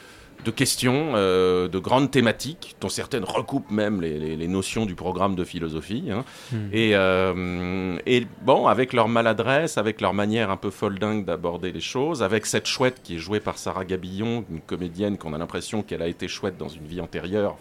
de 0.44 0.50
questions, 0.50 1.12
euh, 1.14 1.68
de 1.68 1.78
grandes 1.78 2.10
thématiques, 2.10 2.76
dont 2.80 2.88
certaines 2.88 3.24
recoupent 3.24 3.70
même 3.70 4.00
les, 4.00 4.18
les- 4.18 4.36
les 4.36 4.48
notions 4.48 4.86
du 4.86 4.94
programme 4.94 5.34
de 5.34 5.44
philosophie. 5.44 6.04
hein. 6.12 6.24
Et, 6.72 6.92
euh, 6.94 7.96
et 8.06 8.26
bon, 8.42 8.66
avec 8.66 8.92
leur 8.92 9.08
maladresse, 9.08 9.78
avec 9.78 10.00
leur 10.00 10.14
manière 10.14 10.50
un 10.50 10.56
peu 10.56 10.70
folle 10.70 10.98
dingue 10.98 11.24
d'aborder 11.24 11.72
les 11.72 11.80
choses, 11.80 12.22
avec 12.22 12.46
cette 12.46 12.66
chouette 12.66 13.00
qui 13.02 13.16
est 13.16 13.18
jouée 13.18 13.40
par 13.40 13.58
Sarah 13.58 13.84
Gabillon, 13.84 14.44
une 14.50 14.60
comédienne 14.60 15.18
qu'on 15.18 15.34
a 15.34 15.38
l'impression 15.38 15.82
qu'elle 15.82 16.02
a 16.02 16.06
été 16.08 16.28
chouette 16.28 16.56
dans 16.56 16.68
une 16.68 16.86
vie 16.86 17.00
antérieure. 17.00 17.56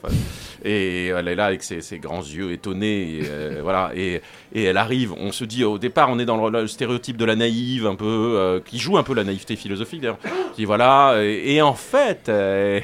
et 0.63 1.08
elle 1.08 1.28
est 1.28 1.36
là 1.36 1.46
avec 1.46 1.63
ses, 1.63 1.82
ses 1.82 2.00
grands 2.00 2.22
yeux 2.22 2.52
étonnés. 2.52 3.18
Et, 3.18 3.22
euh, 3.26 3.60
voilà, 3.63 3.92
et, 3.96 4.22
et 4.54 4.63
elle 4.63 4.78
arrive, 4.78 5.13
on 5.13 5.32
se 5.32 5.44
dit 5.46 5.63
au 5.63 5.78
départ, 5.78 6.10
on 6.10 6.20
est 6.20 6.26
dans 6.26 6.48
le, 6.50 6.62
le 6.62 6.68
stéréotype 6.68 7.18
de 7.18 7.26
la 7.26 7.36
naïve, 7.36 7.86
un 7.88 7.96
peu, 7.96 8.62
qui 8.66 8.78
joue 8.80 8.98
un 8.98 9.04
peu 9.04 9.13
la 9.13 9.24
naïveté 9.24 9.56
philosophique 9.56 10.02
d'ailleurs. 10.02 10.18
Qui 10.56 10.66
voilà, 10.66 11.16
et, 11.24 11.62
en 11.62 11.74
fait, 11.74 12.30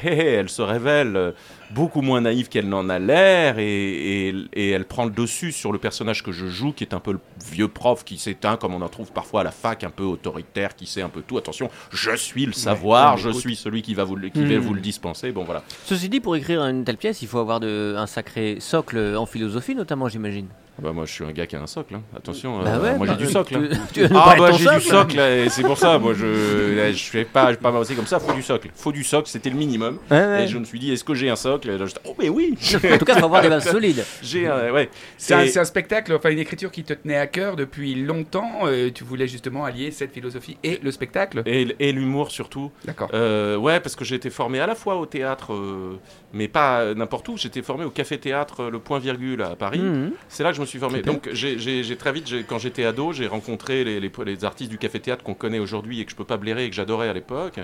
hé, 0.03 0.33
elle 0.35 0.49
se 0.49 0.61
révèle 0.61 1.15
euh, 1.15 1.31
beaucoup 1.71 2.01
moins 2.01 2.21
naïve 2.21 2.49
qu'elle 2.49 2.69
n'en 2.69 2.87
a 2.89 2.99
l'air, 2.99 3.57
et, 3.59 4.27
et- 4.29 4.35
et 4.53 4.69
elle 4.69 4.85
prend 4.85 5.05
le 5.05 5.11
dessus 5.11 5.51
sur 5.51 5.71
le 5.71 5.79
personnage 5.79 6.23
que 6.23 6.31
je 6.31 6.47
joue, 6.47 6.71
qui 6.71 6.83
est 6.83 6.93
un 6.93 6.99
peu 6.99 7.13
le 7.13 7.19
vieux 7.51 7.67
prof 7.67 8.03
qui 8.03 8.17
s'éteint, 8.17 8.57
comme 8.57 8.73
on 8.75 8.81
en 8.81 8.89
trouve 8.89 9.11
parfois 9.11 9.41
à 9.41 9.43
la 9.43 9.51
fac, 9.51 9.83
un 9.83 9.89
peu 9.89 10.03
autoritaire, 10.03 10.75
qui 10.75 10.85
sait 10.85 11.01
un 11.01 11.09
peu 11.09 11.21
tout. 11.21 11.37
Attention, 11.37 11.69
je 11.91 12.15
suis 12.15 12.45
le 12.45 12.53
savoir, 12.53 13.17
je 13.17 13.29
suis 13.31 13.55
celui 13.55 13.81
qui 13.81 13.93
va 13.95 14.03
vous, 14.03 14.15
le- 14.15 14.29
qui 14.29 14.45
va 14.45 14.55
Hmm. 14.57 14.61
vous 14.61 14.73
le 14.73 14.81
dispenser. 14.81 15.31
Bon 15.31 15.43
voilà. 15.43 15.63
Ceci 15.85 16.09
dit 16.09 16.19
pour 16.19 16.35
écrire 16.35 16.61
une 16.63 16.83
telle 16.83 16.97
pièce 16.97 17.21
il 17.21 17.27
faut 17.27 17.39
avoir 17.39 17.59
de, 17.59 17.95
un 17.97 18.07
sacré 18.07 18.57
socle 18.59 19.15
en 19.17 19.25
philosophie 19.25 19.75
notamment 19.75 20.07
j'imagine. 20.07 20.47
Ah 20.75 20.81
Bah 20.81 20.91
moi 20.91 21.05
je 21.05 21.11
suis 21.11 21.23
un 21.23 21.31
gars 21.31 21.45
qui 21.45 21.55
a 21.55 21.61
un 21.61 21.67
socle, 21.67 21.93
hein. 21.95 22.01
attention. 22.17 22.63
Bah 22.63 22.69
euh, 22.75 22.81
ouais, 22.81 22.97
moi 22.97 23.05
bah, 23.05 23.15
j'ai 23.19 23.25
du 23.25 23.31
socle. 23.31 23.55
hein. 23.55 23.77
Tu, 23.93 24.07
tu 24.07 24.13
Ah 24.15 24.35
bah 24.37 24.51
j'ai 24.53 24.67
du 24.67 24.81
socle 24.81 25.19
et 25.19 25.47
c'est 25.49 25.61
pour 25.61 25.77
ça 25.77 25.99
moi 25.99 26.13
je 26.15 26.91
je 26.93 27.03
fais 27.05 27.25
pas 27.25 27.45
je 27.45 27.51
vais 27.51 27.57
pas 27.57 27.71
m'avancer 27.71 27.93
comme 27.93 28.07
ça 28.07 28.19
faut 28.19 28.33
du 28.33 28.41
socle 28.41 28.69
faut 28.73 28.91
du 28.91 29.03
socle 29.03 29.29
c'était 29.29 29.51
le 29.51 29.55
minimum 29.55 29.99
Ouais, 30.09 30.17
ouais. 30.25 30.43
et 30.43 30.47
je 30.47 30.57
me 30.57 30.63
suis 30.65 30.79
dit 30.79 30.91
est-ce 30.91 31.03
que 31.03 31.13
j'ai 31.13 31.29
un 31.29 31.35
socle? 31.35 31.69
Et 31.69 31.77
là, 31.77 31.85
oh 32.05 32.15
mais 32.17 32.29
oui 32.29 32.55
En 32.91 32.97
tout 32.97 33.05
cas 33.05 33.13
il 33.13 33.19
faut 33.19 33.25
avoir 33.25 33.41
des 33.43 33.49
bases 33.49 33.69
solides. 33.71 34.03
j'ai 34.23 34.47
un 34.47 34.71
ouais 34.71 34.89
C'est 35.17 35.35
un, 35.57 35.63
spectacle, 35.65 36.13
enfin 36.15 36.29
une 36.31 36.39
écriture 36.39 36.71
qui 36.71 36.83
te 36.83 36.93
tenait 36.93 37.17
à 37.17 37.27
cœur 37.27 37.55
depuis 37.55 37.93
longtemps. 37.95 38.61
euh, 38.65 38.89
tu 38.93 39.03
voulais 39.03 39.27
justement 39.27 39.65
allier 39.65 39.91
cette 39.91 40.11
philosophie 40.11 40.57
et 40.63 40.79
le 40.81 40.91
spectacle. 40.91 41.43
et, 41.45 41.67
et 41.79 41.91
l'humour 41.91 42.31
surtout 42.31 42.71
D'accord. 42.85 43.09
Euh, 43.13 43.57
ouais 43.57 43.79
parce 43.79 43.95
que 43.95 44.03
j'ai 44.05 44.15
été 44.15 44.31
formé 44.31 44.59
à 44.59 44.65
la 44.65 44.73
fois 44.75 44.95
au 44.95 45.05
théâtre 45.05 45.53
euh, 45.53 45.99
mais 46.33 46.47
pas 46.47 46.93
n'importe 46.95 47.29
où 47.29 47.37
j'étais 47.37 47.61
formé 47.61 47.85
au 47.85 47.89
café 47.91 48.17
théâtre 48.17 48.69
le 48.71 48.79
point 48.79 48.97
virgule 48.99 49.43
à 49.43 49.55
Paris 49.55 49.79
Mhm. 49.83 50.11
C'est 50.29 50.43
là 50.43 50.49
que 50.51 50.55
je 50.55 50.61
me 50.63 50.67
suis 50.67 50.79
formé. 50.79 51.01
Donc 51.01 51.29
j'ai- 51.31 51.95
très 51.97 52.11
vite, 52.11 52.33
quand 52.47 52.57
j'étais 52.59 52.83
ado, 52.85 53.13
j'ai 53.13 53.27
rencontré 53.27 53.83
les, 53.83 53.99
les- 53.99 54.11
les 54.25 54.45
artistes 54.45 54.69
du 54.71 54.77
café 54.77 54.99
théâtre 54.99 55.23
qu'on 55.23 55.33
connaît 55.35 55.59
aujourd'hui 55.59 55.99
et 56.01 56.05
que 56.05 56.11
je 56.11 56.15
peux 56.15 56.23
pas 56.25 56.37
blairer 56.37 56.65
et 56.65 56.69
que 56.69 56.75
j'adorais 56.75 57.07
à 57.09 57.13
l'époque, 57.13 57.59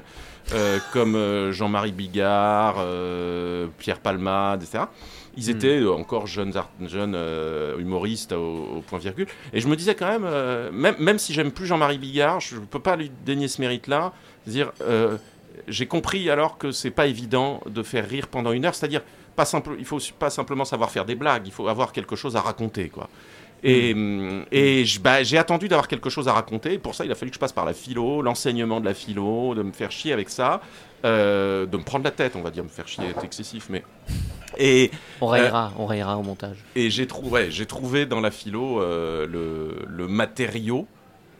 euh, 0.53 0.77
comme 0.93 1.15
euh, 1.15 1.51
Jean-Marie 1.51 1.91
Bigard, 1.91 2.75
euh, 2.79 3.67
Pierre 3.79 3.99
Palmade, 3.99 4.63
etc. 4.63 4.83
Ils 5.37 5.49
étaient 5.49 5.79
euh, 5.79 5.91
encore 5.93 6.27
jeunes, 6.27 6.55
art- 6.57 6.69
jeunes 6.87 7.17
humoristes 7.79 8.33
au, 8.33 8.77
au 8.77 8.81
point 8.81 8.99
virgule. 8.99 9.27
Et 9.53 9.61
je 9.61 9.67
me 9.67 9.75
disais 9.75 9.95
quand 9.95 10.07
même, 10.19 10.27
même, 10.73 10.95
même 10.99 11.17
si 11.19 11.33
j'aime 11.33 11.51
plus 11.51 11.65
Jean-Marie 11.65 11.97
Bigard, 11.97 12.39
je 12.41 12.55
ne 12.55 12.65
peux 12.65 12.79
pas 12.79 12.95
lui 12.95 13.11
dénier 13.25 13.47
ce 13.47 13.61
mérite-là. 13.61 14.11
Dire, 14.47 14.71
j'ai 15.67 15.85
compris 15.85 16.29
alors 16.29 16.57
que 16.57 16.71
c'est 16.71 16.91
pas 16.91 17.07
évident 17.07 17.61
de 17.67 17.83
faire 17.83 18.07
rire 18.07 18.27
pendant 18.27 18.51
une 18.51 18.65
heure. 18.65 18.75
C'est-à-dire, 18.75 19.01
pas 19.41 19.45
simple, 19.45 19.71
il 19.79 19.85
faut 19.85 19.99
pas 20.17 20.29
simplement 20.29 20.65
savoir 20.65 20.89
faire 20.91 21.05
des 21.05 21.15
blagues, 21.15 21.43
il 21.45 21.51
faut 21.53 21.67
avoir 21.75 21.91
quelque 21.91 22.15
chose 22.21 22.35
à 22.35 22.41
raconter, 22.41 22.89
quoi. 22.89 23.07
Et, 23.63 23.93
hum, 23.93 24.45
et 24.51 24.83
bah, 25.01 25.21
j'ai 25.23 25.37
attendu 25.37 25.67
d'avoir 25.67 25.87
quelque 25.87 26.09
chose 26.09 26.27
à 26.27 26.33
raconter. 26.33 26.77
Pour 26.77 26.93
ça, 26.95 27.03
il 27.05 27.11
a 27.11 27.15
fallu 27.15 27.29
que 27.31 27.35
je 27.35 27.39
passe 27.39 27.51
par 27.53 27.65
la 27.65 27.73
philo, 27.73 28.21
l'enseignement 28.21 28.79
de 28.79 28.85
la 28.85 28.93
philo, 28.93 29.53
de 29.55 29.63
me 29.63 29.71
faire 29.73 29.91
chier 29.91 30.13
avec 30.13 30.29
ça, 30.29 30.61
euh, 31.05 31.65
de 31.65 31.77
me 31.77 31.83
prendre 31.83 32.03
la 32.05 32.11
tête, 32.11 32.33
on 32.35 32.41
va 32.41 32.51
dire, 32.51 32.63
me 32.63 32.69
faire 32.69 32.87
chier 32.87 33.05
est 33.13 33.23
excessif, 33.23 33.67
mais. 33.69 33.83
Et, 34.57 34.91
On 35.21 35.27
rayera, 35.27 35.71
on 35.77 35.85
rayera 35.85 36.17
au 36.17 36.23
montage. 36.23 36.57
et 36.75 36.89
j'ai 36.89 37.05
trou- 37.07 37.29
ouais, 37.29 37.47
j'ai 37.51 37.65
trouvé 37.65 38.05
dans 38.05 38.19
la 38.21 38.31
philo 38.31 38.81
euh, 38.81 39.27
le, 39.27 39.85
le 39.87 40.07
matériau. 40.07 40.87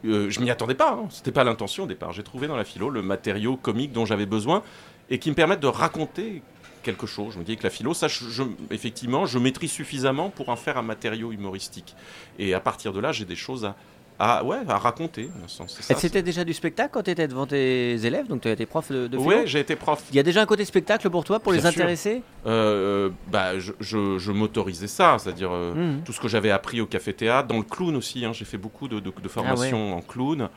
euh, 0.04 0.30
je 0.30 0.40
m'y 0.40 0.50
attendais 0.50 0.74
pas, 0.76 0.92
hein, 0.92 1.06
c'était 1.10 1.32
pas 1.32 1.44
l'intention 1.44 1.84
au 1.84 1.86
départ. 1.86 2.12
J'ai 2.12 2.22
trouvé 2.22 2.46
dans 2.48 2.56
la 2.56 2.64
philo 2.64 2.88
le 2.88 3.02
matériau 3.02 3.56
comique 3.56 3.92
dont 3.92 4.06
j'avais 4.06 4.26
besoin 4.26 4.62
et 5.10 5.18
qui 5.18 5.28
me 5.30 5.34
permette 5.34 5.60
de 5.60 5.66
raconter 5.66 6.42
quelque 6.82 7.06
chose. 7.06 7.34
Je 7.34 7.38
me 7.38 7.44
dis 7.44 7.56
que 7.56 7.62
la 7.64 7.70
philo, 7.70 7.94
ça, 7.94 8.08
je, 8.08 8.24
je- 8.28 8.42
effectivement, 8.70 9.26
je 9.26 9.38
maîtrise 9.38 9.70
suffisamment 9.72 10.30
pour 10.30 10.48
en 10.48 10.56
faire 10.56 10.76
un 10.78 10.82
matériau 10.82 11.32
humoristique. 11.32 11.94
Et 12.38 12.54
à 12.54 12.60
partir 12.60 12.92
de 12.92 13.00
là, 13.00 13.12
j'ai 13.12 13.24
des 13.24 13.36
choses 13.36 13.64
à, 13.64 13.76
à, 14.18 14.44
ouais, 14.44 14.58
à 14.68 14.76
raconter. 14.76 15.30
C'était 15.68 16.22
déjà 16.22 16.44
du 16.44 16.52
spectacle 16.52 16.90
quand 16.92 17.02
tu 17.02 17.10
étais 17.10 17.26
devant 17.26 17.46
tes 17.46 18.04
élèves, 18.04 18.26
donc 18.26 18.42
tu 18.42 18.48
as 18.48 18.52
été 18.52 18.66
prof 18.66 18.90
de, 18.92 19.06
de 19.06 19.16
philo? 19.16 19.28
Ouais, 19.30 19.46
j'ai 19.46 19.60
été 19.60 19.76
prof. 19.76 20.02
Il 20.10 20.16
y 20.16 20.18
a 20.18 20.22
déjà 20.22 20.42
un 20.42 20.46
côté 20.46 20.64
spectacle 20.66 21.08
pour 21.08 21.24
toi, 21.24 21.40
pour 21.40 21.52
Bien 21.52 21.62
les 21.62 21.66
intéresser? 21.66 22.22
Euh, 22.46 23.08
bah, 23.28 23.58
je, 23.58 23.72
je- 23.80 24.18
je 24.18 24.32
m'autorisais 24.32 24.88
ça, 24.88 25.16
c'est-à-dire 25.18 25.50
euh, 25.52 25.74
Mhm. 25.74 26.02
tout 26.04 26.12
ce 26.12 26.20
que 26.20 26.28
j'avais 26.28 26.50
appris 26.50 26.80
au 26.82 26.86
café 26.86 27.14
théâtre, 27.14 27.48
dans 27.48 27.56
le 27.56 27.62
clown 27.62 27.96
aussi. 27.96 28.24
hein, 28.26 28.32
j'ai 28.34 28.44
fait 28.44 28.58
beaucoup 28.58 28.88
de, 28.88 29.00
de, 29.00 29.10
de 29.22 29.28
formations 29.28 29.96
en 29.96 30.02
clown 30.02 30.48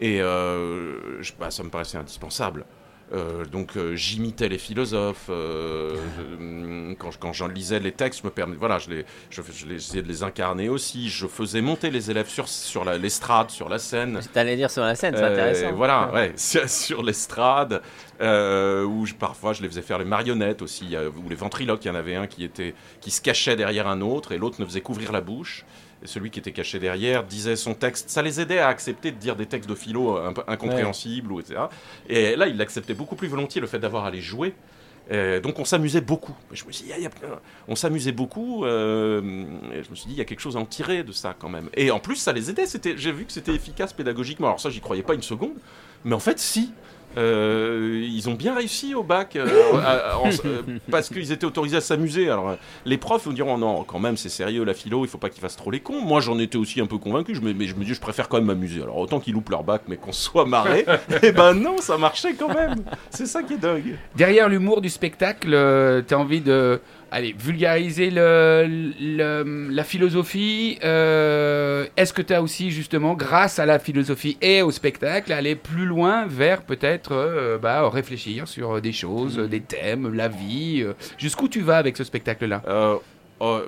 et 0.00 0.20
euh, 0.20 1.22
je- 1.22 1.32
bah, 1.38 1.50
ça 1.52 1.62
me 1.62 1.70
paraissait 1.70 1.98
indispensable. 1.98 2.64
Euh, 3.12 3.44
donc 3.44 3.76
euh, 3.76 3.94
j'imitais 3.94 4.48
les 4.48 4.56
philosophes 4.56 5.26
euh, 5.28 5.94
je- 6.18 6.94
quand, 6.94 7.10
je- 7.10 7.18
quand 7.18 7.32
j'en 7.34 7.46
lisais 7.46 7.78
les 7.78 7.92
textes, 7.92 8.20
je 8.22 8.26
me 8.26 8.30
permets, 8.32 8.56
voilà, 8.56 8.78
je 8.78 8.88
les, 8.88 9.04
je, 9.28 9.42
je 9.54 9.66
les- 9.66 9.74
j'essayais 9.78 10.02
de 10.02 10.08
les 10.08 10.22
incarner 10.22 10.70
aussi. 10.70 11.10
Je 11.10 11.26
faisais 11.26 11.60
monter 11.60 11.90
les 11.90 12.10
élèves 12.10 12.28
sur 12.30 12.48
sur 12.48 12.84
l'estrade, 12.86 13.50
sur 13.50 13.68
la 13.68 13.78
scène. 13.78 14.18
T'allais 14.32 14.56
dire 14.56 14.70
sur 14.70 14.82
la 14.82 14.94
scène, 14.94 15.14
c'est 15.16 15.24
intéressant. 15.24 15.72
Voilà, 15.72 16.10
ouais, 16.14 16.32
sur, 16.36 17.02
l'estrade, 17.02 17.82
où 18.20 19.04
parfois 19.18 19.52
je 19.52 19.60
les 19.62 19.68
faisais 19.68 19.82
faire 19.82 19.98
les 19.98 20.04
marionnettes 20.06 20.62
aussi, 20.62 20.96
ou 21.22 21.28
les 21.28 21.34
ventriloques. 21.36 21.84
Il 21.84 21.88
y 21.88 21.90
en 21.90 21.94
avait 21.94 22.14
un 22.14 22.26
qui, 22.26 22.44
était, 22.44 22.74
qui 23.02 23.10
se 23.10 23.20
cachait 23.20 23.56
derrière 23.56 23.88
un 23.88 24.00
autre 24.00 24.32
et 24.32 24.38
l'autre 24.38 24.58
ne 24.60 24.64
faisait 24.64 24.80
qu'ouvrir 24.80 25.12
la 25.12 25.20
bouche. 25.20 25.64
Et 26.02 26.06
celui 26.06 26.30
qui 26.30 26.38
était 26.40 26.52
caché 26.52 26.78
derrière 26.78 27.24
disait 27.24 27.56
son 27.56 27.74
texte. 27.74 28.10
Ça 28.10 28.22
les 28.22 28.40
aidait 28.40 28.58
à 28.58 28.68
accepter 28.68 29.10
de 29.12 29.16
dire 29.16 29.36
des 29.36 29.46
textes 29.46 29.68
de 29.68 29.74
philo 29.74 30.18
incompréhensibles, 30.48 31.32
ou 31.32 31.40
etc. 31.40 31.60
Et 32.08 32.36
là, 32.36 32.46
ils 32.48 32.56
l'acceptaient 32.56 32.94
beaucoup 32.94 33.16
plus 33.16 33.28
volontiers, 33.28 33.60
le 33.60 33.66
fait 33.66 33.78
d'avoir 33.78 34.04
à 34.04 34.10
les 34.10 34.20
jouer. 34.20 34.54
Donc 35.10 35.58
on 35.58 35.64
s'amusait 35.64 36.00
beaucoup. 36.00 36.34
Je 36.52 36.64
me 36.64 36.72
suis 36.72 36.86
dit, 36.86 36.92
ah, 36.92 36.98
il 36.98 37.02
y 37.04 37.06
a- 37.06 37.10
on 37.68 37.76
s'amusait 37.76 38.12
beaucoup. 38.12 38.64
euh, 38.64 39.20
et 39.74 39.82
je 39.82 39.90
me 39.90 39.94
suis 39.94 40.06
dit, 40.06 40.14
il 40.14 40.18
y 40.18 40.20
a 40.20 40.24
quelque 40.24 40.40
chose 40.40 40.56
à 40.56 40.60
en 40.60 40.64
tirer 40.64 41.02
de 41.02 41.12
ça 41.12 41.34
quand 41.38 41.48
même. 41.50 41.68
Et 41.74 41.90
en 41.90 41.98
plus, 41.98 42.16
ça 42.16 42.32
les 42.32 42.48
aidait. 42.50 42.66
C'était, 42.66 42.96
j'ai 42.96 43.12
vu 43.12 43.24
que 43.24 43.32
c'était 43.32 43.54
efficace 43.54 43.92
pédagogiquement. 43.92 44.46
Alors 44.48 44.60
ça, 44.60 44.70
j'y 44.70 44.80
croyais 44.80 45.02
pas 45.02 45.14
une 45.14 45.22
seconde. 45.22 45.54
Mais 46.04 46.14
en 46.14 46.20
fait, 46.20 46.38
si. 46.38 46.72
Euh, 47.16 48.06
ils 48.08 48.28
ont 48.28 48.34
bien 48.34 48.54
réussi 48.54 48.94
au 48.94 49.02
bac 49.02 49.36
euh, 49.36 49.46
à- 49.84 50.12
à- 50.12 50.16
en- 50.18 50.28
euh, 50.44 50.62
parce 50.90 51.08
qu'ils 51.08 51.32
étaient 51.32 51.44
autorisés 51.46 51.76
à 51.76 51.80
s'amuser. 51.80 52.28
Alors 52.30 52.56
les 52.84 52.96
profs 52.98 53.24
vous 53.24 53.32
diront 53.32 53.58
non, 53.58 53.84
quand 53.84 53.98
même 53.98 54.16
c'est 54.16 54.28
sérieux 54.28 54.64
la 54.64 54.74
philo, 54.74 55.04
il 55.04 55.08
faut 55.08 55.18
pas 55.18 55.28
qu'ils 55.30 55.40
fassent 55.42 55.56
trop 55.56 55.70
les 55.70 55.80
cons. 55.80 56.00
Moi 56.00 56.20
j'en 56.20 56.38
étais 56.38 56.56
aussi 56.58 56.80
un 56.80 56.86
peu 56.86 56.98
convaincu, 56.98 57.34
je 57.34 57.40
me, 57.40 57.52
mais 57.52 57.66
je 57.66 57.74
me 57.74 57.84
dis 57.84 57.94
je 57.94 58.00
préfère 58.00 58.28
quand 58.28 58.38
même 58.38 58.46
m'amuser. 58.46 58.82
Alors 58.82 58.96
autant 58.98 59.20
qu'ils 59.20 59.34
loupent 59.34 59.50
leur 59.50 59.64
bac, 59.64 59.82
mais 59.88 59.96
qu'on 59.96 60.12
soit 60.12 60.46
marré. 60.46 60.84
Et 61.22 61.32
ben 61.32 61.54
non, 61.54 61.78
ça 61.78 61.98
marchait 61.98 62.34
quand 62.34 62.52
même. 62.54 62.76
C'est 63.10 63.26
ça 63.26 63.42
qui 63.42 63.54
est 63.54 63.58
dingue. 63.58 63.96
Derrière 64.16 64.48
l'humour 64.48 64.80
du 64.80 64.88
spectacle, 64.90 65.50
tu 66.06 66.14
as 66.14 66.18
envie 66.18 66.40
de 66.40 66.80
allez, 67.12 67.34
vulgariser 67.38 68.10
la 68.10 68.64
philosophie. 69.84 70.78
euh, 70.82 71.86
Est-ce 71.96 72.12
que 72.12 72.22
tu 72.22 72.32
as 72.32 72.42
aussi, 72.42 72.70
justement, 72.70 73.14
grâce 73.14 73.58
à 73.58 73.66
la 73.66 73.78
philosophie 73.78 74.38
et 74.40 74.62
au 74.62 74.70
spectacle, 74.70 75.32
aller 75.32 75.54
plus 75.54 75.84
loin 75.84 76.26
vers 76.26 76.62
peut-être 76.62 77.12
euh, 77.12 77.58
bah, 77.58 77.88
réfléchir 77.88 78.48
sur 78.48 78.80
des 78.80 78.92
choses, 78.92 79.36
des 79.38 79.60
thèmes, 79.60 80.12
la 80.14 80.28
vie 80.28 80.82
euh, 80.82 80.94
Jusqu'où 81.18 81.48
tu 81.48 81.60
vas 81.60 81.76
avec 81.76 81.96
ce 81.96 82.04
spectacle-là? 82.04 82.62
Oh, 83.40 83.60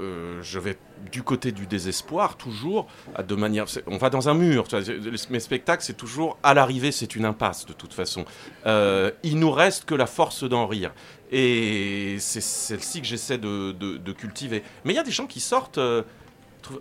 je 0.42 0.59
vais 0.59 0.76
du 1.11 1.23
côté 1.23 1.53
du 1.53 1.67
désespoir, 1.67 2.37
toujours, 2.37 2.87
de 3.27 3.35
manière. 3.35 3.67
On 3.87 3.97
va 3.99 4.11
dans 4.11 4.29
un 4.29 4.35
mur. 4.35 4.69
tu 4.69 4.77
vois, 4.77 4.85
c'est- 4.85 5.31
Mes 5.31 5.41
spectacles, 5.41 5.83
c'est 5.83 5.97
toujours 5.97 6.37
à 6.43 6.55
l'arrivée, 6.55 6.93
c'est 6.93 7.15
une 7.17 7.25
impasse 7.25 7.67
de 7.67 7.73
toute 7.73 7.93
façon. 7.95 8.25
Euh, 8.67 9.11
il 9.23 9.39
nous 9.39 9.51
reste 9.51 9.85
que 9.85 9.95
la 9.95 10.07
force 10.07 10.45
d'en 10.45 10.67
rire. 10.67 10.93
Et 11.33 12.17
c'est 12.21 12.41
celle-ci 12.43 13.01
que 13.01 13.07
j'essaie 13.07 13.39
de, 13.39 13.73
de- 13.73 13.97
de 13.97 14.13
cultiver. 14.13 14.63
Mais 14.85 14.93
il 14.93 14.97
y 14.97 15.01
a 15.01 15.03
des 15.05 15.11
gens 15.11 15.27
qui 15.27 15.41
sortent. 15.41 15.79
euh, 15.79 16.03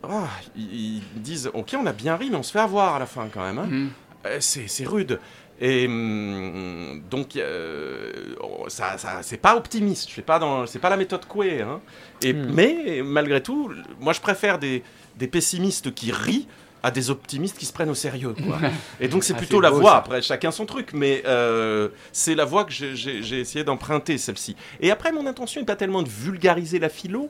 ah, 0.04 0.28
ils, 0.56 0.98
ils 0.98 1.22
disent 1.22 1.50
Ok, 1.54 1.76
on 1.78 1.86
a 1.86 1.94
bien 1.94 2.16
ri, 2.16 2.30
mais 2.30 2.38
on 2.38 2.44
se 2.44 2.52
fait 2.52 2.60
avoir 2.60 2.96
à 2.96 3.00
la 3.00 3.06
fin 3.06 3.28
quand 3.34 3.42
même. 3.44 3.60
hein. 3.60 3.68
Mhm. 3.70 3.90
Euh, 4.26 4.38
c'est 4.40 4.86
rude. 4.86 5.20
Et 5.62 5.86
hum, 5.88 7.02
donc, 7.10 7.36
euh, 7.36 8.12
oh, 8.42 8.66
ça, 8.68 8.98
ça, 8.98 9.20
c'est 9.22 9.38
pas 9.38 9.56
optimiste. 9.56 10.10
Fais 10.10 10.22
pas 10.22 10.40
dans, 10.40 10.66
c'est 10.66 10.80
pas 10.80 10.90
la 10.90 10.98
méthode 10.98 11.26
Coué. 11.26 11.62
Hein. 11.62 11.80
Et 12.24 12.34
Hmm. 12.34 12.52
mais 12.54 13.02
malgré 13.04 13.42
tout, 13.42 13.72
moi 14.00 14.14
je 14.14 14.20
préfère 14.22 14.58
des, 14.60 14.84
des 15.18 15.28
pessimistes 15.28 15.94
qui 15.94 16.12
rient 16.12 16.48
à 16.82 16.92
des 16.92 17.10
optimistes 17.10 17.58
qui 17.58 17.66
se 17.66 17.72
prennent 17.72 17.90
au 17.92 17.96
sérieux. 17.96 18.34
quoi. 18.46 18.58
Et 19.00 19.08
donc 19.08 19.24
c'est 19.24 19.34
Ah, 19.34 19.38
plutôt 19.38 19.58
c'est 19.58 19.64
la 19.64 19.70
beau, 19.72 19.80
voie. 19.80 19.92
ça. 19.92 19.98
Après, 19.98 20.22
chacun 20.22 20.52
son 20.52 20.66
truc, 20.66 20.90
mais 20.94 21.24
euh, 21.26 21.90
c'est 22.12 22.36
la 22.36 22.44
voie 22.46 22.66
que 22.66 22.72
j'ai 22.74 23.40
essayé 23.40 23.64
d'emprunter 23.64 24.18
celle-ci. 24.18 24.56
Et 24.82 24.92
après, 24.92 25.12
mon 25.14 25.26
intention 25.26 25.62
n'est 25.62 25.66
pas 25.66 25.76
tellement 25.78 26.02
de 26.02 26.10
vulgariser 26.10 26.80
la 26.80 26.90
philo. 26.90 27.30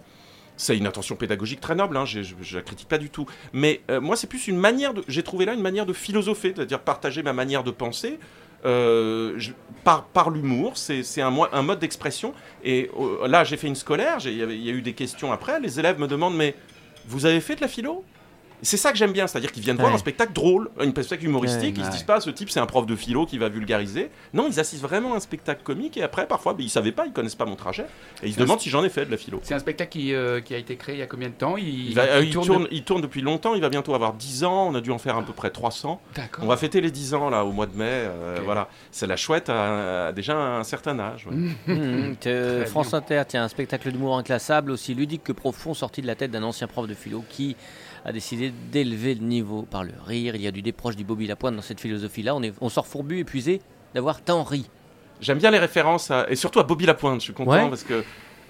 C'est 0.55 0.77
une 0.77 0.85
intention 0.85 1.15
pédagogique 1.15 1.61
très 1.61 1.75
noble, 1.75 1.97
hein, 1.97 2.05
je, 2.05 2.21
je 2.21 2.57
la 2.57 2.61
critique 2.61 2.87
pas 2.87 2.99
du 2.99 3.09
tout. 3.09 3.25
Mais 3.53 3.81
euh, 3.89 3.99
moi, 3.99 4.15
c'est 4.15 4.27
plus 4.27 4.47
une 4.47 4.57
manière 4.57 4.93
de. 4.93 5.03
J'ai 5.07 5.23
trouvé 5.23 5.45
là 5.45 5.53
une 5.53 5.61
manière 5.61 5.85
de 5.85 5.93
philosopher, 5.93 6.53
c'est-à-dire 6.55 6.79
partager 6.79 7.23
ma 7.23 7.33
manière 7.33 7.63
de 7.63 7.71
penser 7.71 8.19
euh, 8.65 9.37
par, 9.83 10.05
par 10.05 10.29
l'humour. 10.29 10.77
C'est 10.77 11.21
un, 11.21 11.33
un 11.51 11.61
mode 11.63 11.79
d'expression. 11.79 12.33
Et 12.63 12.89
euh, 12.99 13.27
là, 13.27 13.43
j'ai 13.43 13.57
fait 13.57 13.67
une 13.67 13.75
scolaire, 13.75 14.17
il 14.25 14.33
y 14.33 14.37
y 14.37 14.69
a 14.69 14.73
eu 14.73 14.81
des 14.81 14.93
questions 14.93 15.31
après. 15.31 15.59
Les 15.59 15.79
élèves 15.79 15.99
me 15.99 16.07
demandent 16.07 16.35
Mais 16.35 16.55
vous 17.07 17.25
avez 17.25 17.41
fait 17.41 17.55
de 17.55 17.61
la 17.61 17.67
philo? 17.67 18.05
C'est 18.63 18.77
ça 18.77 18.91
que 18.91 18.97
j'aime 18.97 19.11
bien, 19.13 19.27
c'est-à-dire 19.27 19.51
qu'ils 19.51 19.63
viennent 19.63 19.77
voir 19.77 19.93
un 19.93 19.97
spectacle 19.97 20.33
drôle, 20.33 20.69
un 20.79 20.89
spectacle 20.89 21.25
humoristique, 21.25 21.75
Ouais, 21.75 21.81
ils 21.81 21.85
se 21.85 21.91
disent 21.91 22.03
pas 22.03 22.19
ce 22.19 22.29
type 22.29 22.49
c'est 22.49 22.59
un 22.59 22.65
prof 22.65 22.85
de 22.85 22.95
philo 22.95 23.25
qui 23.25 23.37
va 23.37 23.49
vulgariser. 23.49 24.09
Non, 24.33 24.47
ils 24.49 24.59
assistent 24.59 24.83
vraiment 24.83 25.13
à 25.13 25.17
un 25.17 25.19
spectacle 25.19 25.61
comique 25.63 25.97
et 25.97 26.03
après 26.03 26.25
parfois 26.27 26.53
ben, 26.53 26.63
ils 26.63 26.69
savaient 26.69 26.91
pas, 26.91 27.05
ils 27.05 27.11
connaissent 27.13 27.35
pas 27.35 27.45
mon 27.45 27.55
trajet 27.55 27.85
et 28.23 28.27
ils 28.27 28.33
se 28.33 28.39
demandent 28.39 28.59
si 28.61 28.69
j'en 28.69 28.83
ai 28.83 28.89
fait 28.89 29.05
de 29.05 29.11
la 29.11 29.17
philo. 29.17 29.39
C'est 29.43 29.53
un 29.53 29.59
spectacle 29.59 29.91
qui, 29.91 30.13
euh, 30.13 30.41
qui 30.41 30.53
a 30.55 30.57
été 30.57 30.75
créé 30.75 30.95
il 30.95 30.99
y 30.99 31.01
a 31.03 31.07
combien 31.07 31.29
de 31.29 31.33
temps? 31.33 31.57
Il, 31.57 31.89
Il, 31.89 31.95
va- 31.95 32.03
euh, 32.03 32.19
il 32.21 32.27
il 32.29 32.33
tourne 32.33 32.47
tourne, 32.47 32.67
il 32.71 32.83
tourne 32.83 33.01
depuis 33.01 33.21
longtemps, 33.21 33.53
il 33.55 33.61
va 33.61 33.69
bientôt 33.69 33.93
avoir 33.95 34.13
10 34.13 34.43
ans, 34.43 34.67
on 34.71 34.75
a 34.75 34.81
dû 34.81 34.91
en 34.91 34.97
faire 34.97 35.17
à 35.17 35.23
peu 35.23 35.33
près 35.33 35.49
300. 35.49 36.01
D'accord. 36.15 36.43
On 36.43 36.47
va 36.47 36.57
fêter 36.57 36.81
les 36.81 36.91
10 36.91 37.13
ans 37.13 37.29
là 37.29 37.43
au 37.45 37.51
mois 37.51 37.65
de 37.65 37.75
mai, 37.77 37.85
euh, 37.89 38.39
voilà. 38.43 38.69
C'est 38.91 39.07
la 39.07 39.15
chouette 39.17 39.49
à, 39.49 40.07
à 40.07 40.11
déjà 40.13 40.37
un 40.37 40.63
certain 40.63 40.99
âge. 40.99 41.27
ouais. 41.27 41.33
Mmh, 41.73 42.15
te- 42.19 42.57
Très 42.61 42.65
France 42.65 42.93
Inter, 42.93 43.23
tiens, 43.27 43.43
un 43.43 43.47
spectacle 43.47 43.91
d'humour 43.91 44.17
inclassable, 44.17 44.71
aussi 44.71 44.93
ludique 44.93 45.23
que 45.23 45.31
profond, 45.31 45.73
sorti 45.73 46.01
de 46.01 46.07
la 46.07 46.15
tête 46.15 46.31
d'un 46.31 46.43
ancien 46.43 46.67
prof 46.67 46.87
de 46.87 46.93
philo 46.93 47.23
qui 47.29 47.55
a 48.05 48.11
décidé 48.11 48.53
d'élever 48.71 49.15
le 49.15 49.21
niveau 49.25 49.63
par 49.63 49.83
le 49.83 49.93
rire. 50.05 50.35
Il 50.35 50.41
y 50.41 50.47
a 50.47 50.51
du 50.51 50.61
déproche 50.61 50.95
du 50.95 51.03
Bobby 51.03 51.27
Lapointe 51.27 51.55
dans 51.55 51.61
cette 51.61 51.79
philosophie-là. 51.79 52.35
On, 52.35 52.43
est, 52.43 52.53
on 52.61 52.69
sort 52.69 52.87
fourbu, 52.87 53.19
épuisé 53.19 53.61
d'avoir 53.93 54.21
tant 54.21 54.43
ri. 54.43 54.69
J'aime 55.21 55.37
bien 55.37 55.51
les 55.51 55.59
références 55.59 56.11
à- 56.11 56.25
et 56.29 56.35
surtout 56.35 56.59
à 56.59 56.63
Bobby 56.63 56.85
Lapointe, 56.85 57.19
je 57.21 57.25
suis 57.25 57.33
content 57.33 57.51
Ouais. 57.51 57.69
parce 57.69 57.83
que 57.83 58.03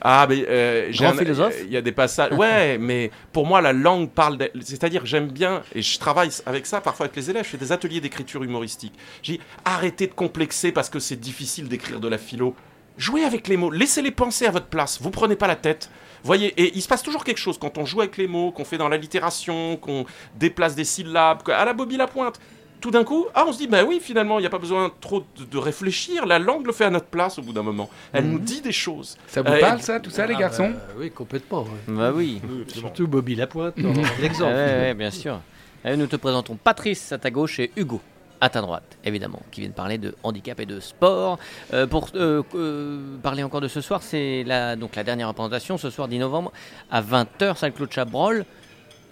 ah 0.06 0.26
mais 0.28 0.43
euh. 0.49 0.91
Il 0.91 1.72
y 1.72 1.78
a 1.78 1.82
des 1.82 1.91
passages. 1.93 2.32
Ouais, 2.38 2.78
mais 2.78 3.10
pour 3.32 3.45
moi 3.45 3.62
la 3.62 3.72
langue 3.72 4.10
parle. 4.10 4.38
C'est-à-dire 4.62 5.06
j'aime 5.06 5.28
bien 5.30 5.62
et 5.74 5.82
je 5.82 5.97
travaille 5.97 6.30
avec 6.45 6.66
ça 6.66 6.82
parfois 6.82 7.06
avec 7.06 7.16
les 7.16 7.30
élèves. 7.30 7.45
Je 7.45 7.51
fais 7.51 7.58
des 7.58 7.72
ateliers 7.72 8.01
d'écriture 8.01 8.43
humoristique. 8.43 8.93
J'ai 9.22 9.39
arrêtez 9.64 10.08
de 10.08 10.14
complexer 10.14 10.72
parce 10.74 10.89
que 10.89 10.99
c'est 10.99 11.16
difficile 11.16 11.70
d'écrire 11.70 11.99
de 12.01 12.08
la 12.10 12.18
philo. 12.18 12.54
Jouez 12.97 13.24
avec 13.24 13.47
les 13.47 13.56
mots, 13.58 13.72
laissez-les 13.72 14.12
penser 14.12 14.45
à 14.45 14.51
votre 14.51 14.66
place. 14.68 15.01
Vous 15.01 15.10
prenez 15.10 15.36
pas 15.36 15.47
la 15.47 15.56
tête. 15.56 15.89
Voyez, 16.24 16.53
et 16.57 16.71
il 16.76 16.82
se 16.82 16.88
passe 16.88 17.03
toujours 17.03 17.24
quelque 17.24 17.38
chose 17.39 17.57
quand 17.57 17.78
on 17.78 17.86
joue 17.86 18.01
avec 18.01 18.17
les 18.17 18.28
mots, 18.28 18.51
qu'on 18.51 18.65
fait 18.65 18.78
dans 18.78 18.88
l'allitération, 18.89 19.78
qu'on 19.78 20.05
déplace 20.36 20.76
des 20.76 20.86
syllabes, 20.86 21.41
à 21.49 21.65
la 21.65 21.74
Bobby 21.74 21.97
Lapointe 21.97 22.39
tout 22.82 22.91
d'un 22.91 23.05
coup, 23.05 23.28
ah, 23.34 23.45
on 23.47 23.53
se 23.53 23.59
dit, 23.59 23.67
bah 23.67 23.86
oui, 23.86 24.01
finalement, 24.03 24.39
il 24.39 24.41
n'y 24.41 24.45
a 24.45 24.49
pas 24.49 24.57
besoin 24.57 24.91
trop 24.99 25.24
de, 25.39 25.45
de 25.45 25.57
réfléchir. 25.57 26.26
La 26.26 26.38
langue 26.38 26.67
le 26.67 26.74
fait 26.74 26.84
à 26.84 26.89
notre 26.89 27.05
place 27.05 27.39
au 27.39 27.41
bout 27.41 27.53
d'un 27.53 27.63
moment. 27.63 27.89
Elle 28.11 28.26
nous 28.30 28.39
dit 28.39 28.59
des 28.59 28.74
choses. 28.74 29.17
Ça 29.26 29.41
vous 29.41 29.47
Euh, 29.53 29.59
parle, 29.61 29.80
et- 29.80 29.82
ça, 29.82 30.01
tout 30.01 30.09
ça, 30.09 30.28
les 30.28 30.34
Ah, 30.36 30.39
garçons? 30.39 30.69
bah, 30.71 30.93
Oui, 30.97 31.09
complètement. 31.09 31.63
ouais. 31.63 31.69
Bah 31.88 32.11
oui. 32.13 32.41
Surtout 32.76 33.07
Bobby 33.07 33.36
Lapointe, 33.36 33.76
l'exemple. 34.19 34.53
ouais, 34.53 34.93
bien 34.95 35.11
sûr. 35.11 35.39
Et 35.86 35.95
nous 35.95 36.07
te 36.07 36.17
présentons 36.17 36.57
Patrice 36.61 37.13
à 37.13 37.17
ta 37.17 37.32
gauche 37.32 37.57
et 37.61 37.71
Hugo 37.78 38.01
à 38.44 38.50
ta 38.50 38.60
droite, 38.60 38.98
évidemment, 39.06 39.41
qui 39.52 39.62
viennent 39.62 39.72
parler 39.72 39.98
de 39.98 40.16
handicap 40.22 40.60
et 40.60 40.66
de 40.66 40.82
sport. 40.82 41.39
Euh, 41.74 41.88
pour 41.88 42.10
euh, 42.16 42.44
euh, 42.56 43.16
parler 43.24 43.41
encore 43.41 43.62
de 43.62 43.70
ce 43.70 43.80
soir, 43.80 44.04
c'est 44.04 44.44
la, 44.46 44.76
donc 44.76 44.98
la 44.98 45.06
dernière 45.06 45.30
représentation, 45.30 45.78
ce 45.78 45.89
soir 45.89 46.10
10 46.10 46.20
novembre, 46.20 46.52
à 46.91 47.02
20h, 47.02 47.56
salle 47.56 47.72
Claude 47.72 47.91
Chabrol. 47.91 48.46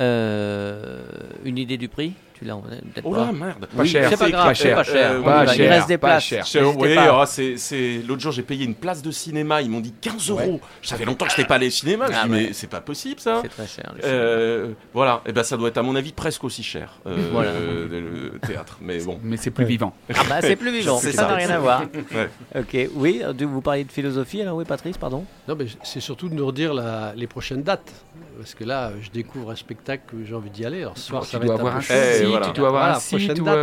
Une 0.02 1.58
idée 1.58 1.78
du 1.78 1.88
prix? 1.88 2.14
Tu 2.42 2.48
l'as 2.48 2.56
peut-être 2.56 3.06
Oh 3.06 3.12
pas 3.12 3.26
là, 3.28 3.32
merde. 3.32 3.68
Pas 3.78 3.86
cher, 3.86 4.10
c'est 4.10 4.18
pas 4.18 4.30
grave, 4.32 4.48
pas 4.48 4.56
c'est 4.56 4.64
cher. 4.64 4.76
pas 4.78 4.84
cher. 4.84 5.12
Euh, 5.12 5.20
On 5.20 5.24
pas 5.24 5.44
y 5.44 5.46
va, 5.46 5.54
cher, 5.54 5.66
il 5.66 5.70
reste 5.70 5.88
des 5.88 5.98
pas 6.00 6.08
places. 6.08 6.24
cher. 6.24 6.44
Je- 6.52 6.58
N'hésitez 6.58 6.82
oui, 6.82 6.96
pas. 6.96 7.22
ah, 7.22 7.26
c'est, 7.28 7.58
c'est- 7.58 8.02
l'autre 8.08 8.22
jour 8.22 8.32
j'ai 8.32 8.42
payé 8.42 8.66
une 8.66 8.74
place 8.74 9.04
de 9.04 9.12
cinéma, 9.12 9.62
ils 9.62 9.70
m'ont 9.70 9.80
dit 9.80 9.94
15 10.02 10.30
euros. 10.32 10.60
Ça 10.82 10.96
fait 10.96 11.06
longtemps 11.06 11.26
que 11.26 11.32
je 11.34 11.38
n'étais 11.38 11.48
pas 11.48 11.56
allé 11.56 11.68
au 11.68 11.70
cinéma, 11.70 12.08
je 12.08 12.14
Ah 12.16 12.26
dis 12.26 12.32
ouais. 12.32 12.44
mais 12.48 12.54
c'est 12.54 12.66
pas 12.66 12.82
possible 12.82 13.20
ça. 13.20 13.42
C'est 13.44 13.50
très 13.50 13.68
cher. 13.68 13.94
le 13.96 14.02
Euh, 14.04 14.72
voilà, 14.92 15.22
et 15.28 15.32
ben 15.34 15.44
ça 15.44 15.56
doit 15.56 15.68
être 15.68 15.78
à 15.78 15.84
mon 15.84 15.96
avis 15.96 16.14
presque 16.14 16.44
aussi 16.44 16.64
cher 16.64 16.94
euh, 17.06 17.16
Voilà. 17.32 17.52
euh, 17.52 18.32
le 18.34 18.40
théâtre, 18.40 18.80
mais 18.82 18.98
bon. 19.04 19.20
Mais 19.22 19.38
c'est 19.38 19.52
plus 19.52 19.66
vivant. 19.66 19.94
Ah 20.16 20.22
bah 20.28 20.38
c'est 20.42 20.56
plus 20.56 20.72
vivant, 20.72 20.98
C'est 21.02 21.12
ça 21.12 21.28
n'a 21.28 21.36
rien 21.36 21.50
à 21.52 21.60
voir. 21.60 21.84
Ouais. 22.12 22.30
Ok, 22.60 22.90
oui, 22.96 23.22
euh, 23.24 23.34
vous 23.46 23.62
parliez 23.62 23.84
de 23.84 23.92
philosophie, 23.92 24.42
alors 24.42 24.58
oui 24.58 24.66
Patrice, 24.66 24.98
pardon 24.98 25.26
Non, 25.48 25.56
mais 25.58 25.66
c'est 25.84 26.00
surtout 26.00 26.28
de 26.28 26.34
nous 26.34 26.46
redire 26.48 26.74
la- 26.74 27.14
les 27.16 27.28
prochaines 27.28 27.62
dates. 27.62 27.92
Parce 28.38 28.56
que 28.56 28.64
là, 28.64 28.92
je 29.00 29.12
découvre 29.12 29.52
un 29.52 29.56
spectacle 29.56 30.04
que 30.10 30.18
j'ai 30.26 30.34
envie 30.34 30.50
d'y 30.50 30.66
aller. 30.66 30.82
Alors 30.82 30.98
ce 30.98 31.04
soir, 31.08 31.24
tu 31.24 31.30
ça 31.30 31.38
va 31.38 31.46
dois 31.46 31.56
être 31.56 31.60
avoir 31.60 31.76
un 31.76 31.80
peu 31.80 31.86
chaud. 31.86 31.94
Eh, 31.94 32.26
voilà. 32.32 32.48
tu 32.48 32.54
dois 32.54 32.68
avoir 32.70 32.84
Voilà, 32.84 32.98
un 32.98 33.00
site 33.00 33.18
prochaine 33.20 33.42
ou, 33.42 33.46
date. 33.46 33.56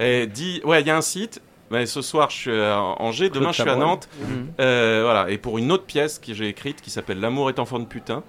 euh, 0.00 0.22
Et 0.22 0.26
dit, 0.26 0.60
ouais, 0.64 0.80
il 0.80 0.86
y 0.86 0.90
a 0.90 0.96
un 0.96 1.00
site. 1.02 1.40
Mais 1.70 1.84
ce 1.86 2.00
soir, 2.00 2.30
je 2.30 2.36
suis 2.36 2.60
à 2.60 2.80
Angers, 2.80 3.28
demain, 3.28 3.50
je 3.52 3.60
suis 3.62 3.68
à. 3.68 3.74
Nantes. 3.74 4.08
Mhm. 4.20 4.48
Euh, 4.60 5.00
voilà, 5.02 5.28
et 5.30 5.36
pour 5.36 5.58
une 5.58 5.72
autre 5.72 5.82
pièce 5.84 6.20
que 6.20 6.32
j'ai 6.32 6.46
écrite 6.46 6.80
qui 6.80 6.90
s'appelle 6.90 7.18
L'amour 7.18 7.48
est 7.50 7.58
enfant 7.58 7.80
de 7.80 7.84
putain. 7.86 8.22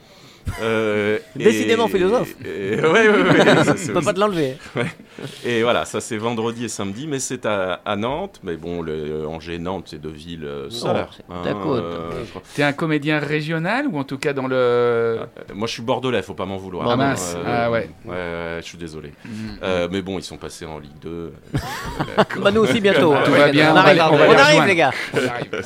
Euh, 0.62 1.20
Décidément 1.36 1.88
et- 1.88 1.92
philosophe. 1.92 2.34
et- 2.44 2.76
ouais, 2.80 2.82
ouais, 2.90 3.10
ouais, 3.10 3.64
ça, 3.64 3.76
On 3.90 3.94
peut 3.94 4.02
pas 4.02 4.14
te 4.14 4.20
l'enlever. 4.20 4.58
Et 5.46 5.64
voilà, 5.64 5.86
ça 5.86 6.00
c'est 6.00 6.18
vendredi 6.18 6.66
et 6.66 6.68
samedi, 6.70 7.08
mais 7.08 7.18
c'est 7.18 7.46
à, 7.48 7.82
à 7.86 7.96
Nantes. 7.96 8.40
Mais 8.44 8.56
bon, 8.56 8.82
le, 8.84 8.94
euh, 8.94 9.28
Angers 9.28 9.56
et 9.56 9.60
Nantes, 9.60 9.88
c'est 9.90 10.00
deux 10.00 10.12
villes 10.12 10.46
euh, 10.46 10.70
sœurs. 10.70 11.10
côte. 11.28 11.84
je 12.24 12.30
crois. 12.30 12.42
T'es 12.56 12.62
un 12.62 12.74
comédien 12.74 13.18
régional 13.18 13.88
ou 13.88 13.98
en 13.98 14.04
tout 14.04 14.20
cas 14.20 14.34
dans 14.34 14.48
le. 14.48 14.56
Euh, 14.56 15.26
moi, 15.56 15.68
je 15.68 15.74
suis 15.74 15.82
bordelais, 15.82 16.22
faut 16.22 16.36
pas 16.36 16.46
m'en 16.46 16.58
vouloir. 16.58 16.88
Ah 16.90 16.96
mince, 16.96 17.36
ah 17.46 17.72
ouais. 17.72 17.90
Ouais, 18.06 18.12
ouais, 18.14 18.58
je 18.62 18.66
suis 18.66 18.78
désolé. 18.78 19.12
Mm. 19.26 19.30
Euh, 19.64 19.88
mais 19.92 20.02
bon, 20.04 20.20
ils 20.20 20.24
sont 20.24 20.38
passés 20.38 20.66
en 20.66 20.78
Ligue 20.80 21.00
2. 21.02 21.34
Bah 22.42 22.52
nous 22.52 22.62
aussi 22.62 22.80
bientôt. 22.80 23.14
Tout 23.26 23.32
va 23.32 23.50
bien, 23.52 23.70
on 23.70 23.72
on 23.72 23.74
va 23.76 23.80
arrive, 23.82 23.96
les- 23.96 24.02
on 24.02 24.30
on 24.30 24.38
arrive 24.38 24.66
les 24.66 24.76
gars. 24.76 24.92
On 25.14 25.28
arrive. 25.28 25.64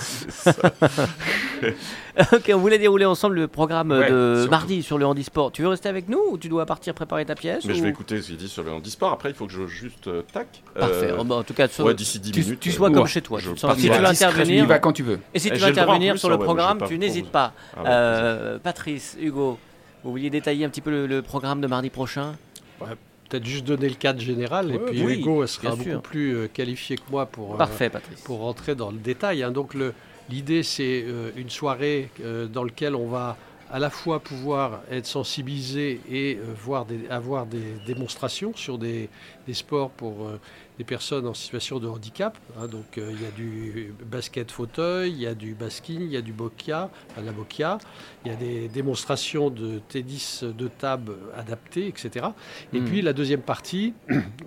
ok, 2.33 2.51
on 2.53 2.57
voulait 2.57 2.77
dérouler 2.79 3.05
ensemble 3.05 3.35
le 3.35 3.47
programme 3.47 3.91
Ouais, 3.91 4.09
de 4.11 4.35
surtout. 4.37 4.51
mardi 4.51 4.83
sur 4.83 4.97
le 4.97 5.05
handisport. 5.05 5.51
Tu 5.51 5.61
veux 5.61 5.67
rester 5.69 5.89
avec 5.89 6.09
nous 6.09 6.19
ou 6.31 6.37
tu 6.37 6.49
dois 6.49 6.65
partir 6.65 6.93
préparer 6.93 7.25
ta 7.25 7.35
pièce 7.35 7.63
Mais 7.65 7.73
ou- 7.73 7.75
je 7.77 7.81
vais 7.83 7.89
écouter 7.89 8.21
ce 8.21 8.27
qu'il 8.27 8.37
dit 8.37 8.47
sur 8.49 8.63
le 8.63 8.71
handisport. 8.71 9.11
Après, 9.11 9.29
il 9.29 9.35
faut 9.35 9.45
que 9.45 9.53
je 9.53 9.65
juste 9.67 10.07
euh, 10.07 10.21
tac. 10.33 10.61
Parfait. 10.73 11.11
Euh, 11.11 11.17
Oh, 11.19 11.23
bah, 11.23 11.35
en 11.35 11.43
tout 11.43 11.53
cas, 11.53 11.67
tu, 11.67 11.81
ouais, 11.81 11.93
d'ici 11.93 12.19
10 12.19 12.31
tu, 12.31 12.39
minutes. 12.41 12.59
tu 12.59 12.69
euh, 12.69 12.71
sois 12.73 12.89
ouais. 12.89 12.93
comme 12.95 13.07
chez 13.07 13.21
toi. 13.21 13.39
Je 13.39 13.49
tu 13.49 13.55
te 13.55 13.59
sens- 13.59 13.75
si 13.75 13.83
tu 13.83 13.87
veux 13.89 13.93
discrètement. 13.97 14.13
Tu 14.13 14.23
y 14.23 14.25
intervenir, 14.25 14.65
vas 14.67 14.79
quand 14.79 14.93
tu 14.93 15.03
veux. 15.03 15.19
et 15.33 15.39
si 15.39 15.49
tu 15.51 15.57
veux 15.57 15.65
intervenir 15.67 16.17
sur 16.17 16.29
le 16.29 16.37
programme, 16.37 16.79
tu 16.87 16.97
n'hésites 16.97 17.29
pas. 17.31 17.53
Ah 17.77 17.83
Euh, 17.87 18.57
Patrice, 18.59 19.17
Hugo, 19.19 19.57
vous 20.03 20.11
vouliez 20.11 20.29
détailler 20.29 20.65
un 20.65 20.69
petit 20.69 20.81
peu 20.81 21.05
le, 21.05 21.21
programme 21.21 21.61
de 21.61 21.67
mardi 21.67 21.89
prochain? 21.89 22.33
Peut-être 23.29 23.45
juste 23.45 23.63
donner 23.65 23.87
le 23.87 23.95
cadre 23.95 24.19
général. 24.19 24.71
et 24.73 24.77
puis 24.77 25.03
oui, 25.05 25.19
Hugo 25.19 25.47
sera 25.47 25.69
beaucoup 25.69 25.83
sûr. 25.83 26.01
plus 26.01 26.35
euh, 26.35 26.47
qualifié 26.53 26.97
que 26.97 27.03
moi 27.09 27.25
pour, 27.25 27.53
euh, 27.53 27.57
Parfait, 27.57 27.89
pour 28.25 28.39
rentrer 28.39 28.75
dans 28.75 28.91
le 28.91 28.97
détail. 28.97 29.41
hein. 29.43 29.51
Donc 29.51 29.73
le- 29.73 29.93
l'idée, 30.31 30.63
c'est 30.63 31.03
euh, 31.05 31.31
une 31.35 31.49
soirée 31.49 32.09
euh, 32.21 32.47
dans 32.47 32.63
laquelle 32.63 32.95
on 32.95 33.07
va 33.07 33.37
à 33.69 33.79
la 33.79 33.89
fois 33.89 34.19
pouvoir 34.19 34.81
être 34.89 35.05
sensibilisé 35.05 36.01
et 36.09 36.37
euh, 36.37 37.05
avoir 37.09 37.45
des 37.45 37.75
démonstrations 37.85 38.53
sur 38.55 38.77
des, 38.77 39.09
sports 39.53 39.91
pour 39.91 40.29
des 40.77 40.83
personnes 40.83 41.27
en 41.27 41.33
situation 41.33 41.79
de 41.79 41.87
handicap. 41.87 42.37
hein. 42.59 42.67
donc 42.67 42.97
euh, 42.97 43.11
il 43.13 43.21
y 43.21 43.25
a 43.25 43.31
du 43.31 43.93
basket 44.09 44.51
fauteuil, 44.51 45.11
il 45.11 45.19
y 45.21 45.27
a 45.27 45.35
du 45.35 45.53
basking, 45.53 46.01
il 46.01 46.11
y 46.11 46.17
a 46.17 46.21
du 46.21 46.31
bokia, 46.33 46.89
à 47.17 47.21
la 47.21 47.31
bokia, 47.31 47.77
il 48.25 48.31
y 48.31 48.33
a 48.33 48.37
des 48.37 48.67
démonstrations 48.67 49.49
de 49.49 49.79
tennis 49.89 50.43
de 50.43 50.67
table 50.67 51.13
adaptées, 51.37 51.87
etc. 51.87 52.27
Et 52.73 52.79
Mm. 52.79 52.85
puis 52.85 53.01
la 53.01 53.13
deuxième 53.13 53.41
partie, 53.41 53.93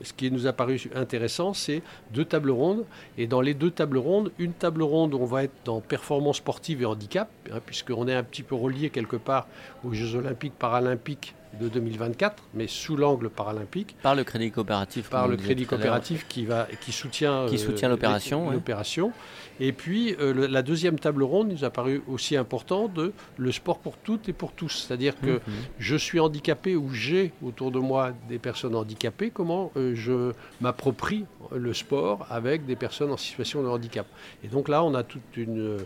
ce 0.02 0.12
qui 0.12 0.30
nous 0.30 0.46
a 0.46 0.52
paru 0.52 0.80
intéressant, 0.94 1.54
c'est 1.54 1.82
deux 2.12 2.24
tables 2.24 2.50
rondes. 2.50 2.84
Et 3.18 3.26
dans 3.26 3.40
les 3.40 3.54
deux 3.54 3.70
tables 3.70 3.98
rondes, 3.98 4.32
une 4.38 4.52
table 4.52 4.82
ronde, 4.82 5.14
on 5.14 5.24
va 5.26 5.44
être 5.44 5.54
dans 5.64 5.80
performance 5.80 6.38
sportive 6.38 6.82
et 6.82 6.86
handicap, 6.86 7.28
hein, 7.52 7.60
puisqu'on 7.64 8.08
est 8.08 8.14
un 8.14 8.24
petit 8.24 8.42
peu 8.42 8.54
relié 8.54 8.90
quelque 8.90 9.16
part 9.16 9.46
aux 9.84 9.92
Jeux 9.92 10.16
olympiques, 10.16 10.54
paralympiques 10.58 11.34
de 11.60 11.68
2024, 11.68 12.42
mais 12.54 12.66
sous 12.66 12.96
l'angle 12.96 13.30
paralympique, 13.30 13.96
Par 14.02 14.14
le 14.14 14.24
crédit 14.24 14.50
coopératif. 14.50 15.08
par 15.10 15.28
le 15.28 15.36
crédit 15.36 15.66
coopératif 15.66 16.26
qui, 16.28 16.44
va, 16.46 16.66
qui 16.80 16.92
soutient, 16.92 17.46
Qui 17.48 17.58
soutient 17.58 17.88
l'opération, 17.88 18.48
ouais. 18.48 18.54
l'opération. 18.54 19.12
Et 19.60 19.72
puis 19.72 20.16
euh, 20.18 20.34
le- 20.34 20.46
la 20.46 20.62
deuxième 20.62 20.98
table 20.98 21.22
ronde 21.22 21.48
nous 21.48 21.64
a 21.64 21.70
paru 21.70 22.02
aussi 22.08 22.36
important 22.36 22.88
de 22.88 23.12
le 23.36 23.52
sport 23.52 23.78
pour 23.78 23.96
toutes 23.98 24.28
et 24.28 24.32
pour 24.32 24.52
tous. 24.52 24.84
C'est-à-dire 24.88 25.14
que 25.20 25.30
Mhm. 25.34 25.40
je 25.78 25.96
suis 25.96 26.18
handicapé 26.18 26.74
ou 26.74 26.90
j'ai 26.92 27.32
autour 27.42 27.70
de 27.70 27.78
moi 27.78 28.12
des 28.28 28.38
personnes 28.40 28.74
handicapées, 28.74 29.30
comment 29.30 29.70
euh, 29.76 29.92
je 29.94 30.32
m'approprie 30.60 31.24
le 31.54 31.72
sport 31.74 32.26
avec 32.30 32.66
des 32.66 32.74
personnes 32.74 33.12
en 33.12 33.16
situation 33.16 33.62
de 33.62 33.68
handicap. 33.68 34.06
Et 34.42 34.48
donc 34.48 34.68
là, 34.68 34.82
on 34.82 34.94
a 34.94 35.02
toute 35.04 35.36
une, 35.36 35.60
euh, 35.60 35.78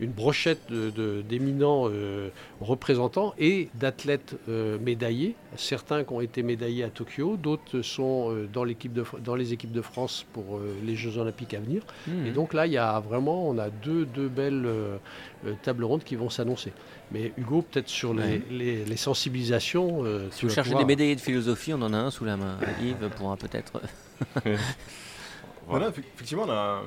une 0.00 0.10
brochette 0.10 0.68
de- 0.70 0.90
de- 0.90 1.22
d'éminents 1.22 1.88
euh, 1.88 2.30
représentants 2.60 3.34
et 3.38 3.68
d'athlètes 3.74 4.34
euh, 4.48 4.78
médaillés, 4.80 5.02
certains 5.56 6.04
qui 6.04 6.12
ont 6.12 6.20
été 6.20 6.42
médaillés 6.42 6.84
à 6.84 6.88
Tokyo, 6.90 7.36
d'autres 7.36 7.82
sont 7.82 8.30
euh, 8.32 8.48
dans, 8.52 8.64
de, 8.64 9.34
les 9.36 9.52
équipes 9.52 9.72
de 9.72 9.82
France 9.82 10.26
pour 10.32 10.56
euh, 10.56 10.74
les 10.84 10.96
Jeux 10.96 11.18
olympiques 11.18 11.54
à 11.54 11.60
venir. 11.60 11.82
Mhm. 12.06 12.26
Et 12.26 12.30
donc 12.30 12.54
là, 12.54 12.66
il 12.66 12.72
y 12.72 12.78
a 12.78 12.98
vraiment, 13.00 13.48
on 13.48 13.58
a 13.58 13.70
deux, 13.70 14.04
deux 14.06 14.28
belles 14.28 14.64
euh, 14.66 14.96
tables 15.62 15.84
rondes 15.84 16.04
qui 16.04 16.16
vont 16.16 16.30
s'annoncer. 16.30 16.72
Mais 17.10 17.32
Hugo, 17.36 17.62
peut-être 17.62 17.88
sur 17.88 18.14
les, 18.14 18.22
Ouais. 18.22 18.42
les- 18.50 18.84
les 18.84 18.96
sensibilisations. 18.96 20.04
euh, 20.04 20.28
Si 20.30 20.40
tu 20.40 20.46
vous 20.46 20.52
cherchez 20.52 20.70
pouvoir- 20.70 20.86
des 20.86 20.92
médaillés 20.92 21.16
de 21.16 21.20
philosophie, 21.20 21.72
on 21.74 21.82
en 21.82 21.92
a 21.92 21.98
un 21.98 22.10
sous 22.10 22.24
la 22.24 22.36
main. 22.36 22.56
Yves 22.82 23.08
pourra 23.16 23.36
peut-être. 23.36 23.80
Voilà, 25.68 25.90
effe- 25.90 26.00
effectivement, 26.14 26.44
on 26.46 26.50
a 26.50 26.82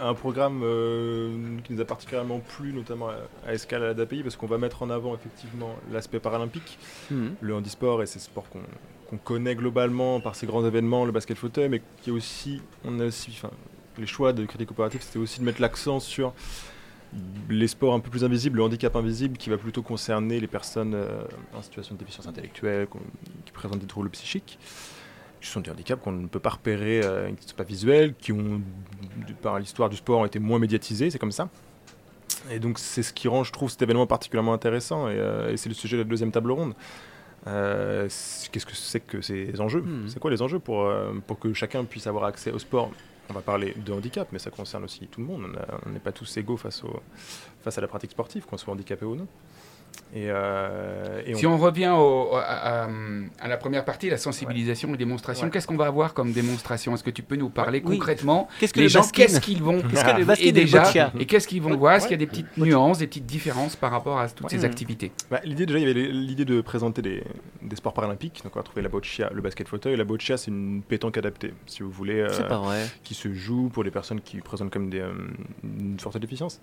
un, 0.00 0.14
programme 0.14 0.62
euh, 0.64 1.58
qui 1.64 1.72
nous 1.72 1.80
a 1.80 1.84
particulièrement 1.84 2.40
plu, 2.40 2.72
notamment 2.72 3.08
à, 3.08 3.16
à 3.46 3.54
Escale 3.54 3.82
à 3.82 3.86
l'ADAPI, 3.88 4.22
parce 4.22 4.36
qu'on 4.36 4.46
va 4.46 4.58
mettre 4.58 4.82
en 4.82 4.90
avant 4.90 5.14
effectivement 5.14 5.74
l'aspect 5.92 6.20
paralympique, 6.20 6.78
Mhm. 7.10 7.34
le 7.40 7.54
handisport 7.54 8.02
et 8.02 8.06
ces 8.06 8.18
sports 8.18 8.46
qu'on 8.50 9.16
connaît 9.18 9.54
globalement 9.54 10.20
par 10.20 10.34
ces 10.34 10.46
grands 10.46 10.64
événements, 10.66 11.04
le 11.04 11.12
basket 11.12 11.36
fauteuil, 11.36 11.68
mais 11.68 11.82
qui 12.02 12.10
est 12.10 12.12
aussi, 12.12 12.60
on 12.84 13.00
a 13.00 13.06
aussi, 13.06 13.30
enfin, 13.32 13.50
les 13.96 14.06
choix 14.06 14.32
de 14.32 14.44
crédit 14.44 14.66
coopératif, 14.66 15.02
c'était 15.02 15.18
aussi 15.18 15.40
de 15.40 15.44
mettre 15.44 15.60
l'accent 15.60 15.98
sur 16.00 16.32
les 17.48 17.68
sports 17.68 17.94
un 17.94 18.00
peu 18.00 18.10
plus 18.10 18.22
invisibles, 18.24 18.58
le 18.58 18.64
handicap 18.64 18.94
invisible, 18.94 19.38
qui 19.38 19.48
va 19.48 19.56
plutôt 19.56 19.80
concerner 19.82 20.40
les 20.40 20.46
personnes 20.46 20.92
euh, 20.94 21.22
en 21.56 21.62
situation 21.62 21.94
de 21.94 22.00
déficience 22.00 22.26
intellectuelle, 22.26 22.86
qui 23.46 23.52
présentent 23.52 23.78
des 23.78 23.86
troubles 23.86 24.10
psychiques 24.10 24.58
qui 25.40 25.48
sont 25.48 25.60
des 25.60 25.70
handicaps 25.70 26.02
qu'on 26.02 26.12
ne 26.12 26.26
peut 26.26 26.40
pas 26.40 26.50
repérer, 26.50 27.00
euh, 27.04 27.28
qui 27.28 27.44
ne 27.44 27.50
sont 27.50 27.56
pas 27.56 27.64
visuels, 27.64 28.14
qui 28.14 28.32
ont, 28.32 28.60
par 29.42 29.58
l'histoire 29.58 29.88
du 29.88 29.96
sport, 29.96 30.20
ont 30.20 30.24
été 30.24 30.38
moins 30.38 30.58
médiatisés, 30.58 31.10
c'est 31.10 31.18
comme 31.18 31.32
ça. 31.32 31.48
Et 32.50 32.58
donc 32.58 32.78
c'est 32.78 33.02
ce 33.02 33.12
qui 33.12 33.28
rend, 33.28 33.44
je 33.44 33.52
trouve, 33.52 33.70
cet 33.70 33.82
événement 33.82 34.06
particulièrement 34.06 34.52
intéressant, 34.52 35.08
et, 35.08 35.16
euh, 35.16 35.52
et 35.52 35.56
c'est 35.56 35.68
le 35.68 35.74
sujet 35.74 35.96
de 35.96 36.02
la 36.02 36.08
deuxième 36.08 36.32
table 36.32 36.50
ronde. 36.50 36.74
Euh, 37.46 38.08
Qu'est-ce 38.52 38.66
que 38.66 38.74
c'est 38.74 39.00
que 39.00 39.20
ces 39.20 39.60
enjeux? 39.60 39.82
Hmm. 39.82 40.08
C'est 40.08 40.18
quoi 40.18 40.30
les 40.30 40.42
enjeux 40.42 40.58
pour, 40.58 40.90
pour 41.26 41.38
que 41.38 41.52
chacun 41.52 41.84
puisse 41.84 42.06
avoir 42.06 42.24
accès 42.24 42.50
au 42.50 42.58
sport? 42.58 42.90
On 43.30 43.34
va 43.34 43.42
parler 43.42 43.74
de 43.76 43.92
handicap, 43.92 44.28
mais 44.32 44.38
ça 44.38 44.50
concerne 44.50 44.84
aussi 44.84 45.06
tout 45.06 45.20
le 45.20 45.26
monde. 45.26 45.46
On 45.84 45.90
n'est 45.90 45.98
pas 45.98 46.12
tous 46.12 46.36
égaux 46.38 46.56
face, 46.56 46.82
au, 46.82 47.02
face 47.62 47.76
à 47.76 47.82
la 47.82 47.86
pratique 47.86 48.10
sportive, 48.10 48.46
qu'on 48.46 48.56
soit 48.56 48.72
handicapé 48.72 49.04
ou 49.04 49.14
non. 49.14 49.26
Et, 50.14 50.28
euh, 50.30 51.20
et 51.26 51.34
Si 51.34 51.46
on 51.46 51.58
revient 51.58 51.92
au- 51.94 52.30
à, 52.34 52.84
à- 52.84 52.88
à 53.40 53.46
la 53.48 53.56
première 53.58 53.84
partie, 53.84 54.08
la 54.08 54.16
sensibilisation 54.16 54.94
et 54.94 54.96
démonstration, 54.96 55.44
Ouais. 55.46 55.50
qu'est-ce 55.50 55.66
qu'on 55.66 55.76
va 55.76 55.84
avoir 55.86 56.14
comme 56.14 56.32
démonstration? 56.32 56.94
Est-ce 56.94 57.04
que 57.04 57.10
tu 57.10 57.22
peux 57.22 57.36
nous 57.36 57.50
parler 57.50 57.82
Oui. 57.84 57.98
concrètement 57.98 58.48
Qu'est-ce 58.58 58.72
que 58.72 58.78
Les 58.78 58.86
le 58.86 58.88
gens, 58.88 59.06
qu'est-ce 59.12 59.38
qu'ils 59.38 59.62
vont? 59.62 59.82
Que 59.82 60.18
le 60.24 60.42
et 60.42 60.52
déjà, 60.52 61.10
et 61.18 61.26
qu'est-ce 61.26 61.46
qu'ils 61.46 61.60
vont 61.60 61.76
voir? 61.76 61.92
Est-ce 61.94 62.04
Ouais. 62.04 62.08
qu'il 62.08 62.20
y 62.20 62.22
a 62.22 62.24
des 62.24 62.26
petites 62.26 62.56
nuances, 62.56 62.98
des 62.98 63.06
petites 63.06 63.26
différences 63.26 63.76
par 63.76 63.90
rapport 63.90 64.18
à 64.18 64.28
toutes 64.30 64.50
Ouais. 64.50 64.58
ces 64.58 64.64
activités? 64.64 65.12
Bah, 65.30 65.40
l'idée 65.44 65.66
déjà, 65.66 65.78
il 65.78 65.86
y 65.86 65.90
avait 65.90 66.08
l'idée 66.10 66.46
de 66.46 66.62
présenter 66.62 67.02
des, 67.02 67.22
des 67.60 67.76
sports 67.76 67.92
paralympiques. 67.92 68.40
Donc 68.44 68.56
on 68.56 68.60
a 68.60 68.62
trouvé 68.62 68.80
la 68.80 68.88
boccia, 68.88 69.28
le 69.34 69.42
basket 69.42 69.68
fauteuil. 69.68 69.94
La 69.96 70.04
boccia, 70.04 70.38
c'est 70.38 70.50
une 70.50 70.80
pétanque 70.82 71.18
adaptée, 71.18 71.52
si 71.66 71.82
vous 71.82 71.90
voulez, 71.90 72.20
euh, 72.20 72.28
C'est 72.32 72.48
pas 72.48 72.56
vrai. 72.58 72.86
qui 73.04 73.12
se 73.12 73.30
joue 73.34 73.68
pour 73.68 73.84
les 73.84 73.90
personnes 73.90 74.22
qui 74.22 74.38
présentent 74.38 74.70
comme 74.70 74.88
des, 74.88 75.00
euh, 75.00 75.12
une 75.64 76.00
forte 76.00 76.16
déficience. 76.16 76.60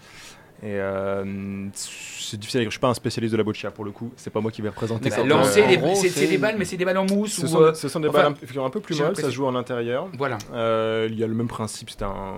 Et 0.64 0.80
euh, 0.80 1.68
c'est 1.74 2.40
difficile 2.40 2.60
à 2.62 2.64
dire. 2.64 2.70
Je 2.72 2.76
suis 2.76 2.80
pas 2.80 2.88
un 2.88 2.94
spécialiste 2.94 3.34
de 3.34 3.38
la 3.38 3.44
boccia 3.44 3.72
pour 3.72 3.84
le 3.86 3.92
coup. 3.92 4.12
C'est 4.16 4.30
pas 4.32 4.40
moi 4.42 4.52
qui 4.52 4.62
vais 4.62 4.70
représenter 4.70 5.10
ça. 5.10 5.24
Lancer, 5.24 5.64
en 5.64 5.68
des- 5.68 5.78
gros, 5.78 5.96
c'est 5.96 6.28
des 6.28 6.38
balles, 6.38 6.56
mais 6.58 6.66
c'est 6.66 6.78
des 6.78 6.86
balles 6.86 6.98
en 6.98 7.06
mousse 7.06 7.34
Ce 7.34 7.46
ou 7.46 7.48
sont, 7.48 7.62
euh, 7.62 7.74
ce 7.74 7.88
sont 7.90 8.00
des 8.00 8.08
enfin, 8.08 8.18
balles 8.20 8.32
un, 8.32 8.36
effectivement 8.36 8.66
un 8.66 8.70
peu 8.70 8.80
plus 8.80 9.00
molles, 9.00 9.16
ça 9.16 9.24
se 9.24 9.32
joue 9.32 9.46
en 9.46 9.56
intérieur. 9.56 10.08
Voilà. 10.18 10.38
Euh, 10.54 11.08
il 11.12 11.20
y 11.20 11.24
a 11.24 11.28
le 11.28 11.36
même 11.36 11.48
principe, 11.50 11.90
c'est 11.90 12.04
un, 12.04 12.36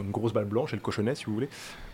une 0.00 0.10
grosse 0.10 0.32
balle 0.32 0.44
blanche 0.46 0.72
et 0.72 0.76
le 0.76 0.82
cochonnet, 0.82 1.14
si 1.14 1.24
vous 1.26 1.34
voulez, 1.34 1.48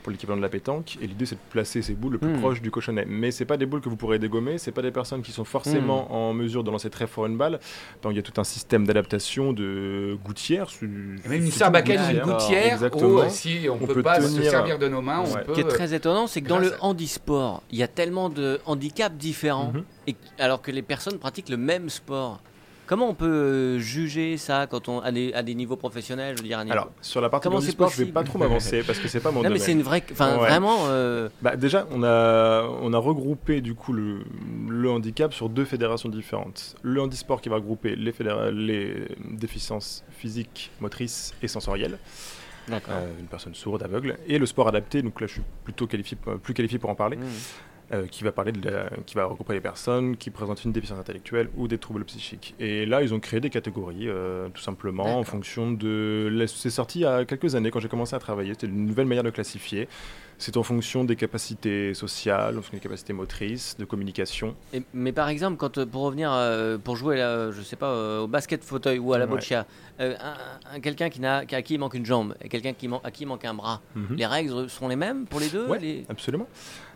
pour 0.05 0.13
l'équivalent 0.13 0.37
de 0.37 0.43
la 0.43 0.49
pétanque. 0.51 0.99
Et 1.01 1.07
l'idée, 1.09 1.25
c'est 1.27 1.35
de 1.35 1.41
placer 1.51 1.83
ces 1.83 1.95
boules 1.95 2.13
le 2.13 2.19
plus 2.19 2.29
Hmm. 2.35 2.41
proche 2.41 2.61
du 2.63 2.71
cochonnet. 2.71 3.07
Mais 3.09 3.31
c'est 3.33 3.47
pas 3.47 3.57
des 3.57 3.65
boules 3.67 3.81
que 3.81 3.89
vous 3.89 3.97
pourrez 3.97 4.19
dégommer, 4.21 4.59
c'est 4.59 4.71
pas 4.71 4.83
des 4.83 4.91
personnes 4.93 5.23
qui 5.23 5.33
sont 5.33 5.45
forcément 5.45 6.07
Hmm. 6.09 6.13
en 6.15 6.33
mesure 6.35 6.63
de 6.63 6.71
lancer 6.71 6.91
très 6.91 7.07
fort 7.09 7.27
une 7.27 7.37
balle. 7.37 7.59
Donc 8.03 8.13
il 8.13 8.17
y 8.17 8.19
a 8.19 8.23
tout 8.23 8.39
un 8.41 8.45
système 8.45 8.87
d'adaptation 8.87 9.53
de 9.53 10.17
gouttières. 10.25 10.69
su- 10.69 11.19
même 11.29 11.45
une 11.45 11.51
sarbacane 11.51 11.97
une 12.15 12.21
gouttières. 12.21 12.27
gouttière, 12.39 12.73
Exactement. 12.75 13.19
euh, 13.21 13.29
si 13.31 13.67
on 13.71 13.75
On 13.75 13.87
peut, 13.87 13.95
peut 13.95 14.03
pas 14.03 14.21
se 14.21 14.43
servir 14.43 14.79
de 14.79 14.89
nos 14.89 15.01
mains, 15.01 15.21
on 15.27 15.33
Ouais. 15.35 15.43
peut. 15.43 15.55
Ce 15.55 15.55
qui 15.55 15.61
est 15.61 15.69
très 15.69 15.95
étonnant, 15.95 16.27
c'est 16.27 16.43
que 16.43 16.49
dans 16.49 16.59
le 16.59 16.73
handisport, 16.81 17.63
il 17.73 17.79
y 17.79 17.83
a 17.83 17.89
tellement 17.89 18.29
de 18.29 18.61
handicaps 18.67 19.17
différents, 19.17 19.73
Mhm. 19.73 19.85
et, 20.09 20.17
alors 20.39 20.61
que 20.61 20.71
les 20.71 20.83
personnes 20.83 21.19
pratiquent 21.19 21.49
le 21.49 21.57
même 21.57 21.89
sport. 21.89 22.41
Comment 22.87 23.09
on 23.09 23.15
peut 23.15 23.25
euh, 23.27 23.79
juger 23.79 24.37
ça 24.37 24.67
quand 24.67 24.89
on 24.89 25.01
à 25.01 25.11
des, 25.11 25.33
à 25.33 25.43
des 25.43 25.55
niveaux 25.55 25.77
professionnels, 25.77 26.37
je 26.37 26.43
veux 26.43 26.49
dire 26.49 26.59
à 26.59 26.65
niveau- 26.65 26.73
Alors, 26.75 26.91
sur 27.01 27.21
la 27.23 27.31
partie 27.31 27.49
Comment 27.49 27.61
du 27.61 27.71
sport, 27.71 27.89
je 27.89 28.05
vais 28.05 28.13
pas 28.13 28.25
trop 28.25 28.39
m'avancer 28.39 28.83
parce 28.83 28.99
que 28.99 29.09
c'est 29.09 29.21
pas 29.21 29.31
mon 29.31 29.43
Non 29.45 29.49
mais 29.51 29.59
c'est 29.59 29.73
une 29.73 29.83
vraie, 29.83 30.05
enfin 30.13 30.35
Ouais. 30.35 30.49
vraiment. 30.49 30.77
euh, 30.89 31.29
Bah, 31.41 31.57
déjà, 31.57 31.87
on 31.93 32.03
a, 32.03 32.63
on 32.83 32.93
a 32.93 32.99
regroupé 32.99 33.61
du 33.63 33.75
coup 33.75 33.93
le, 33.95 34.19
le 34.69 34.91
handicap 34.91 35.33
sur 35.33 35.49
deux 35.49 35.65
fédérations 35.65 36.11
différentes. 36.11 36.77
Le 36.83 37.01
handisport 37.01 37.41
qui 37.41 37.49
va 37.49 37.57
regrouper 37.57 37.97
les, 37.97 38.13
les 38.53 39.09
déficiences 39.31 40.05
physiques, 40.11 40.71
motrices 40.81 41.33
et 41.43 41.49
sensorielles, 41.49 41.99
D'accord. 42.69 42.95
euh, 42.97 43.11
une 43.19 43.27
personne 43.27 43.55
sourde, 43.55 43.83
aveugle, 43.83 44.19
et 44.27 44.39
le 44.39 44.45
sport 44.47 44.69
adapté, 44.69 45.01
donc 45.01 45.21
là 45.23 45.27
je 45.27 45.33
suis 45.35 45.43
plutôt 45.65 45.87
qualifié, 45.87 46.19
plus 46.43 46.53
qualifié 46.55 46.79
pour 46.79 46.91
en 46.91 46.95
parler, 46.95 47.17
Mhm. 47.17 47.25
Euh, 47.95 48.07
qui 48.07 48.25
va 48.25 48.33
parler 48.33 48.53
de 48.53 48.69
la- 48.69 48.91
qui 49.07 49.15
va 49.15 49.25
regrouper 49.25 49.55
les 49.55 49.61
personnes 49.61 50.17
qui 50.17 50.31
présentent 50.31 50.65
une 50.65 50.73
déficience 50.73 50.99
intellectuelle 50.99 51.49
ou 51.57 51.69
des 51.69 51.79
troubles 51.79 52.05
psychiques. 52.05 52.55
Et 52.61 52.85
là, 52.87 53.03
ils 53.03 53.15
ont 53.15 53.21
créé 53.21 53.41
des 53.41 53.51
catégories, 53.51 54.09
euh, 54.09 54.49
tout 54.53 54.63
simplement, 54.63 55.19
en 55.19 55.23
fonction 55.25 55.71
de. 55.73 56.29
la- 56.31 56.47
C'est 56.47 56.71
sorti 56.71 57.01
il 57.01 57.03
y 57.03 57.07
a 57.07 57.25
quelques 57.25 57.55
années 57.55 57.71
quand 57.71 57.81
j'ai 57.81 57.89
commencé 57.89 58.15
à 58.15 58.19
travailler. 58.19 58.53
C'était 58.55 58.67
une 58.67 58.87
nouvelle 58.87 59.07
manière 59.07 59.25
de 59.25 59.31
classifier. 59.31 59.89
C'est 60.37 60.57
en 60.57 60.65
fonction 60.65 61.05
des 61.05 61.15
capacités 61.15 61.95
sociales, 61.95 62.55
en 62.55 62.57
fonction 62.57 62.75
des 62.75 62.81
capacités 62.83 63.13
motrices, 63.13 63.77
de 63.79 63.85
communication. 63.85 64.57
Et- 64.73 64.83
mais 64.93 65.13
par 65.13 65.29
exemple, 65.29 65.57
quand 65.57 65.79
euh, 65.79 65.87
pour 65.87 66.03
revenir, 66.03 66.33
euh, 66.33 66.77
pour 66.77 66.97
jouer, 66.97 67.17
là, 67.19 67.53
je 67.53 67.63
sais 67.63 67.77
pas, 67.77 68.21
au 68.23 68.27
basket 68.27 68.65
fauteuil 68.65 68.99
ou 68.99 69.13
à 69.13 69.19
la 69.19 69.27
boccia, 69.27 69.65
un, 70.01 70.11
un- 70.75 70.81
quelqu'un 70.81 71.09
qui 71.09 71.21
n'a, 71.21 71.37
à 71.51 71.63
qui 71.63 71.75
il 71.75 71.79
manque 71.79 71.95
une 71.95 72.05
jambe 72.05 72.35
et 72.43 72.49
quelqu'un 72.49 72.73
qui 72.73 72.89
man- 72.89 72.99
à 73.05 73.13
qui 73.13 73.23
il 73.23 73.27
manque 73.27 73.45
un 73.45 73.55
bras, 73.55 73.81
les 74.11 74.27
règles 74.27 74.69
seront 74.69 74.89
les 74.89 74.97
mêmes 74.97 75.25
pour 75.27 75.39
les 75.39 75.49
deux 75.51 75.67
Ouais. 75.69 75.79
les- 75.79 76.05
Absolument. 76.09 76.49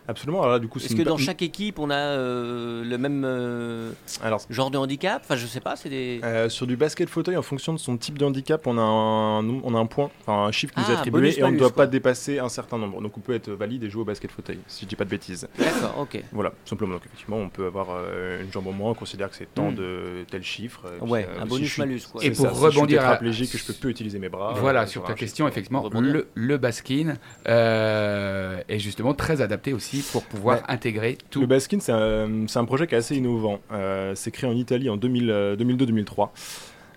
Absolument. 0.09 0.41
Alors 0.41 0.53
là, 0.55 0.59
du 0.59 0.69
coup, 0.69 0.79
c'est 0.79 0.87
Est-ce 0.87 0.97
que 0.97 1.03
dans 1.03 1.19
chaque 1.19 1.43
équipe, 1.43 1.79
on 1.79 1.91
a 1.91 1.95
euh, 1.95 2.83
le 2.83 2.97
même 2.99 3.25
euh, 3.27 3.93
Alors, 4.23 4.41
genre 4.49 4.71
de 4.71 4.79
handicap? 4.79 5.21
Enfin, 5.23 5.37
je 5.37 5.47
sais 5.47 5.61
pas, 5.61 5.77
c'est 5.77 5.91
des. 5.91 6.21
Euh, 6.25 6.49
sur 6.49 6.67
du 6.67 6.77
basket 6.77 7.09
fauteuil, 7.11 7.37
en 7.37 7.43
fonction 7.43 7.75
de 7.75 7.79
son 7.79 7.97
type 7.99 8.17
de 8.19 8.25
handicap, 8.25 8.67
on 8.67 8.79
a 8.79 8.83
un, 8.83 9.47
on 9.47 9.75
a 9.75 9.79
un 9.79 9.85
point, 9.87 10.11
enfin 10.23 10.47
un 10.47 10.51
chiffre 10.53 10.73
qui 10.73 10.81
nous 10.81 10.87
est 10.87 10.95
Ah, 10.95 10.99
attribué 10.99 11.21
bonus, 11.21 11.39
et 11.39 11.45
on 11.45 11.53
ne 11.53 11.59
doit 11.59 11.69
quoi. 11.69 11.85
pas 11.85 11.87
dépasser 11.87 12.39
un 12.39 12.49
certain 12.49 12.79
nombre. 12.79 13.03
Donc 13.03 13.19
on 13.19 13.21
peut 13.21 13.35
être 13.35 13.51
valide 13.51 13.85
et 13.85 13.91
jouer 13.91 14.01
au 14.03 14.07
basket 14.07 14.31
fauteuil, 14.31 14.59
si 14.67 14.85
je 14.85 14.89
dis 14.89 14.97
pas 14.97 15.05
de 15.05 15.11
bêtises. 15.11 15.47
D'accord, 15.59 15.97
ok. 16.01 16.23
Voilà, 16.33 16.53
simplement. 16.65 16.95
Donc 16.95 17.03
effectivement, 17.05 17.37
on 17.37 17.51
peut 17.51 17.67
avoir 17.67 17.89
euh, 17.91 18.43
une 18.43 18.51
jambe 18.51 18.67
en 18.69 18.73
moins, 18.73 18.93
on 18.93 18.95
considère 18.95 19.29
que 19.29 19.37
c'est 19.37 19.55
tant 19.55 19.71
Hmm. 19.71 19.75
de 19.75 20.25
tel 20.31 20.43
chiffre. 20.43 20.87
et 20.97 21.01
puis, 21.03 21.11
Ouais, 21.11 21.29
euh, 21.29 21.41
un 21.41 21.45
si 21.45 21.49
bonus 21.51 21.77
malus 21.79 22.01
quoi. 22.11 22.25
Et 22.25 22.31
pour 22.31 22.47
ça, 22.47 22.55
si 22.55 22.55
je 22.65 22.71
suis 22.71 22.79
rebondir 22.79 23.07
à- 23.07 23.17
que 23.19 23.31
je 23.31 23.65
peux 23.67 23.73
peu 23.75 23.89
utiliser 23.91 24.19
mes 24.19 24.31
bras. 24.31 24.55
Voilà, 24.57 24.85
euh, 24.85 24.87
sur 24.87 25.05
ta 25.05 25.13
question, 25.13 25.47
effectivement, 25.47 25.83
rebondir. 25.83 26.13
le, 26.15 26.29
le 26.35 26.57
baskin 26.57 27.17
est 27.45 28.79
justement 28.79 29.13
très 29.13 29.43
adapté 29.43 29.75
aussi 29.75 29.98
pour 30.13 30.25
pouvoir 30.25 30.59
Ouais. 30.59 30.63
intégrer 30.69 31.19
tout. 31.31 31.41
Le 31.41 31.47
baskin, 31.47 31.79
c'est 31.81 31.93
un, 31.93 32.65
projet 32.65 32.87
qui 32.87 32.95
est 32.95 32.99
assez 32.99 33.17
innovant. 33.17 33.61
Euh, 33.73 34.15
c'est 34.15 34.31
créé 34.31 34.49
en 34.49 34.55
Italie 34.57 34.89
en 34.91 34.97
2000, 34.97 35.31
euh, 35.31 35.57
2002-2003. 35.57 36.31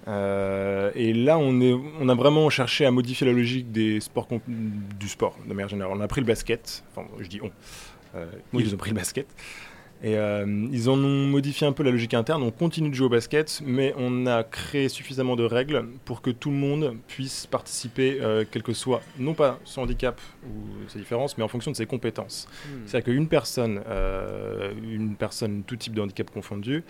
Euh, 0.07 0.91
et 0.95 1.13
là, 1.13 1.37
on, 1.37 1.61
est, 1.61 1.73
on 1.99 2.09
a 2.09 2.15
vraiment 2.15 2.49
cherché 2.49 2.85
à 2.85 2.91
modifier 2.91 3.27
la 3.27 3.33
logique 3.33 3.71
des 3.71 3.99
sports 3.99 4.27
comp- 4.27 4.41
du 4.47 5.07
sport, 5.07 5.37
de 5.47 5.53
manière 5.53 5.69
générale. 5.69 5.93
On 5.95 6.01
a 6.01 6.07
pris 6.07 6.21
le 6.21 6.27
basket, 6.27 6.83
enfin, 6.95 7.07
je 7.19 7.27
dis 7.27 7.39
on, 7.41 7.51
Euh, 8.13 8.25
ils 8.53 8.73
ont 8.73 8.77
pris 8.77 8.89
le 8.89 8.95
basket. 8.97 9.25
Et 10.03 10.17
euh, 10.17 10.67
ils 10.71 10.89
en 10.89 10.97
ont 10.97 11.27
modifié 11.27 11.67
un 11.67 11.73
peu 11.73 11.83
la 11.83 11.91
logique 11.91 12.15
interne. 12.15 12.41
On 12.41 12.49
continue 12.49 12.89
de 12.89 12.95
jouer 12.95 13.05
au 13.05 13.09
basket, 13.09 13.61
mais 13.63 13.93
on 13.97 14.25
a 14.25 14.43
créé 14.43 14.89
suffisamment 14.89 15.35
de 15.35 15.43
règles 15.43 15.85
pour 16.05 16.23
que 16.23 16.31
tout 16.31 16.49
le 16.49 16.55
monde 16.55 16.97
puisse 17.07 17.45
participer, 17.45 18.17
euh, 18.19 18.43
quel 18.49 18.63
que 18.63 18.73
soit, 18.73 19.01
non 19.19 19.35
pas 19.35 19.59
son 19.63 19.83
handicap 19.83 20.19
ou 20.43 20.89
sa 20.89 20.97
différence, 20.97 21.37
mais 21.37 21.43
en 21.43 21.47
fonction 21.47 21.69
de 21.69 21.75
ses 21.75 21.85
compétences. 21.85 22.47
C'est-à-dire 22.85 23.13
qu'une 23.13 23.27
personne, 23.27 23.81
euh, 23.87 24.73
une 24.81 25.15
personne, 25.15 25.63
tout 25.63 25.75
type 25.75 25.93
de 25.93 26.01
handicap 26.01 26.31
confondu, 26.31 26.83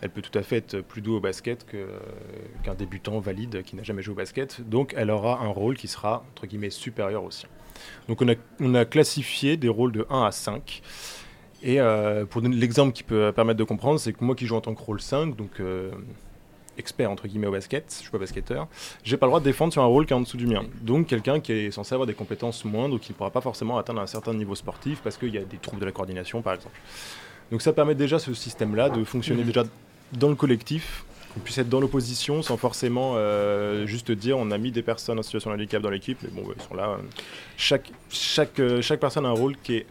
elle 0.00 0.10
peut 0.10 0.22
tout 0.22 0.36
à 0.38 0.42
fait 0.42 0.56
être 0.56 0.80
plus 0.80 1.02
douée 1.02 1.16
au 1.16 1.20
basket 1.20 1.66
qu'un 1.66 2.74
débutant 2.74 3.20
valide 3.20 3.62
qui 3.62 3.76
n'a 3.76 3.82
jamais 3.82 4.02
joué 4.02 4.12
au 4.12 4.16
basket. 4.16 4.66
Donc 4.66 4.94
elle 4.96 5.10
aura 5.10 5.42
un 5.42 5.48
rôle 5.48 5.76
qui 5.76 5.88
sera, 5.88 6.24
entre 6.30 6.46
guillemets, 6.46 6.70
supérieur 6.70 7.24
au 7.24 7.30
sien. 7.30 7.48
Donc 8.08 8.22
on 8.22 8.28
a, 8.28 8.34
on 8.60 8.74
a 8.74 8.84
classifié 8.86 9.56
des 9.58 9.68
rôles 9.68 9.92
de 9.92 10.06
1 10.08 10.24
à 10.24 10.30
5. 10.30 10.82
Et 11.64 11.80
euh, 11.80 12.26
pour 12.26 12.42
donner 12.42 12.56
l'exemple 12.56 12.92
qui 12.92 13.02
peut 13.02 13.32
permettre 13.34 13.58
de 13.58 13.64
comprendre, 13.64 13.98
c'est 13.98 14.12
que 14.12 14.22
moi 14.22 14.34
qui 14.34 14.46
joue 14.46 14.54
en 14.54 14.60
tant 14.60 14.74
que 14.74 14.82
rôle 14.82 15.00
5, 15.00 15.34
donc 15.34 15.60
euh, 15.60 15.90
expert 16.76 17.10
entre 17.10 17.26
guillemets 17.26 17.46
au 17.46 17.52
basket, 17.52 17.86
je 17.88 18.02
suis 18.02 18.10
pas 18.10 18.18
basketteur, 18.18 18.68
j'ai 19.02 19.16
pas 19.16 19.24
le 19.24 19.30
droit 19.30 19.40
de 19.40 19.46
défendre 19.46 19.72
sur 19.72 19.82
un 19.82 19.86
rôle 19.86 20.04
qui 20.04 20.12
est 20.12 20.16
en 20.16 20.20
dessous 20.20 20.36
du 20.36 20.46
mien. 20.46 20.62
Donc 20.82 21.06
quelqu'un 21.06 21.40
qui 21.40 21.52
est 21.52 21.70
censé 21.70 21.94
avoir 21.94 22.06
des 22.06 22.12
compétences 22.12 22.66
moindres 22.66 22.96
ou 22.96 22.98
qui 22.98 23.12
ne 23.12 23.16
pourra 23.16 23.30
pas 23.30 23.40
forcément 23.40 23.78
atteindre 23.78 24.02
un 24.02 24.06
certain 24.06 24.34
niveau 24.34 24.54
sportif 24.54 25.00
parce 25.02 25.16
qu'il 25.16 25.34
y 25.34 25.38
a 25.38 25.42
des 25.42 25.56
troubles 25.56 25.80
de 25.80 25.86
la 25.86 25.92
coordination 25.92 26.42
par 26.42 26.52
exemple. 26.52 26.78
Donc 27.50 27.62
ça 27.62 27.72
permet 27.72 27.94
déjà 27.94 28.18
ce 28.18 28.34
système-là 28.34 28.90
de 28.90 29.02
fonctionner 29.02 29.42
déjà 29.42 29.64
dans 30.12 30.28
le 30.28 30.34
collectif, 30.34 31.06
qu'on 31.32 31.40
puisse 31.40 31.56
être 31.56 31.70
dans 31.70 31.80
l'opposition 31.80 32.42
sans 32.42 32.58
forcément 32.58 33.14
euh, 33.16 33.86
juste 33.86 34.12
dire 34.12 34.36
on 34.36 34.50
a 34.50 34.58
mis 34.58 34.70
des 34.70 34.82
personnes 34.82 35.18
en 35.18 35.22
situation 35.22 35.48
de 35.48 35.54
handicap 35.54 35.80
dans 35.80 35.90
l'équipe, 35.90 36.18
mais 36.22 36.28
bon, 36.28 36.46
ouais, 36.46 36.54
ils 36.58 36.62
sont 36.62 36.74
là. 36.74 36.98
chaque 37.56 39.00
personne 39.00 39.24
a 39.24 39.30
un 39.30 39.32
rôle 39.32 39.56
qui 39.56 39.76
est, 39.76 39.86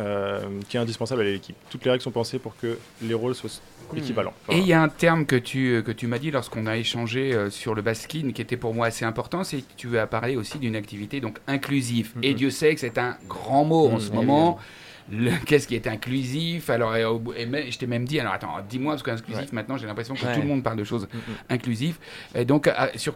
euh, 0.00 0.40
qui 0.68 0.76
est 0.76 0.80
indispensable 0.80 1.20
à 1.20 1.24
l'équipe. 1.24 1.56
Toutes 1.70 1.84
les 1.84 1.90
règles 1.90 2.02
sont 2.02 2.10
pensées 2.10 2.38
pour 2.38 2.56
que 2.56 2.78
les 3.02 3.14
rôles 3.14 3.34
soient 3.34 3.50
équivalents. 3.96 4.34
Hmm. 4.48 4.52
Et 4.52 4.58
il 4.58 4.66
y 4.66 4.72
a 4.72 4.82
un 4.82 4.88
terme 4.88 5.24
que 5.26 5.36
tu, 5.36 5.82
que 5.84 5.92
tu 5.92 6.06
m'as 6.06 6.18
dit 6.18 6.30
lorsqu'on 6.30 6.66
a 6.66 6.76
échangé 6.76 7.32
euh, 7.34 7.50
sur 7.50 7.74
le 7.74 7.82
baskin 7.82 8.32
qui 8.32 8.42
était 8.42 8.56
pour 8.56 8.74
moi 8.74 8.86
assez 8.86 9.04
important, 9.04 9.44
c'est 9.44 9.58
que 9.58 9.72
tu 9.76 9.96
as 9.98 10.06
parlé 10.06 10.36
aussi 10.36 10.58
d'une 10.58 10.74
activité 10.76 11.20
donc 11.20 11.38
inclusive. 11.46 12.12
Et 12.22 12.30
Mhm. 12.30 12.36
Dieu 12.36 12.50
sait 12.50 12.74
que 12.74 12.80
c'est 12.80 12.98
un 12.98 13.16
grand 13.28 13.64
mot 13.64 13.88
en 13.88 13.94
Mhm, 13.94 14.00
ce 14.00 14.12
moment. 14.12 14.58
Qu'est-ce 15.46 15.68
qui 15.68 15.74
est 15.74 15.86
inclusif? 15.86 16.70
Alors, 16.70 16.96
et 16.96 17.04
et 17.36 17.44
même- 17.46 17.70
je 17.70 17.76
t'ai 17.78 17.86
même 17.86 18.06
dit, 18.06 18.18
alors 18.18 18.32
attends, 18.32 18.56
dis-moi, 18.68 18.94
parce 18.94 19.02
qu'inclusif, 19.02 19.42
Ouais. 19.42 19.48
maintenant 19.52 19.76
j'ai 19.76 19.86
l'impression 19.86 20.14
que 20.14 20.24
Ouais. 20.24 20.34
tout 20.34 20.40
le 20.40 20.46
monde 20.46 20.62
parle 20.62 20.78
de 20.78 20.84
choses 20.84 21.06
inclusives. 21.50 21.98
Et 22.34 22.46
donc, 22.46 22.68
à- 22.68 22.90
sur, 22.96 23.14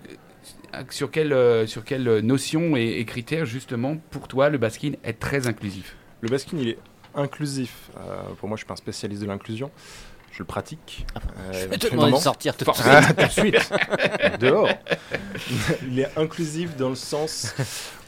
sur, 0.90 1.10
quelle, 1.10 1.32
euh, 1.32 1.66
sur 1.66 1.84
quelle 1.84 2.04
notion 2.20 2.76
et, 2.76 2.98
et 3.00 3.04
critères, 3.06 3.46
justement, 3.46 3.96
pour 4.10 4.28
toi, 4.28 4.50
le 4.50 4.58
baskin 4.58 4.92
est 5.02 5.14
très 5.18 5.46
inclusif? 5.46 5.96
Le 6.20 6.28
baskin, 6.28 6.56
il 6.58 6.68
est 6.70 6.78
inclusif. 7.14 7.90
Euh, 7.96 8.22
pour 8.38 8.48
moi, 8.48 8.56
je 8.56 8.60
suis 8.60 8.66
pas 8.66 8.74
un 8.74 8.76
spécialiste 8.76 9.22
de 9.22 9.26
l'inclusion. 9.26 9.70
Je 10.32 10.40
le 10.40 10.44
pratique. 10.44 11.06
Ah, 11.14 11.20
Euh, 11.38 11.52
Je 11.52 11.66
vais 11.68 11.78
te 11.78 11.88
demander 11.90 12.12
de 12.12 12.16
sortir 12.16 12.56
tout 12.56 12.64
de 12.64 12.72
suite. 12.72 12.86
Ah, 12.88 13.14
tout 13.14 13.26
de 13.26 13.30
suite. 13.30 13.72
Dehors. 14.40 14.68
Il 15.88 15.98
est 16.00 16.18
inclusif 16.18 16.76
dans 16.76 16.90
le 16.90 16.94
sens 16.94 17.54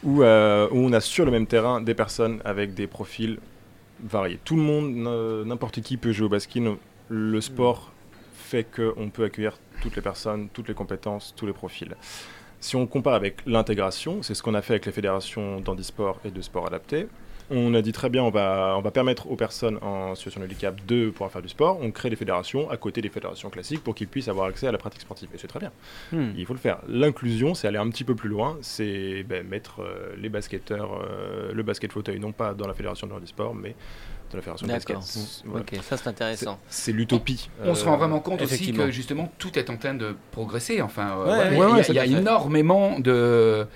où, 0.04 0.22
euh, 0.22 0.68
où 0.70 0.76
on 0.78 0.92
a 0.92 1.00
sur 1.00 1.24
le 1.24 1.30
même 1.30 1.46
terrain 1.46 1.80
des 1.80 1.94
personnes 1.94 2.40
avec 2.44 2.74
des 2.74 2.86
profils 2.86 3.38
variés. 4.02 4.38
Tout 4.44 4.56
le 4.56 4.62
monde, 4.62 5.46
n'importe 5.46 5.80
qui 5.80 5.96
peut 5.96 6.12
jouer 6.12 6.26
au 6.26 6.30
baskin. 6.30 6.76
Le 7.08 7.40
sport 7.40 7.90
fait 8.34 8.64
qu'on 8.64 9.10
peut 9.10 9.24
accueillir 9.24 9.58
toutes 9.82 9.96
les 9.96 10.02
personnes, 10.02 10.48
toutes 10.52 10.68
les 10.68 10.74
compétences, 10.74 11.34
tous 11.36 11.46
les 11.46 11.52
profils. 11.52 11.94
Si 12.60 12.76
on 12.76 12.86
compare 12.86 13.14
avec 13.14 13.38
l'intégration, 13.46 14.22
c'est 14.22 14.34
ce 14.34 14.42
qu'on 14.42 14.54
a 14.54 14.62
fait 14.62 14.74
avec 14.74 14.86
les 14.86 14.92
fédérations 14.92 15.60
d'handisport 15.60 16.20
et 16.24 16.30
de 16.30 16.42
sport 16.42 16.66
adapté. 16.66 17.06
On 17.50 17.74
a 17.74 17.82
dit 17.82 17.92
très 17.92 18.08
bien, 18.08 18.22
on 18.22 18.30
va, 18.30 18.74
on 18.78 18.80
va 18.80 18.90
permettre 18.90 19.30
aux 19.30 19.36
personnes 19.36 19.78
en 19.82 20.14
situation 20.14 20.40
de 20.40 20.46
handicap 20.46 20.74
de 20.86 21.10
pouvoir 21.10 21.32
faire 21.32 21.42
du 21.42 21.48
sport. 21.48 21.78
On 21.80 21.90
crée 21.90 22.08
des 22.08 22.16
fédérations 22.16 22.70
à 22.70 22.76
côté 22.76 23.02
des 23.02 23.08
fédérations 23.08 23.50
classiques 23.50 23.82
pour 23.82 23.94
qu'ils 23.94 24.06
puissent 24.06 24.28
avoir 24.28 24.46
accès 24.46 24.68
à 24.68 24.72
la 24.72 24.78
pratique 24.78 25.00
sportive. 25.00 25.28
Et 25.34 25.38
c'est 25.38 25.48
très 25.48 25.58
bien. 25.58 25.72
Hmm. 26.12 26.30
Il 26.36 26.46
faut 26.46 26.52
le 26.52 26.60
faire. 26.60 26.78
L'inclusion, 26.88 27.54
c'est 27.54 27.66
aller 27.66 27.78
un 27.78 27.90
petit 27.90 28.04
peu 28.04 28.14
plus 28.14 28.28
loin. 28.28 28.56
C'est 28.62 29.24
ben, 29.24 29.46
mettre 29.46 29.80
euh, 29.80 30.14
les 30.16 30.28
basketteurs, 30.28 31.00
euh, 31.02 31.52
le 31.52 31.62
basket 31.62 31.92
fauteuil, 31.92 32.20
non 32.20 32.32
pas 32.32 32.54
dans 32.54 32.68
la 32.68 32.74
fédération 32.74 33.08
de 33.08 33.12
handisport, 33.12 33.54
mais 33.54 33.74
dans 34.30 34.36
la 34.36 34.42
fédération 34.42 34.66
de 34.66 34.72
basket. 34.72 34.96
D'accord. 34.96 35.08
Voilà. 35.46 35.60
Ok, 35.62 35.82
ça 35.82 35.96
c'est 35.96 36.08
intéressant. 36.08 36.58
C'est 36.68 36.92
l'utopie. 36.92 37.50
On 37.64 37.74
se 37.74 37.84
rend 37.84 37.96
vraiment 37.96 38.20
compte 38.20 38.42
aussi 38.42 38.72
que 38.72 38.90
justement 38.90 39.32
tout 39.38 39.58
est 39.58 39.70
en 39.70 39.76
train 39.76 39.94
de 39.94 40.14
progresser. 40.30 40.80
Enfin, 40.82 41.18
euh, 41.18 41.30
Ouais, 41.30 41.58
ouais, 41.58 41.72
ouais, 41.72 41.82
il 41.88 41.94
y 41.94 41.98
a, 41.98 42.06
il 42.06 42.12
y 42.12 42.16
énormément 42.16 42.98
de, 42.98 43.66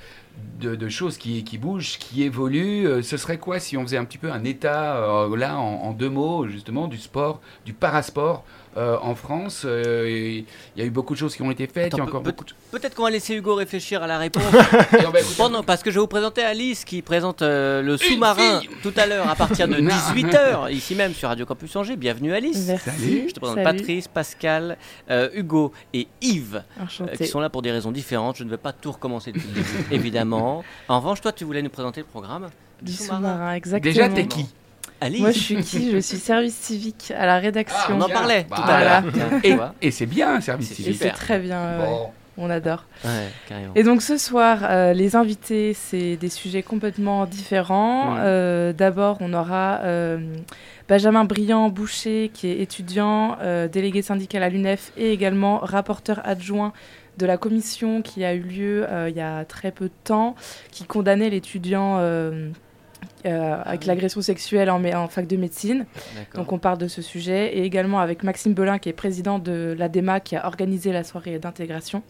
de, 0.60 0.88
choses 0.88 1.18
qui, 1.18 1.44
qui 1.44 1.58
bougent, 1.58 1.98
qui 1.98 2.22
évoluent. 2.22 2.86
Euh, 2.86 3.02
Ce 3.02 3.16
serait 3.16 3.38
quoi 3.38 3.60
si 3.60 3.76
on 3.76 3.82
faisait 3.82 3.98
un 3.98 4.04
petit 4.04 4.18
peu 4.18 4.32
un 4.32 4.44
état, 4.44 4.96
euh, 4.96 5.36
là, 5.36 5.58
en 5.58 5.92
deux 5.92 6.08
mots, 6.08 6.46
justement, 6.48 6.88
du 6.88 6.98
sport, 6.98 7.40
du 7.64 7.72
parasport 7.72 8.44
euh, 8.76 8.96
en 9.00 9.14
France 9.14 9.62
Euh, 9.64 10.42
Il 10.76 10.80
y 10.80 10.82
a 10.82 10.84
eu 10.84 10.90
beaucoup 10.90 11.14
de 11.14 11.18
choses 11.18 11.34
qui 11.36 11.42
ont 11.42 11.50
été 11.50 11.66
faites. 11.66 11.92
il 11.92 11.96
y 11.96 12.00
a 12.00 12.02
Attends, 12.02 12.08
encore 12.08 12.22
peut- 12.22 12.30
beaucoup 12.32 12.44
de... 12.44 12.50
Peut-être 12.72 12.94
qu'on 12.94 13.04
va 13.04 13.10
laisser 13.10 13.34
Hugo 13.34 13.54
réfléchir 13.54 14.02
à 14.02 14.06
la 14.06 14.18
réponse. 14.18 14.42
Et 15.00 15.06
on 15.06 15.10
va 15.10 15.20
écouter- 15.20 15.34
Pendant- 15.36 15.62
parce 15.62 15.82
que 15.82 15.90
je 15.90 15.94
vais 15.96 16.00
vous 16.00 16.06
présenter 16.08 16.42
Alice 16.42 16.84
qui 16.84 17.00
présente 17.02 17.42
euh, 17.42 17.82
le 17.82 17.96
sous-marin 17.96 18.60
tout 18.82 18.92
à 18.96 19.06
l'heure 19.06 19.28
à 19.28 19.36
partir 19.36 19.68
de 19.68 19.74
18h, 19.80 20.72
ici 20.72 20.94
même 20.94 21.14
sur 21.14 21.28
Radio 21.28 21.46
Campus 21.46 21.74
Angers. 21.76 21.96
Bienvenue 21.96 22.32
Alice. 22.34 22.66
Merci. 22.66 22.90
Salut. 22.90 23.24
Je 23.28 23.34
te 23.34 23.40
présente 23.40 23.62
Salut. 23.62 23.78
Patrice, 23.78 24.08
Pascal, 24.08 24.76
euh, 25.10 25.28
Hugo 25.34 25.72
et 25.92 26.08
Yves 26.20 26.62
euh, 27.00 27.06
qui 27.16 27.26
sont 27.26 27.40
là 27.40 27.50
pour 27.50 27.62
des 27.62 27.70
raisons 27.70 27.92
différentes. 27.92 28.36
Je 28.36 28.44
ne 28.44 28.50
vais 28.50 28.56
pas 28.56 28.72
tout 28.72 28.92
recommencer 28.92 29.32
depuis 29.32 29.48
le 29.48 29.54
début, 29.54 29.68
évidemment. 29.92 30.64
En 30.88 30.98
revanche, 30.98 31.20
toi, 31.20 31.32
tu 31.32 31.44
voulais 31.44 31.62
nous 31.62 31.70
présenter 31.70 32.00
le 32.00 32.06
programme 32.06 32.48
Du 32.82 32.92
sous-marin, 32.92 33.54
exactement. 33.54 33.92
Déjà, 33.92 34.08
t'es 34.08 34.26
qui? 34.26 34.46
Alice. 35.04 35.20
Moi, 35.20 35.30
je 35.32 35.38
suis 35.38 35.56
qui? 35.62 35.90
Je 35.92 35.98
suis 35.98 36.16
service 36.16 36.54
civique 36.54 37.12
à 37.16 37.26
la 37.26 37.38
rédaction. 37.38 37.96
on 37.96 38.00
en 38.00 38.08
parlait 38.08 38.46
Bah, 38.48 38.56
tout 38.56 38.62
à 38.70 39.02
l'heure. 39.02 39.74
Et, 39.82 39.90
c'est 39.90 40.06
bien, 40.06 40.40
service 40.40 40.72
civique. 40.72 40.96
c'est 41.00 41.10
très 41.10 41.38
bien, 41.38 41.78
ouais, 41.78 41.88
on 42.38 42.48
adore. 42.50 42.84
Ouais. 43.04 43.28
Et 43.74 43.82
donc 43.82 44.00
ce 44.02 44.16
soir, 44.16 44.60
euh, 44.62 44.92
les 44.92 45.14
invités, 45.14 45.74
c'est 45.74 46.16
des 46.16 46.28
sujets 46.30 46.62
complètement 46.62 47.26
différents. 47.26 48.16
Euh, 48.18 48.72
D'abord, 48.72 49.18
on 49.20 49.32
aura 49.34 49.80
euh, 49.84 50.18
Benjamin 50.88 51.24
Briand-Boucher, 51.24 52.30
qui 52.32 52.48
est 52.48 52.60
étudiant, 52.60 53.36
euh, 53.42 53.68
délégué 53.68 54.00
syndical 54.02 54.42
à 54.42 54.48
l'UNEF 54.48 54.90
et 54.96 55.12
également 55.12 55.58
rapporteur 55.58 56.20
adjoint 56.24 56.72
de 57.18 57.26
la 57.26 57.36
commission 57.36 58.02
qui 58.02 58.24
a 58.24 58.34
eu 58.34 58.40
lieu 58.40 58.86
euh, 58.88 59.08
il 59.08 59.16
y 59.16 59.20
a 59.20 59.44
très 59.44 59.70
peu 59.70 59.84
de 59.84 59.94
temps, 60.02 60.34
qui 60.72 60.84
condamnait 60.84 61.30
l'étudiant 61.30 62.00
euh, 63.26 63.56
avec 63.64 63.86
l'agression 63.86 64.20
sexuelle 64.22 64.70
en, 64.70 65.08
fac 65.08 65.26
de 65.26 65.36
médecine. 65.36 65.86
Donc 66.34 66.52
on 66.52 66.58
parle 66.58 66.78
de 66.78 66.88
ce 66.88 67.02
sujet. 67.02 67.56
Et 67.56 67.62
également 67.64 68.00
avec 68.00 68.22
Maxime 68.22 68.54
Belin, 68.54 68.78
qui 68.78 68.88
est 68.88 68.92
président 68.92 69.38
de 69.38 69.74
l'ADEMA, 69.78 70.20
qui 70.20 70.36
a 70.36 70.46
organisé 70.46 70.92
la 70.92 71.04
soirée 71.04 71.38
d'intégration. 71.38 72.02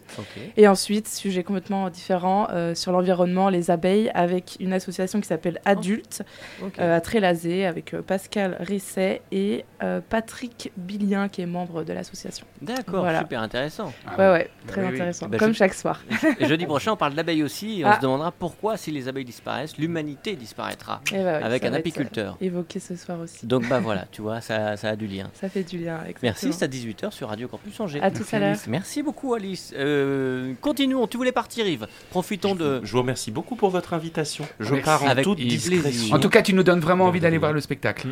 Et 0.57 0.67
ensuite, 0.67 1.07
sujet 1.07 1.43
complètement 1.43 1.89
différent 1.89 2.47
euh, 2.51 2.75
sur 2.75 2.91
l'environnement, 2.91 3.49
les 3.49 3.71
abeilles, 3.71 4.11
avec 4.13 4.57
une 4.59 4.73
association 4.73 5.19
qui 5.21 5.27
s'appelle 5.27 5.59
Adultes, 5.65 6.23
Ok. 6.63 6.79
euh, 6.79 6.97
à 6.97 7.01
Trélazé, 7.01 7.65
avec 7.65 7.93
euh, 7.93 8.01
Pascal 8.01 8.57
Risset 8.59 9.21
et 9.31 9.65
euh, 9.83 10.01
Patrick 10.07 10.71
Billien, 10.77 11.29
qui 11.29 11.41
est 11.41 11.45
membre 11.45 11.83
de 11.83 11.93
l'association. 11.93 12.45
D'accord, 12.61 13.01
voilà. 13.01 13.19
super 13.19 13.41
intéressant. 13.41 13.93
Ah, 14.07 14.15
Ouais, 14.17 14.31
ouais, 14.31 14.49
très 14.67 14.81
oui, 14.81 14.93
intéressant. 14.93 15.25
Eh 15.27 15.31
ben, 15.31 15.37
Comme 15.37 15.53
je- 15.53 15.57
chaque 15.57 15.73
soir. 15.73 16.01
Et 16.39 16.45
jeudi 16.45 16.65
prochain, 16.65 16.93
on 16.93 16.97
parle 16.97 17.13
d'abeilles 17.13 17.43
aussi. 17.43 17.81
Et 17.81 17.85
on 17.85 17.89
Ah. 17.89 17.95
se 17.97 18.01
demandera 18.01 18.31
pourquoi, 18.31 18.77
si 18.77 18.91
les 18.91 19.07
abeilles 19.07 19.25
disparaissent, 19.25 19.77
l'humanité 19.77 20.35
disparaîtra. 20.35 21.01
Et 21.13 21.23
bah 21.23 21.37
Avec 21.43 21.63
un 21.65 21.73
apiculteur. 21.73 22.37
Évoqué 22.41 22.79
ce 22.79 22.95
soir 22.95 23.19
aussi. 23.19 23.45
Donc 23.45 23.67
bah 23.67 23.79
voilà, 23.79 24.05
tu 24.11 24.21
vois, 24.21 24.41
ça, 24.41 24.77
ça 24.77 24.89
a 24.89 24.95
du 24.95 25.07
lien. 25.07 25.29
Ça 25.33 25.49
fait 25.49 25.63
du 25.63 25.77
lien. 25.77 25.99
Merci, 26.21 26.47
exactement. 26.47 26.53
c'est 26.53 26.65
à 26.65 27.07
18h 27.07 27.11
sur 27.11 27.29
Radio 27.29 27.47
Campus 27.47 27.79
Angers. 27.79 28.01
À 28.01 28.11
tout 28.11 28.23
à 28.31 28.39
l'heure. 28.39 28.55
Merci 28.67 29.03
beaucoup 29.03 29.33
Alice. 29.33 29.73
Euh, 29.77 30.53
continuons, 30.61 31.07
tu 31.07 31.17
voulais 31.17 31.31
partir 31.31 31.67
Yves. 31.67 31.87
Profitons 32.09 32.55
de... 32.55 32.81
Je 32.83 32.91
vous 32.91 32.99
remercie 32.99 33.31
beaucoup 33.31 33.55
pour 33.55 33.69
votre 33.69 33.93
invitation. 33.93 34.45
Je 34.59 34.73
Merci. 34.73 34.85
pars 34.85 35.03
en 35.03 35.07
Avec 35.07 35.23
toute 35.23 35.37
plaisir. 35.37 35.71
discrétion. 35.81 36.15
En 36.15 36.19
tout 36.19 36.29
cas, 36.29 36.41
tu 36.41 36.53
nous 36.53 36.63
donnes 36.63 36.79
vraiment 36.79 37.05
envie 37.05 37.19
d'aller 37.19 37.37
voir 37.37 37.53
le 37.53 37.61
spectacle. 37.61 38.07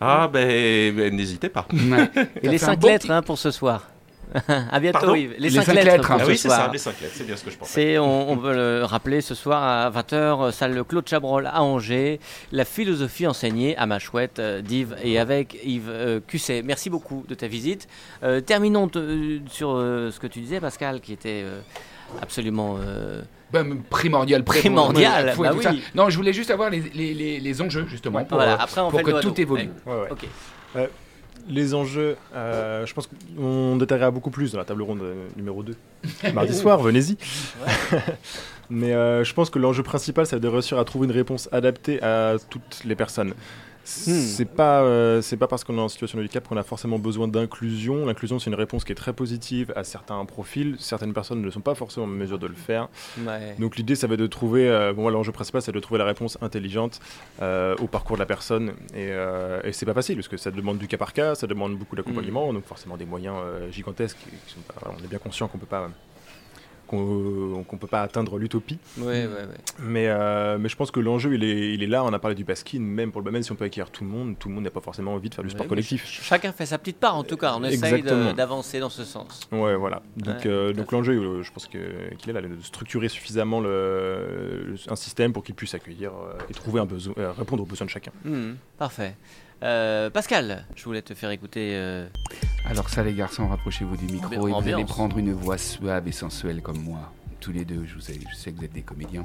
Ah, 0.00 0.28
ben, 0.32 0.94
ben, 0.94 1.14
n'hésitez 1.14 1.48
pas. 1.48 1.66
Ouais. 1.72 2.10
Et 2.42 2.48
les 2.48 2.58
fait 2.58 2.64
un 2.64 2.68
5 2.68 2.80
beau 2.80 2.88
lettres 2.88 3.10
hein, 3.10 3.22
pour 3.22 3.38
ce 3.38 3.50
soir. 3.50 3.88
à 4.48 4.80
bientôt 4.80 4.98
Pardon 5.00 5.14
Yves. 5.14 5.34
Les 5.38 5.48
Les 5.48 5.56
5 5.56 5.64
cinq 5.64 5.72
lettres, 5.74 6.10
hein. 6.10 6.18
Ah 6.20 6.24
oui, 6.26 6.36
c'est 6.38 6.48
ça, 6.48 6.68
les 6.72 6.78
5 6.78 7.00
lettres, 7.00 7.12
c'est 7.16 7.26
bien 7.26 7.36
ce 7.36 7.44
que 7.44 7.50
je 7.50 7.56
pensais. 7.58 7.72
C'est, 7.72 7.98
on, 7.98 8.30
on 8.30 8.36
veut 8.36 8.54
le 8.54 8.84
rappeler 8.84 9.20
ce 9.20 9.34
soir 9.34 9.62
à 9.62 9.90
20h, 9.90 10.52
salle 10.52 10.82
Claude 10.84 11.08
Chabrol 11.08 11.46
à 11.46 11.62
Angers, 11.62 12.20
la 12.52 12.64
philosophie 12.64 13.26
enseignée 13.26 13.76
à 13.76 13.86
ma 13.86 13.98
chouette 13.98 14.38
euh, 14.38 14.60
d'Yves 14.62 14.96
et 15.02 15.18
avec 15.18 15.58
Yves 15.64 15.88
euh, 15.88 16.20
Cusset. 16.26 16.62
Merci 16.62 16.90
beaucoup 16.90 17.24
de 17.28 17.34
ta 17.34 17.46
visite. 17.48 17.88
Euh, 18.22 18.40
terminons 18.40 18.90
euh, 18.96 19.38
sur 19.50 19.70
euh, 19.72 20.10
ce 20.10 20.18
que 20.20 20.26
tu 20.26 20.40
disais 20.40 20.60
Pascal, 20.60 21.00
qui 21.00 21.12
était 21.12 21.42
euh, 21.44 21.60
absolument... 22.22 22.76
euh, 22.80 23.22
Bah, 23.52 23.62
primordial, 23.90 24.44
Primordial, 24.44 25.34
bah 25.38 25.52
ça. 25.62 25.70
oui. 25.70 25.82
Non, 25.94 26.10
je 26.10 26.16
voulais 26.16 26.32
juste 26.32 26.50
avoir 26.50 26.70
les, 26.70 26.82
les, 26.94 27.14
les, 27.14 27.40
les 27.40 27.62
enjeux, 27.62 27.86
justement, 27.88 28.24
pour, 28.24 28.36
voilà, 28.38 28.52
euh, 28.54 28.56
après 28.60 28.80
on 28.80 28.90
pour 28.90 28.98
fait 29.00 29.04
que 29.04 29.20
tout 29.22 29.40
évolue. 29.40 29.70
Ouais. 29.86 29.92
Ouais, 29.94 30.00
ouais. 30.02 30.08
Ok. 30.10 30.26
Les 31.48 31.74
enjeux, 31.74 32.16
euh, 32.34 32.84
je 32.86 32.94
pense 32.94 33.08
qu'on 33.08 33.76
détaillera 33.76 34.10
beaucoup 34.10 34.30
plus 34.30 34.52
dans 34.52 34.58
la 34.58 34.64
table 34.64 34.82
ronde 34.82 35.02
euh, 35.02 35.26
numéro 35.36 35.62
2. 35.62 35.74
Mardi 36.34 36.54
soir, 36.54 36.78
venez-y. 36.78 37.16
Mais 38.70 38.92
euh, 38.92 39.24
je 39.24 39.32
pense 39.32 39.48
que 39.48 39.58
l'enjeu 39.58 39.82
principal, 39.82 40.26
c'est 40.26 40.38
de 40.40 40.48
réussir 40.48 40.78
à 40.78 40.84
trouver 40.84 41.06
une 41.06 41.12
réponse 41.12 41.48
adaptée 41.52 42.02
à 42.02 42.36
toutes 42.50 42.82
les 42.84 42.94
personnes. 42.94 43.32
C'est 43.88 44.44
pas, 44.44 44.82
euh, 44.82 45.22
c'est 45.22 45.36
pas 45.38 45.48
parce 45.48 45.64
qu'on 45.64 45.78
est 45.78 45.80
en 45.80 45.88
situation 45.88 46.18
de 46.18 46.22
handicap 46.22 46.46
qu'on 46.46 46.56
a 46.58 46.62
forcément 46.62 46.98
besoin 46.98 47.26
d'inclusion. 47.26 48.04
L'inclusion, 48.04 48.38
c'est 48.38 48.50
une 48.50 48.56
réponse 48.56 48.84
qui 48.84 48.92
est 48.92 48.94
très 48.96 49.14
positive 49.14 49.72
à 49.76 49.82
certains 49.84 50.22
profils. 50.26 50.76
Certaines 50.78 51.14
personnes 51.14 51.40
ne 51.40 51.50
sont 51.50 51.60
pas 51.62 51.74
forcément 51.74 52.04
en 52.04 52.08
mesure 52.10 52.38
de 52.38 52.46
le 52.46 52.54
faire. 52.54 52.88
Ouais. 53.26 53.56
Donc 53.58 53.76
l'idée, 53.76 53.94
ça 53.94 54.06
va 54.06 54.14
être 54.14 54.20
de 54.20 54.26
trouver, 54.26 54.68
euh, 54.68 54.92
bon, 54.92 55.08
l'enjeu 55.08 55.32
principal, 55.32 55.62
c'est 55.62 55.72
de 55.72 55.80
trouver 55.80 55.98
la 55.98 56.04
réponse 56.04 56.36
intelligente 56.42 57.00
euh, 57.40 57.74
au 57.80 57.86
parcours 57.86 58.16
de 58.16 58.20
la 58.20 58.26
personne. 58.26 58.74
Et, 58.94 59.08
euh, 59.10 59.60
et 59.64 59.72
c'est 59.72 59.86
pas 59.86 59.94
facile, 59.94 60.16
parce 60.16 60.28
que 60.28 60.36
ça 60.36 60.50
demande 60.50 60.76
du 60.78 60.86
cas 60.86 60.98
par 60.98 61.12
cas, 61.14 61.34
ça 61.34 61.46
demande 61.46 61.76
beaucoup 61.76 61.96
d'accompagnement, 61.96 62.52
donc 62.52 62.64
forcément 62.66 62.96
des 62.98 63.06
moyens 63.06 63.36
gigantesques. 63.70 64.18
qui 64.46 64.52
sont 64.54 64.60
pas- 64.60 64.92
on 64.98 65.02
est 65.02 65.08
bien 65.08 65.18
conscient 65.18 65.48
qu'on 65.48 65.58
peut 65.58 65.66
pas 65.66 65.88
qu'on 66.88 67.62
qu'on 67.68 67.76
peut 67.76 67.86
pas 67.86 68.02
atteindre 68.02 68.38
l'utopie. 68.38 68.78
Ouais, 68.98 69.04
ouais, 69.26 69.26
ouais. 69.26 69.46
Mais, 69.78 70.08
euh, 70.08 70.58
mais 70.58 70.68
je 70.68 70.74
pense 70.76 70.90
que 70.90 70.98
l'enjeu, 71.00 71.34
il 71.34 71.44
est, 71.44 71.74
il 71.74 71.82
est 71.82 71.86
là. 71.86 72.02
On 72.04 72.12
a 72.12 72.18
parlé 72.18 72.34
du 72.34 72.44
baskin, 72.44 72.80
même 72.80 73.12
pour 73.12 73.22
le 73.22 73.30
même 73.30 73.42
si 73.42 73.52
on 73.52 73.54
peut 73.54 73.64
acquérir 73.66 73.90
tout 73.90 74.02
le 74.04 74.10
monde, 74.10 74.36
tout 74.38 74.48
le 74.48 74.54
monde 74.54 74.64
n'a 74.64 74.70
pas 74.70 74.80
forcément 74.80 75.14
envie 75.14 75.28
de 75.28 75.34
faire 75.34 75.44
du 75.44 75.50
sport 75.50 75.66
collectif. 75.68 76.02
ch- 76.04 76.22
Chacun 76.22 76.50
fait 76.52 76.66
sa 76.66 76.78
petite 76.78 76.98
part, 76.98 77.14
en 77.16 77.22
tout 77.24 77.36
cas. 77.36 77.54
On 77.56 77.62
essaye 77.64 78.02
d'avancer 78.34 78.80
dans 78.80 78.88
ce 78.90 79.04
sens. 79.04 79.40
Ouais, 79.52 79.76
voilà. 79.76 80.02
Donc, 80.16 80.46
euh, 80.46 80.72
donc 80.72 80.90
l'enjeu, 80.92 81.12
euh, 81.14 81.42
je 81.42 81.52
pense 81.52 81.66
qu'il 81.66 81.80
est 81.80 82.32
là, 82.32 82.40
de 82.42 82.48
structurer 82.62 83.08
suffisamment 83.08 83.60
le, 83.60 84.74
un 84.88 84.96
système 84.96 85.32
pour 85.32 85.44
qu'il 85.44 85.54
puisse 85.54 85.74
accueillir 85.74 86.12
euh, 86.12 86.38
et 86.50 86.54
trouver 86.54 86.80
un 86.80 86.86
besoin, 86.86 87.14
euh, 87.18 87.32
répondre 87.32 87.62
aux 87.62 87.66
besoins 87.66 87.84
de 87.86 87.90
chacun. 87.90 88.12
Hmm, 88.24 88.52
parfait. 88.78 89.14
Euh, 89.62 90.08
Pascal, 90.10 90.64
je 90.76 90.84
voulais 90.84 91.02
te 91.02 91.14
faire 91.14 91.30
écouter. 91.30 91.70
euh, 91.74 92.06
Alors 92.64 92.88
ça 92.88 93.02
les 93.02 93.14
garçons, 93.14 93.48
rapprochez-vous 93.48 93.96
du 93.96 94.06
micro 94.12 94.32
et 94.32 94.36
vous 94.36 94.46
allez 94.46 94.74
Ambiance. 94.74 94.88
prendre 94.90 95.18
une 95.18 95.32
voix 95.32 95.58
suave 95.58 96.06
et 96.06 96.12
sensuelle 96.12 96.62
comme 96.62 96.80
moi. 96.80 97.12
Tous 97.40 97.52
les 97.52 97.64
deux, 97.64 97.84
je, 97.86 97.94
vous 97.94 98.00
sais, 98.00 98.18
je 98.30 98.36
sais 98.36 98.50
que 98.52 98.58
vous 98.58 98.64
êtes 98.64 98.72
des 98.72 98.82
comédiens. 98.82 99.22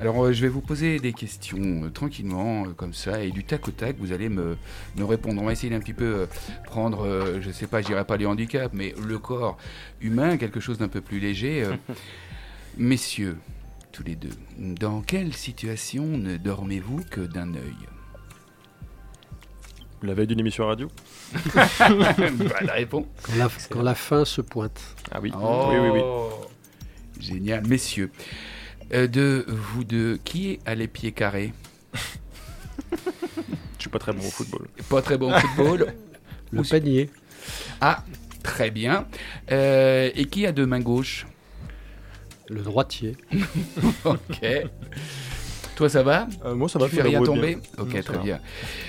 Alors 0.00 0.24
euh, 0.24 0.32
je 0.32 0.42
vais 0.42 0.48
vous 0.48 0.60
poser 0.62 0.98
des 0.98 1.12
questions 1.12 1.90
tranquillement, 1.92 2.64
comme 2.76 2.92
ça, 2.94 3.22
et 3.22 3.30
du 3.30 3.44
tac 3.44 3.68
au 3.68 3.70
tac, 3.70 3.96
vous 3.98 4.12
allez 4.12 4.28
me, 4.28 4.56
me 4.96 5.04
répondre. 5.04 5.40
On 5.42 5.46
va 5.46 5.52
essayer 5.52 5.70
d'un 5.70 5.80
petit 5.80 5.92
peu 5.94 6.26
prendre, 6.64 7.38
je 7.40 7.50
sais 7.50 7.66
pas, 7.66 7.80
je 7.82 7.86
dirais 7.86 8.04
pas 8.06 8.16
les 8.16 8.26
handicaps, 8.26 8.74
mais 8.74 8.94
le 9.06 9.18
corps 9.18 9.56
humain, 10.00 10.36
quelque 10.38 10.60
chose 10.60 10.78
d'un 10.78 10.88
peu 10.88 11.00
plus 11.02 11.20
léger. 11.20 11.66
Messieurs, 12.78 13.36
tous 13.92 14.02
les 14.04 14.16
deux, 14.16 14.30
dans 14.58 15.02
quelle 15.02 15.34
situation 15.34 16.04
ne 16.06 16.36
dormez-vous 16.36 17.02
que 17.10 17.20
d'un 17.20 17.52
œil? 17.54 17.76
La 20.02 20.14
veille 20.14 20.26
d'une 20.26 20.40
émission 20.40 20.66
radio 20.66 20.88
Bonne 21.88 22.70
réponse. 22.70 23.04
Quand 23.22 23.36
la, 23.36 23.48
quand 23.68 23.82
la 23.82 23.94
fin 23.94 24.24
se 24.24 24.40
pointe. 24.40 24.80
Ah 25.10 25.20
oui. 25.20 25.30
Oh, 25.38 25.68
oui, 25.70 25.78
oui, 25.78 25.88
oui. 25.90 26.02
Génial. 27.20 27.66
Messieurs, 27.66 28.10
euh, 28.94 29.06
de 29.06 29.44
vous 29.46 29.84
deux, 29.84 30.18
qui 30.24 30.58
a 30.64 30.74
les 30.74 30.88
pieds 30.88 31.12
carrés 31.12 31.52
Je 32.92 32.96
suis 33.78 33.90
pas 33.90 33.98
très 33.98 34.12
bon 34.12 34.20
au 34.20 34.30
football. 34.30 34.68
Pas 34.88 35.02
très 35.02 35.18
bon 35.18 35.34
au 35.34 35.38
football. 35.38 35.92
Le 36.52 36.62
panier. 36.62 37.10
Ah, 37.82 38.02
très 38.42 38.70
bien. 38.70 39.06
Euh, 39.52 40.10
et 40.14 40.24
qui 40.24 40.46
a 40.46 40.52
deux 40.52 40.66
mains 40.66 40.80
gauches 40.80 41.26
Le 42.48 42.62
droitier. 42.62 43.16
Ok. 44.04 44.40
Toi, 45.76 45.88
ça 45.88 46.02
va 46.02 46.26
Euh, 46.44 46.54
moi, 46.54 46.68
ça 46.68 46.78
va. 46.78 46.86
Tu 46.88 46.96
je 46.96 46.96
fais 47.00 47.08
rien 47.08 47.22
tomber 47.22 47.56
bien. 47.56 47.64
Ok, 47.78 47.94
Non, 47.94 48.02
très 48.02 48.14
va. 48.16 48.22
bien. 48.22 48.40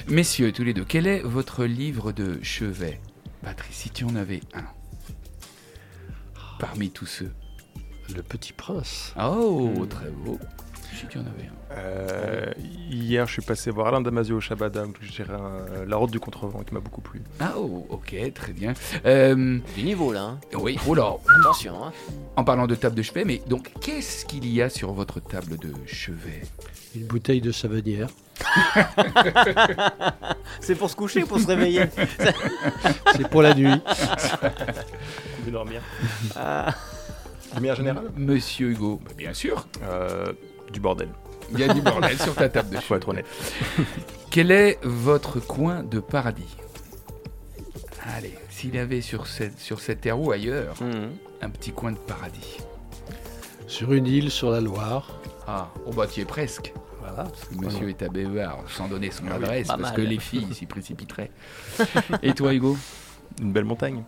Messieurs, 0.08 0.52
tous 0.52 0.64
les 0.64 0.74
deux, 0.74 0.84
quel 0.86 1.08
est 1.08 1.22
votre 1.22 1.64
livre 1.66 2.12
de 2.12 2.40
chevet 2.44 3.00
Patrice, 3.44 3.76
si 3.76 3.90
tu 3.90 4.04
en 4.04 4.16
avais 4.16 4.42
un. 4.54 4.66
Parmi 6.60 6.90
tous 6.92 7.06
ceux. 7.06 7.32
Le 8.16 8.22
petit 8.22 8.54
prince. 8.54 9.14
Oh, 9.20 9.86
très 9.90 10.10
beau. 10.10 10.38
Si 10.94 11.08
tu 11.08 11.18
en 11.18 11.22
avais 11.22 11.48
un. 11.48 11.78
Euh, 11.78 12.46
hier, 12.92 13.26
je 13.26 13.32
suis 13.34 13.42
passé 13.42 13.72
voir 13.72 13.88
Alain 13.88 14.02
Damasio 14.02 14.38
au 14.38 14.42
Shabada, 14.42 14.84
où 14.86 14.94
un- 15.32 15.86
La 15.88 15.96
Route 15.96 16.12
du 16.12 16.20
Contrevent 16.20 16.64
qui 16.64 16.74
m'a 16.74 16.80
beaucoup 16.82 17.02
plu. 17.02 17.22
Ah, 17.40 17.54
oh, 17.58 17.86
ok, 17.90 18.14
très 18.34 18.52
bien. 18.54 18.74
Euh, 19.06 19.60
du 19.76 19.84
niveau, 19.84 20.12
là. 20.12 20.22
hein. 20.24 20.40
oui, 20.60 20.78
oh 20.88 20.94
là, 20.94 21.16
Attention. 21.40 21.86
hein. 21.86 21.94
En 22.36 22.44
parlant 22.44 22.68
de 22.68 22.76
table 22.76 22.96
de 22.96 23.02
chevet, 23.02 23.24
mais 23.26 23.42
donc 23.48 23.72
qu'est-ce 23.80 24.26
qu'il 24.26 24.46
y 24.52 24.62
a 24.62 24.70
sur 24.70 24.92
votre 24.94 25.20
table 25.22 25.58
de 25.58 25.74
chevet? 25.88 26.42
Une 26.96 27.06
bouteille 27.06 27.40
de 27.42 27.52
savonnière. 27.54 28.10
C'est 30.60 30.76
pour 30.76 30.90
se 30.90 30.96
coucher 30.96 31.24
ou 31.24 31.28
pour 31.28 31.40
se 31.40 31.48
réveiller? 31.48 31.86
C'est 33.16 33.28
pour 33.30 33.42
la 33.42 33.54
nuit. 33.54 33.82
De 35.46 35.52
dormir? 35.52 35.82
Lumière 37.56 37.76
générale? 37.76 38.12
Monsieur 38.16 38.70
Hugo 38.72 39.00
Bah, 39.06 39.12
Bien 39.18 39.34
sûr, 39.34 39.68
Euh, 39.84 40.34
Du 40.72 40.80
bordel. 40.80 41.10
il 41.52 41.60
y 41.60 41.64
a 41.64 41.74
du 41.74 41.82
bordel 41.82 42.18
sur 42.18 42.34
ta 42.36 42.50
table 42.50 42.70
de 42.70 42.76
chevet. 42.76 42.86
Faut 42.88 42.96
être 42.96 43.10
honnête. 43.10 43.26
Quel 44.30 44.52
est 44.52 44.80
votre 44.84 45.40
coin 45.40 45.84
de 45.84 46.00
paradis? 46.00 46.56
Allez, 48.18 48.34
s'il 48.50 48.76
y 48.76 48.80
avait 48.80 49.02
sur 49.02 49.28
cette, 49.28 49.60
sur 49.60 49.80
cette 49.80 50.02
terre 50.02 50.20
ou 50.20 50.32
ailleurs 50.32 50.76
Hmm. 50.82 51.10
un 51.42 51.50
petit 51.50 51.72
coin 51.72 51.92
de 51.92 51.98
paradis. 51.98 52.58
Sur 53.68 53.94
une 53.94 54.08
île 54.08 54.32
sur 54.32 54.50
la 54.52 54.60
Loire. 54.62 55.20
Ah, 55.48 55.70
oh 55.86 55.92
bah 55.92 56.08
tu 56.08 56.20
y 56.20 56.24
es 56.24 56.26
presque. 56.26 56.74
Voilà. 57.00 57.24
Parce 57.24 57.46
que 57.46 57.56
monsieur 57.56 57.90
est 57.90 58.02
à 58.04 58.10
BER, 58.10 58.50
sans 58.68 58.88
donner 58.88 59.12
son 59.12 59.24
Ah 59.30 59.36
adresse, 59.36 59.68
parce 59.68 59.80
mal. 59.82 59.94
que 59.94 60.02
les 60.02 60.20
filles 60.20 60.54
s'y 60.54 60.66
précipiteraient. 60.66 61.32
Et 62.22 62.34
toi 62.34 62.54
Hugo? 62.54 62.78
Une 63.42 63.52
belle 63.52 63.66
montagne. 63.66 64.04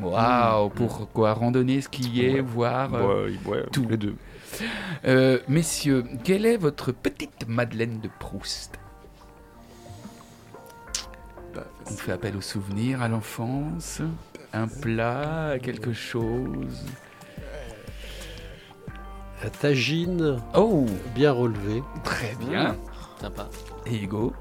Waouh, 0.00 0.68
pourquoi 0.70 1.32
randonner, 1.34 1.80
skier, 1.80 2.34
Ouais. 2.34 2.40
voir 2.40 2.94
euh, 2.94 3.28
Ouais, 3.28 3.38
ouais, 3.46 3.64
tout. 3.72 3.86
les 3.88 3.96
deux. 3.96 4.14
Euh, 5.06 5.38
messieurs, 5.48 6.04
quelle 6.24 6.46
est 6.46 6.56
votre 6.56 6.92
petite 6.92 7.46
Madeleine 7.48 8.00
de 8.00 8.08
Proust? 8.18 8.78
On 11.88 11.94
fait 11.94 12.12
appel 12.12 12.36
aux 12.36 12.40
souvenirs, 12.40 13.00
à 13.00 13.08
l'enfance, 13.08 14.02
un 14.52 14.66
plat, 14.66 15.56
quelque 15.62 15.92
chose. 15.92 16.84
La 19.42 19.50
tagine 19.50 20.38
Oh, 20.56 20.86
bien 21.14 21.30
relevée. 21.30 21.82
très 22.02 22.34
bien. 22.40 22.76
Sympa. 23.20 23.48
Et 23.86 24.02
Hugo, 24.02 24.32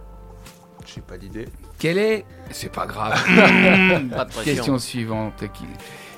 J'ai 0.85 1.01
pas 1.01 1.17
d'idée. 1.17 1.47
Quel 1.79 1.97
est 1.97 2.25
C'est 2.51 2.71
pas 2.71 2.85
grave. 2.85 3.13
Pas 4.09 4.25
de 4.25 4.31
pression. 4.31 4.43
Question 4.43 4.79
suivante. 4.79 5.43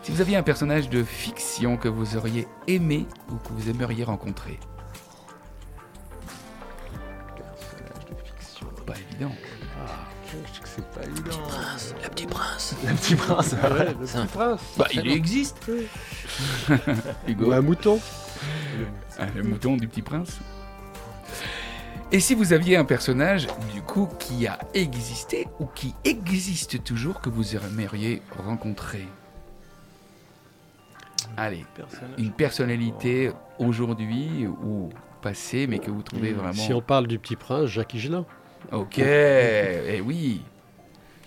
Si 0.03 0.11
vous 0.11 0.21
aviez 0.21 0.37
un 0.37 0.43
personnage 0.43 0.89
de 0.89 1.03
fiction 1.03 1.77
que 1.77 1.87
vous 1.87 2.15
auriez 2.15 2.47
aimé 2.67 3.05
ou 3.29 3.35
que 3.35 3.49
vous 3.51 3.69
aimeriez 3.69 4.03
rencontrer? 4.03 4.59
Personnage 7.35 8.05
de 8.05 8.15
fiction. 8.23 8.67
Pas 8.85 8.93
évident. 8.93 9.33
C'est 10.77 10.85
pas 10.91 11.03
évident. 11.03 11.37
Prince, 11.47 11.95
le 12.03 12.09
petit 12.09 12.27
prince. 12.27 12.75
Le 12.85 12.93
petit 12.93 13.15
prince. 13.15 13.53
Ouais, 13.53 13.85
le 13.85 13.93
petit 13.95 14.27
prince. 14.27 14.61
Bah, 14.77 14.87
il 14.93 15.07
existe. 15.09 15.57
Hugo. 17.27 17.47
Ou 17.47 17.51
un 17.53 17.61
mouton. 17.61 17.99
Ah, 19.17 19.25
le 19.35 19.41
mouton 19.41 19.75
du 19.75 19.87
petit 19.87 20.03
prince. 20.03 20.37
Et 22.11 22.19
si 22.21 22.35
vous 22.35 22.53
aviez 22.53 22.77
un 22.77 22.85
personnage, 22.85 23.47
du 23.73 23.81
coup, 23.81 24.07
qui 24.19 24.47
a 24.47 24.57
existé 24.73 25.47
ou 25.59 25.65
qui 25.65 25.93
existe 26.05 26.83
toujours 26.83 27.19
que 27.19 27.29
vous 27.29 27.55
aimeriez 27.55 28.21
rencontrer 28.45 29.07
Allez, 31.35 31.65
une 32.17 32.31
personnalité 32.31 33.31
aujourd'hui 33.59 34.47
ou 34.47 34.89
passée, 35.21 35.67
mais 35.67 35.77
que 35.79 35.91
vous 35.91 36.01
trouvez 36.01 36.31
vraiment. 36.31 36.53
Si 36.53 36.73
on 36.73 36.81
parle 36.81 37.07
du 37.07 37.19
petit 37.19 37.35
prince, 37.35 37.65
Jacques 37.67 37.93
Higelin. 37.93 38.25
Ok, 38.71 38.97
eh 38.99 40.01
oui, 40.03 40.41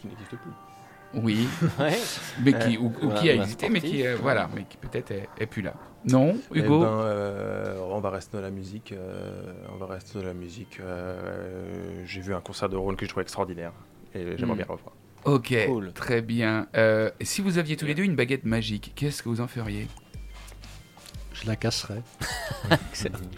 Qui 0.01 0.09
n'existe 0.09 0.31
plus. 0.31 0.51
oui, 1.22 1.47
Ouais. 1.78 1.99
mais 2.43 2.53
qui, 2.59 2.76
ou, 2.78 2.93
ou 3.03 3.07
Ouais, 3.09 3.14
qui 3.20 3.31
a 3.31 3.37
bah, 3.37 3.43
existé, 3.43 3.68
mais 3.68 3.81
qui, 3.81 4.05
euh, 4.07 4.16
voilà, 4.20 4.49
mais 4.55 4.64
qui 4.64 4.76
peut-être 4.78 5.11
est, 5.12 5.28
est 5.39 5.47
plus 5.47 5.62
là. 5.62 5.74
Non, 6.05 6.35
Eh 6.55 6.59
Hugo. 6.61 6.81
ben, 6.81 6.87
euh, 6.87 7.79
on 7.91 8.01
va 8.01 8.11
rester 8.11 8.37
dans 8.37 8.43
la 8.43 8.51
musique. 8.51 8.93
euh, 8.93 9.53
on 9.73 9.77
va 9.77 9.87
rester 9.87 10.19
dans 10.19 10.25
la 10.25 10.35
musique. 10.35 10.79
euh, 10.81 12.03
J'ai 12.07 12.21
vu 12.21 12.35
un 12.35 12.41
concert 12.41 12.69
de 12.69 12.77
Rhône 12.77 12.97
que 12.97 13.05
je 13.05 13.11
trouvais 13.11 13.23
extraordinaire. 13.23 13.73
Et 14.15 14.37
j'aimerais 14.39 14.55
Hmm. 14.55 14.57
bien 14.57 14.67
le 14.69 14.73
revoir. 14.75 14.95
Ok, 15.27 15.55
Cool. 15.67 15.93
très 15.93 16.23
bien. 16.23 16.67
Euh, 16.77 17.11
si 17.21 17.43
vous 17.43 17.59
aviez 17.59 17.77
tous 17.77 17.85
les 17.87 17.95
deux 17.95 18.03
une 18.05 18.17
baguette 18.17 18.45
magique, 18.45 18.93
qu'est-ce 18.97 19.23
que 19.23 19.29
vous 19.29 19.41
en 19.43 19.47
feriez? 19.47 19.87
Je 21.43 21.47
la 21.49 21.57
casserai. 21.57 22.03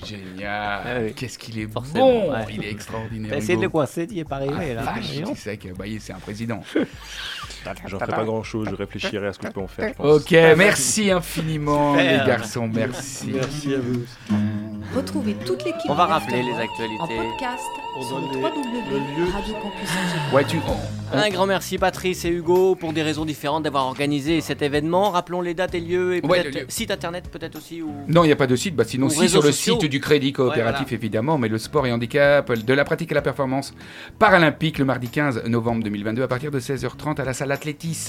Génial. 0.05 0.82
Ah 0.84 0.98
oui. 1.00 1.14
Qu'est-ce 1.14 1.38
qu'il 1.38 1.59
est 1.59 1.66
Forcément, 1.68 2.11
bon. 2.11 2.32
ouais. 2.32 2.44
Il 2.53 2.64
est 2.64 2.70
extraordinaire. 2.70 3.30
T'as 3.30 3.38
essayé 3.38 3.57
de 3.57 3.62
le 3.62 3.68
coincer, 3.68 4.07
t'y 4.07 4.18
es 4.20 4.24
pas 4.24 4.36
arrivé 4.36 4.76
Ah, 4.78 4.84
là. 4.84 4.94
tu 5.00 5.36
sais 5.36 5.57
que 5.57 5.68
bah, 5.72 5.84
c'est 6.00 6.12
un 6.12 6.18
président. 6.18 6.62
J'en 7.86 7.98
ferai 8.00 8.12
pas 8.12 8.24
grand 8.24 8.42
chose. 8.42 8.68
Je 8.70 8.74
réfléchirai 8.74 9.28
à 9.28 9.32
ce 9.32 9.38
que 9.38 9.46
je 9.46 9.53
peux 9.53 9.61
en 9.61 9.68
faire. 9.68 9.88
je 9.90 9.94
pense. 9.94 10.22
Ok, 10.22 10.32
merci 10.57 11.11
infiniment 11.11 11.94
les 11.94 12.18
garçons, 12.26 12.68
merci. 12.68 13.30
Merci 13.32 13.74
à 13.74 13.78
vous. 13.78 14.05
Retrouvez 14.96 15.34
toute 15.34 15.64
l'équipe 15.64 15.88
On 15.88 15.94
va 15.94 16.07
rappeler 16.07 16.42
les 16.42 16.55
actualités. 16.55 17.00
en 17.00 17.07
podcast 17.07 17.64
on 17.97 18.03
sur 18.03 18.20
donne 18.20 18.30
le 18.32 19.24
lieu. 19.24 19.30
Radio 19.32 19.55
Campus 19.55 19.88
Angers. 19.90 20.34
Ouais, 20.36 20.45
tu. 20.45 20.59
Un 21.14 21.28
grand 21.28 21.45
merci 21.45 21.76
Patrice 21.76 22.24
et 22.24 22.30
Hugo 22.30 22.74
pour 22.74 22.95
des 22.95 23.03
raisons 23.03 23.26
différentes 23.26 23.64
d'avoir 23.64 23.84
organisé 23.84 24.40
cet 24.40 24.62
événement. 24.62 25.11
Rappelons 25.11 25.43
les 25.43 25.53
dates 25.53 25.74
et 25.74 25.80
lieux 25.80 26.16
et 26.16 26.26
Ouais, 26.26 26.43
peut-être 26.43 26.55
lieu. 26.61 26.64
site 26.68 26.90
internet 26.90 27.28
peut-être 27.30 27.57
aussi 27.57 27.82
ou 27.82 27.93
Non, 28.09 28.24
il 28.24 28.28
n'y 28.28 28.32
a 28.32 28.36
pas 28.36 28.47
de 28.47 28.57
site. 28.57 28.74
Bah, 28.74 28.84
sinon, 28.86 29.09
Ou 29.09 29.11
si 29.11 29.28
sur 29.28 29.43
le 29.43 29.53
sociaux. 29.53 29.78
site 29.78 29.90
du 29.90 30.01
Crédit 30.01 30.32
Coopératif, 30.32 30.88
Ouais, 30.88 30.95
évidemment, 30.95 31.36
mais 31.36 31.49
le 31.49 31.59
sport 31.59 31.86
et 31.86 31.93
handicap, 31.93 32.51
de 32.51 32.72
la 32.72 32.84
pratique 32.84 33.12
à 33.12 33.16
la 33.16 33.20
performance 33.20 33.74
paralympique 34.18 34.78
le 34.78 34.86
mardi 34.86 35.09
15 35.09 35.45
novembre 35.49 35.84
2022 35.84 36.22
à 36.22 36.28
partir 36.28 36.51
de 36.51 36.59
16h30 36.59 37.20
à 37.20 37.24
la 37.26 37.34
salle 37.34 37.53
Athlétis 37.53 38.09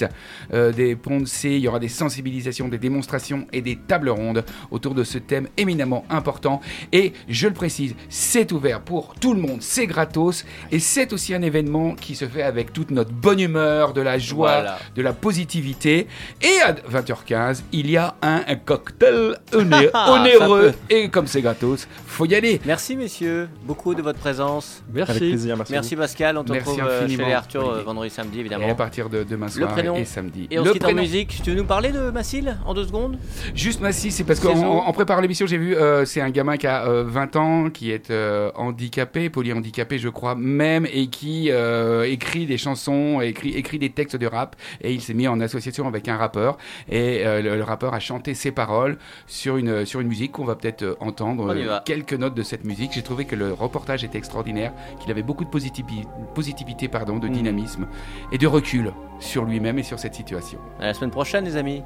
euh, 0.54 0.72
des 0.72 0.96
Ponts 0.96 1.20
de 1.20 1.26
C. 1.26 1.50
Il 1.50 1.58
y 1.60 1.68
aura 1.68 1.80
des 1.80 1.88
sensibilisations, 1.88 2.68
des 2.68 2.78
démonstrations 2.78 3.46
et 3.52 3.60
des 3.60 3.76
tables 3.76 4.08
rondes 4.08 4.44
autour 4.70 4.94
de 4.94 5.04
ce 5.04 5.18
thème 5.18 5.48
éminemment 5.58 6.06
important. 6.08 6.62
Et 6.92 7.12
je 7.28 7.48
le 7.48 7.52
précise, 7.54 7.94
c'est 8.08 8.50
ouvert 8.52 8.80
pour 8.80 9.14
tout 9.20 9.34
le 9.34 9.40
monde, 9.42 9.60
c'est 9.74 9.86
gratos 9.88 10.44
et 10.70 10.78
c'est 10.78 11.12
aussi 11.12 11.34
un 11.34 11.42
événement 11.42 11.94
qui 11.96 12.14
se 12.14 12.26
fait 12.26 12.42
avec 12.42 12.72
toute 12.72 12.90
notre 12.92 13.10
bonne 13.12 13.40
humeur, 13.40 13.92
de 13.92 14.00
la 14.00 14.18
joie, 14.18 14.52
Voilà. 14.60 14.78
de 14.94 15.02
la 15.02 15.12
positivité. 15.12 16.06
Et 16.42 16.60
à 16.64 16.72
20h15, 16.72 17.62
il 17.72 17.90
y 17.90 17.96
a 17.96 18.14
un, 18.22 18.42
un 18.46 18.54
cocktail 18.56 19.36
onéreux. 19.52 20.72
Et 20.90 21.08
comme 21.08 21.26
c'est 21.26 21.42
gratos, 21.42 21.88
faut 22.06 22.26
y 22.26 22.34
aller. 22.34 22.60
Merci 22.64 22.96
messieurs, 22.96 23.48
beaucoup 23.64 23.94
de 23.94 24.02
votre 24.02 24.18
présence. 24.18 24.82
Avec 24.92 25.08
Merci. 25.08 25.18
plaisir, 25.18 25.56
merci. 25.70 25.96
Pascal, 25.96 26.38
on 26.38 26.44
te 26.44 26.52
Merci 26.52 26.68
retrouve 26.70 26.86
euh, 26.88 26.98
chez 27.00 27.04
infiniment, 27.06 27.26
les 27.28 27.34
Arthur 27.34 27.60
euh, 27.62 27.66
Olivier. 27.68 27.84
vendredi 27.84 28.10
samedi 28.10 28.36
Et 28.36 28.38
à 28.38 28.40
évidemment. 28.42 28.74
partir 28.74 29.08
de 29.08 29.24
demain 29.24 29.46
Le 29.46 29.52
soir 29.52 29.72
prénom. 29.72 29.96
et 29.96 30.04
samedi. 30.04 30.46
Et 30.50 30.58
on 30.58 30.62
le 30.62 30.68
se 30.68 30.72
quitte 30.74 30.82
en 30.84 30.86
prénom. 30.86 31.02
musique. 31.02 31.40
Tu 31.42 31.50
veux 31.50 31.56
nous 31.56 31.64
parler 31.64 31.90
de 31.92 32.10
Massile 32.10 32.56
en 32.66 32.74
deux 32.74 32.84
secondes? 32.86 33.16
Juste 33.54 33.80
Massy, 33.80 34.10
c'est 34.12 34.24
parce 34.24 34.44
en 34.44 34.92
préparant 34.92 35.20
l'émission, 35.20 35.46
j'ai 35.46 35.58
vu, 35.58 35.74
euh, 35.74 36.04
c'est 36.04 36.20
un 36.20 36.30
gamin 36.30 36.56
qui 36.56 36.66
a 36.66 36.86
euh, 36.86 37.04
20 37.06 37.36
ans, 37.36 37.70
qui 37.70 37.90
est 37.90 38.10
euh, 38.10 38.50
handicapé, 38.54 39.30
polyhandicapé, 39.30 39.63
je 39.96 40.08
crois 40.08 40.34
même, 40.34 40.86
et 40.92 41.06
qui 41.08 41.50
euh, 41.50 42.04
écrit 42.04 42.46
des 42.46 42.58
chansons, 42.58 43.20
écrit, 43.20 43.50
écrit 43.50 43.78
des 43.78 43.90
textes 43.90 44.16
de 44.16 44.26
rap, 44.26 44.56
et 44.80 44.92
il 44.92 45.00
s'est 45.00 45.14
mis 45.14 45.28
en 45.28 45.40
association 45.40 45.86
avec 45.86 46.08
un 46.08 46.16
rappeur, 46.16 46.56
et 46.88 47.24
euh, 47.26 47.42
le, 47.42 47.56
le 47.56 47.62
rappeur 47.64 47.94
a 47.94 48.00
chanté 48.00 48.34
ses 48.34 48.52
paroles 48.52 48.98
sur 49.26 49.56
une, 49.56 49.84
sur 49.86 50.00
une 50.00 50.08
musique 50.08 50.32
qu'on 50.32 50.44
va 50.44 50.54
peut-être 50.56 50.82
euh, 50.82 50.96
entendre 51.00 51.54
euh, 51.54 51.78
quelques 51.84 52.14
notes 52.14 52.34
de 52.34 52.42
cette 52.42 52.64
musique. 52.64 52.92
J'ai 52.94 53.02
trouvé 53.02 53.24
que 53.24 53.36
le 53.36 53.52
reportage 53.52 54.04
était 54.04 54.18
extraordinaire, 54.18 54.72
qu'il 55.00 55.10
avait 55.10 55.22
beaucoup 55.22 55.44
de 55.44 55.50
positivi- 55.50 56.06
positivité, 56.34 56.88
pardon, 56.88 57.18
de 57.18 57.28
Mm. 57.28 57.32
dynamisme 57.32 57.86
et 58.32 58.38
de 58.38 58.46
recul 58.46 58.92
sur 59.20 59.44
lui-même 59.44 59.78
et 59.78 59.82
sur 59.82 59.98
cette 59.98 60.14
situation. 60.14 60.58
À 60.80 60.86
la 60.86 60.94
semaine 60.94 61.10
prochaine 61.10 61.44
les 61.44 61.56
amis. 61.56 61.82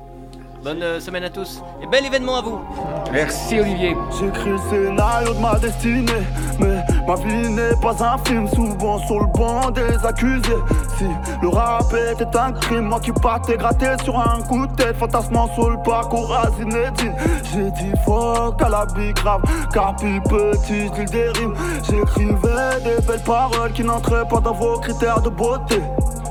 Bonne 0.64 0.82
euh, 0.82 0.98
semaine 0.98 1.22
à 1.22 1.30
tous 1.30 1.60
et 1.82 1.86
bel 1.86 2.04
événement 2.04 2.36
à 2.38 2.42
vous. 2.42 2.58
Merci 3.12 3.60
Olivier. 3.60 3.94
J'écris 4.18 4.50
le 4.50 4.58
scénario 4.70 5.32
de 5.34 5.38
ma 5.38 5.56
destinée 5.58 6.04
Mais 6.58 6.82
ma 7.08 7.14
vie 7.14 7.48
n'est 7.48 7.74
pas 7.80 7.96
un 8.04 8.18
film 8.18 8.46
Souvent 8.48 8.98
sur 8.98 9.20
le 9.20 9.26
banc 9.26 9.70
des 9.70 10.06
accusés 10.06 10.62
Si 10.98 11.06
le 11.40 11.48
rap 11.48 11.92
était 12.12 12.36
un 12.36 12.52
crime 12.52 12.84
Moi 12.84 13.00
qui 13.00 13.12
partais 13.12 13.56
gratter 13.56 13.96
sur 14.04 14.18
un 14.18 14.40
coup 14.42 14.66
de 14.66 14.74
tête 14.74 14.96
Fantasmant 14.96 15.48
sur 15.54 15.70
le 15.70 15.78
parcours 15.78 16.36
à 16.36 16.50
Zinedine 16.50 17.14
J'ai 17.50 17.70
dit 17.70 17.92
fuck 18.04 18.60
à 18.62 18.68
la 18.68 18.86
big 18.94 19.18
rap 19.20 19.40
Car 19.72 19.96
plus 19.96 20.20
petit 20.20 20.90
des 21.06 21.28
rimes 21.30 21.54
J'écrivais 21.82 22.80
des 22.84 23.06
belles 23.06 23.24
paroles 23.24 23.72
Qui 23.72 23.82
n'entraient 23.82 24.28
pas 24.28 24.40
dans 24.40 24.52
vos 24.52 24.78
critères 24.78 25.22
de 25.22 25.30
beauté 25.30 25.82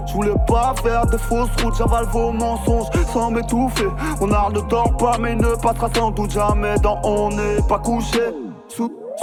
je 0.08 0.14
voulais 0.14 0.36
pas 0.48 0.74
faire 0.82 1.06
de 1.06 1.18
fausses 1.18 1.50
routes, 1.62 1.76
j'avale 1.78 2.06
vos 2.06 2.32
mensonges 2.32 2.88
sans 3.12 3.30
m'étouffer. 3.30 3.90
Mon 4.22 4.32
art 4.32 4.52
ne 4.52 4.62
dort 4.62 4.96
pas, 4.96 5.18
mais 5.20 5.36
ne 5.36 5.54
passera 5.62 5.90
sans 5.94 6.12
doute 6.12 6.32
jamais 6.32 6.76
dans 6.80 6.98
On 7.04 7.30
n'est 7.30 7.62
pas 7.68 7.78
couché. 7.78 8.22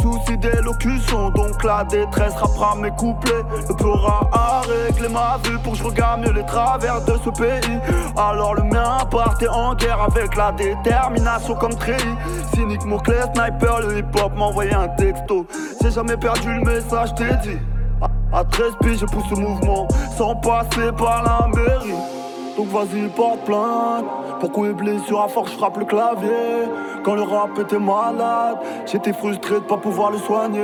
Souci 0.05 0.37
d'élocution, 0.37 1.31
donc 1.31 1.65
la 1.65 1.83
détresse 1.85 2.35
rappera 2.35 2.77
mes 2.77 2.91
couplets. 2.91 3.43
Le 3.69 3.75
plus 3.75 3.87
aura 3.87 4.29
à 4.33 4.63
ma 5.09 5.39
vue 5.49 5.59
pour 5.61 5.73
que 5.73 5.79
je 5.79 5.85
regarde 5.85 6.21
mieux 6.21 6.33
les 6.33 6.45
travers 6.45 7.03
de 7.05 7.15
ce 7.25 7.31
pays. 7.31 7.79
Alors 8.17 8.55
le 8.55 8.65
mien 8.65 8.99
partait 9.11 9.49
en 9.49 9.75
guerre 9.75 10.03
avec 10.03 10.37
la 10.37 10.53
détermination 10.53 11.55
comme 11.55 11.75
treillis. 11.75 12.17
Cynique, 12.55 12.85
mot 12.85 12.99
clair, 12.99 13.29
sniper, 13.35 13.81
le 13.81 13.99
hip-hop 13.99 14.33
m'envoyait 14.37 14.75
un 14.75 14.89
texto. 14.89 15.47
J'ai 15.81 15.91
jamais 15.91 16.17
perdu 16.17 16.53
le 16.53 16.61
message, 16.61 17.15
t'ai 17.15 17.35
dit. 17.43 17.59
À 18.33 18.45
13 18.45 18.73
pieds, 18.83 18.97
je 18.97 19.07
pousse 19.07 19.25
ce 19.31 19.37
mouvement 19.37 19.89
sans 20.19 20.35
passer 20.37 20.93
par 20.99 21.23
la 21.23 21.49
mairie. 21.55 22.24
Donc 22.57 22.69
vas-y, 22.69 23.09
porte 23.09 23.41
plainte. 23.41 24.05
Pourquoi 24.39 24.69
est 24.69 24.73
blessure 24.73 25.23
à 25.23 25.29
force, 25.29 25.53
je 25.53 25.57
frappe 25.57 25.77
le 25.79 25.85
clavier? 25.85 26.69
Quand 27.03 27.15
le 27.15 27.23
rap 27.23 27.59
était 27.59 27.79
malade, 27.79 28.59
j'étais 28.87 29.13
frustré 29.13 29.57
de 29.57 29.61
pas 29.61 29.77
pouvoir 29.77 30.11
le 30.11 30.19
soigner. 30.19 30.63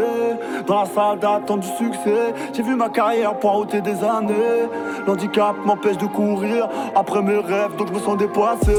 Dans 0.67 0.81
la 0.81 0.87
salle 0.87 1.19
d'attente 1.19 1.61
du 1.61 1.69
succès, 1.69 2.33
j'ai 2.53 2.63
vu 2.63 2.77
ma 2.77 2.89
carrière 2.89 3.35
poireauter 3.39 3.81
des 3.81 4.05
années. 4.05 4.69
L'handicap 5.07 5.57
m'empêche 5.65 5.99
de 5.99 6.07
courir 6.07 6.69
après 6.95 7.23
mes 7.23 7.39
rêves, 7.39 7.75
donc 7.77 7.89
je 7.89 7.95
me 7.95 7.99
sens 7.99 8.17
dépassé. 8.17 8.73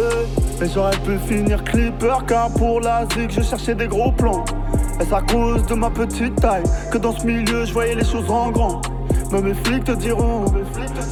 Et 0.61 0.67
j'aurais 0.67 0.97
pu 0.97 1.17
finir 1.17 1.63
clipper, 1.63 2.15
car 2.27 2.49
pour 2.51 2.79
la 2.79 3.05
zig, 3.13 3.29
je 3.29 3.41
cherchais 3.41 3.75
des 3.75 3.87
gros 3.87 4.11
plans. 4.11 4.43
Est-ce 4.99 5.13
à 5.13 5.21
cause 5.21 5.65
de 5.65 5.73
ma 5.73 5.89
petite 5.89 6.35
taille 6.39 6.63
que 6.91 6.97
dans 6.97 7.11
ce 7.11 7.25
milieu 7.25 7.65
je 7.65 7.73
voyais 7.73 7.95
les 7.95 8.05
choses 8.05 8.29
en 8.29 8.51
grand? 8.51 8.81
Mais 9.31 9.41
mes 9.41 9.53
flics 9.53 9.85
te 9.85 9.93
diront, 9.93 10.45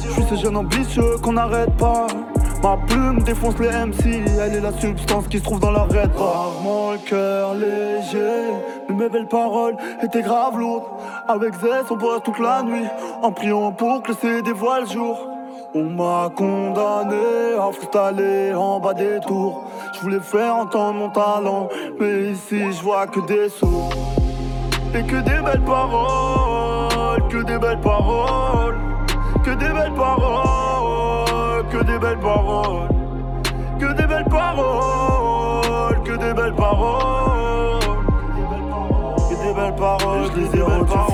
je 0.04 0.10
suis 0.10 0.22
ce 0.28 0.34
jeune 0.42 0.56
ambitieux 0.56 1.16
qu'on 1.22 1.32
n'arrête 1.32 1.74
pas. 1.76 2.06
Ma 2.62 2.76
plume 2.86 3.22
défonce 3.22 3.58
les 3.58 3.70
MC, 3.70 4.22
elle 4.38 4.56
est 4.56 4.60
la 4.60 4.72
substance 4.72 5.26
qui 5.28 5.38
se 5.38 5.42
trouve 5.42 5.60
dans 5.60 5.70
leur 5.70 5.88
red 5.88 6.10
Rarement 6.14 6.92
le 6.92 6.98
cœur 6.98 7.54
léger, 7.54 8.52
mais 8.88 8.94
mes 8.94 9.08
belles 9.08 9.28
paroles 9.28 9.76
étaient 10.02 10.20
grave 10.20 10.58
lourdes. 10.58 10.84
Avec 11.26 11.54
Zess, 11.54 11.90
on 11.90 11.96
bosse 11.96 12.22
toute 12.22 12.38
la 12.38 12.62
nuit, 12.62 12.84
en 13.22 13.32
priant 13.32 13.72
pour 13.72 14.02
que 14.02 14.08
le 14.08 14.16
CD 14.20 14.52
voit 14.52 14.80
le 14.80 14.86
jour. 14.86 15.18
On 15.74 15.84
m'a 15.84 16.28
condamné 16.36 17.54
à 17.58 17.70
freestyler 17.72 18.52
en 18.54 18.78
bas 18.80 18.92
des 18.92 19.20
tours. 19.26 19.64
Je 19.94 20.00
voulais 20.00 20.20
faire 20.20 20.56
entendre 20.56 20.98
mon 20.98 21.08
talent, 21.08 21.68
mais 21.98 22.32
ici 22.32 22.72
je 22.72 22.82
vois 22.82 23.06
que 23.06 23.20
des 23.20 23.48
sauts. 23.48 23.88
Et 24.94 25.02
que 25.04 25.16
des 25.16 25.40
belles 25.42 25.64
paroles, 25.64 26.89
que 27.30 27.42
des 27.44 27.58
belles 27.58 27.80
paroles, 27.80 28.76
que 29.44 29.50
des 29.50 29.68
belles 29.68 29.94
paroles, 29.94 31.64
que 31.70 31.84
des 31.84 31.98
belles 31.98 32.18
paroles, 32.18 32.88
que 33.78 33.92
des 33.92 34.06
belles 34.06 34.24
paroles, 34.24 36.02
que 36.02 36.12
des 36.16 36.34
belles 36.34 36.54
paroles, 36.54 37.80
que 39.28 39.46
des 39.46 39.54
belles 39.54 39.76
paroles, 39.76 40.30
je 40.34 40.40
les 40.40 40.58
ai 40.58 40.62
rendues 40.62 40.90
fous. 40.90 41.09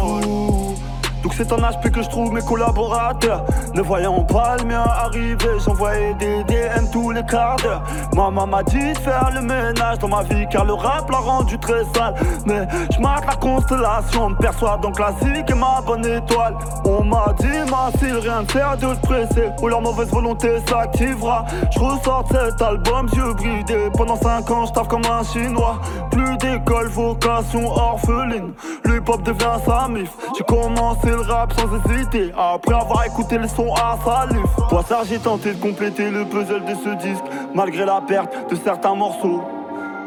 C'est 1.36 1.52
en 1.52 1.58
HP 1.58 1.90
que 1.90 2.02
je 2.02 2.08
trouve 2.08 2.32
mes 2.32 2.40
collaborateurs. 2.40 3.44
Ne 3.74 3.82
voyant 3.82 4.24
pas 4.24 4.56
le 4.56 4.64
mien 4.64 4.82
arriver 4.82 5.50
J'envoyais 5.62 6.14
des 6.14 6.42
DM 6.44 6.86
tous 6.90 7.10
les 7.10 7.22
quarts 7.26 7.56
d'heure. 7.56 7.82
Maman 8.14 8.46
m'a 8.46 8.62
dit 8.62 8.94
de 8.94 8.98
faire 8.98 9.30
le 9.34 9.42
ménage 9.42 9.98
dans 9.98 10.08
ma 10.08 10.22
vie 10.22 10.46
Car 10.50 10.64
le 10.64 10.72
rap 10.72 11.10
l'a 11.10 11.18
rendu 11.18 11.58
très 11.58 11.84
sale. 11.94 12.14
Mais 12.46 12.66
je 12.90 12.98
marque 13.00 13.26
la 13.26 13.36
constellation 13.36 14.30
Me 14.30 14.36
perçois 14.36 14.78
donc 14.78 14.96
classique 14.96 15.50
et 15.50 15.54
ma 15.54 15.82
bonne 15.84 16.06
étoile. 16.06 16.56
On 16.86 17.04
m'a 17.04 17.34
dit 17.38 17.70
ma 17.70 17.90
s'il 17.98 18.16
rien 18.16 18.40
ne 18.40 18.48
sert 18.48 18.78
de 18.78 18.94
te 18.94 19.06
presser. 19.06 19.50
Ou 19.60 19.68
leur 19.68 19.82
mauvaise 19.82 20.08
volonté 20.08 20.48
s'activera. 20.66 21.44
Je 21.70 21.78
ressors 21.78 22.24
cet 22.30 22.62
album 22.62 23.08
yeux 23.14 23.34
bridés. 23.34 23.90
Pendant 23.92 24.16
5 24.16 24.50
ans 24.52 24.64
je 24.64 24.88
comme 24.88 25.02
un 25.04 25.22
chinois. 25.22 25.80
Plus 26.10 26.34
d'école, 26.38 26.88
vocation 26.88 27.66
orpheline. 27.66 28.54
Le 28.84 28.96
hip 28.96 29.08
hop 29.08 29.22
devient 29.22 29.58
sa 29.66 29.86
mif 29.88 30.10
J'ai 30.38 30.44
commencé 30.44 31.08
le 31.08 31.25
sans 31.26 31.90
hésiter 31.92 32.32
Après 32.36 32.74
avoir 32.74 33.04
écouté 33.04 33.38
le 33.38 33.48
son 33.48 33.72
à 33.74 33.98
salif 34.04 34.46
Pour 34.68 34.82
ça 34.82 35.02
j'ai 35.08 35.18
tenté 35.18 35.52
de 35.52 35.60
compléter 35.60 36.10
le 36.10 36.24
puzzle 36.24 36.64
de 36.64 36.74
ce 36.74 36.90
disque 36.96 37.24
Malgré 37.54 37.84
la 37.84 38.00
perte 38.00 38.50
de 38.50 38.56
certains 38.56 38.94
morceaux 38.94 39.42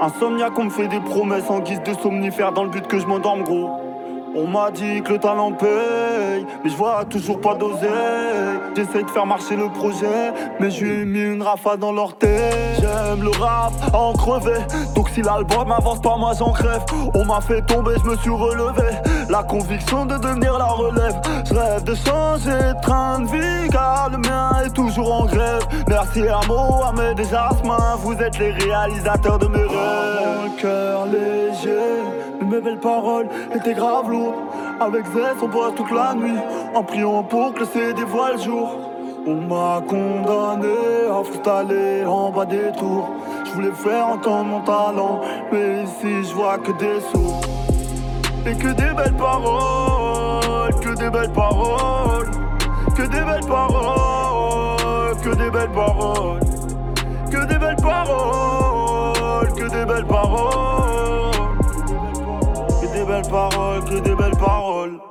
Insomniaque 0.02 0.58
on 0.58 0.66
me 0.66 0.70
fait 0.70 0.88
des 0.88 1.00
promesses 1.02 1.50
en 1.50 1.60
guise 1.60 1.82
de 1.84 1.94
somnifère 2.02 2.52
Dans 2.52 2.64
le 2.64 2.70
but 2.70 2.88
que 2.88 3.00
je 3.00 3.06
m'endorme 3.06 3.44
gros 3.44 3.70
on 4.36 4.46
m'a 4.46 4.70
dit 4.70 5.02
que 5.02 5.14
le 5.14 5.20
talent 5.20 5.52
paye, 5.54 6.46
mais 6.64 6.70
je 6.70 6.76
vois 6.76 7.04
toujours 7.06 7.42
pas 7.42 7.56
d'oseille. 7.56 7.90
J'essaie 8.76 9.02
de 9.02 9.10
faire 9.10 9.26
marcher 9.26 9.56
le 9.56 9.70
projet, 9.70 10.32
mais 10.60 10.70
je 10.70 10.86
lui 10.86 11.02
ai 11.02 11.06
mis 11.06 11.34
une 11.34 11.42
rafale 11.42 11.80
dans 11.80 11.92
l'orteil. 11.92 12.54
J'aime 12.80 13.24
le 13.24 13.32
rap 13.32 13.74
à 13.92 13.98
en 13.98 14.14
crever, 14.14 14.60
donc 14.96 15.10
si 15.10 15.24
l'album 15.24 15.72
avance 15.72 16.00
pas, 16.02 16.16
moi 16.16 16.34
j'en 16.38 16.52
crève. 16.52 16.86
On 17.16 17.26
m'a 17.26 17.42
fait 17.42 17.64
tomber, 17.64 17.96
je 18.04 18.08
me 18.08 18.16
suis 18.18 18.30
relevé. 18.30 18.84
La 19.30 19.44
conviction 19.44 20.08
de 20.08 20.18
devenir 20.18 20.58
la 20.58 20.66
relève. 20.66 21.14
Je 21.46 21.54
rêve 21.54 21.84
de 21.84 21.94
changer 21.94 22.74
de 22.74 22.82
train 22.82 23.20
de 23.20 23.28
vie, 23.28 23.70
car 23.70 24.10
le 24.10 24.18
mien 24.18 24.50
est 24.66 24.74
toujours 24.74 25.22
en 25.22 25.26
grève. 25.26 25.68
Merci 25.88 26.28
à 26.28 26.40
Mohamed 26.48 27.20
et 27.20 27.26
Jasmin, 27.26 27.96
vous 28.00 28.14
êtes 28.14 28.40
les 28.40 28.50
réalisateurs 28.50 29.38
de 29.38 29.46
mes 29.46 29.62
rêves. 29.62 30.40
Mon 30.42 30.50
cœur 30.58 31.06
léger, 31.06 32.02
mes 32.42 32.60
belles 32.60 32.80
paroles 32.80 33.30
étaient 33.54 33.76
grave 33.76 34.10
lourdes. 34.10 34.34
Avec 34.82 35.06
Zess, 35.06 35.36
on 35.44 35.48
bosse 35.48 35.76
toute 35.76 35.92
la 35.92 36.16
nuit, 36.16 36.40
en 36.74 36.84
priant 36.84 37.22
pour 37.22 37.54
que 37.54 37.60
le 37.60 37.66
CD 37.66 38.02
le 38.02 38.42
jour. 38.42 38.80
On 39.28 39.36
m'a 39.36 39.82
condamné 39.88 41.06
à 41.08 41.24
freestyler 41.24 42.04
en 42.04 42.32
bas 42.32 42.46
des 42.46 42.72
tours. 42.80 43.10
Je 43.46 43.52
voulais 43.52 43.74
faire 43.74 44.08
entendre 44.08 44.46
mon 44.46 44.62
talent, 44.62 45.22
mais 45.52 45.84
ici 45.84 46.24
je 46.24 46.34
vois 46.34 46.58
que 46.58 46.72
des 46.72 47.00
sauts. 47.12 47.59
Et 48.46 48.56
que 48.56 48.68
des 48.70 48.94
belles 48.94 49.16
paroles, 49.18 50.74
que 50.76 50.96
des 50.96 51.10
belles 51.10 51.32
paroles, 51.34 52.32
que 52.96 53.02
des 53.04 53.22
belles 53.22 53.46
paroles, 53.46 55.18
que 55.22 55.30
des 55.30 55.52
belles 55.52 55.72
paroles, 55.72 56.40
que 57.32 57.46
des 57.46 57.58
belles 57.60 57.76
paroles, 57.76 59.52
que 59.54 59.70
des 59.70 59.86
belles 59.86 60.06
paroles, 60.06 61.38
que 62.82 62.88
des 62.88 63.06
belles 63.06 63.30
paroles, 63.30 63.84
que 63.86 64.00
des 64.00 64.16
belles 64.16 64.38
paroles. 64.38 65.09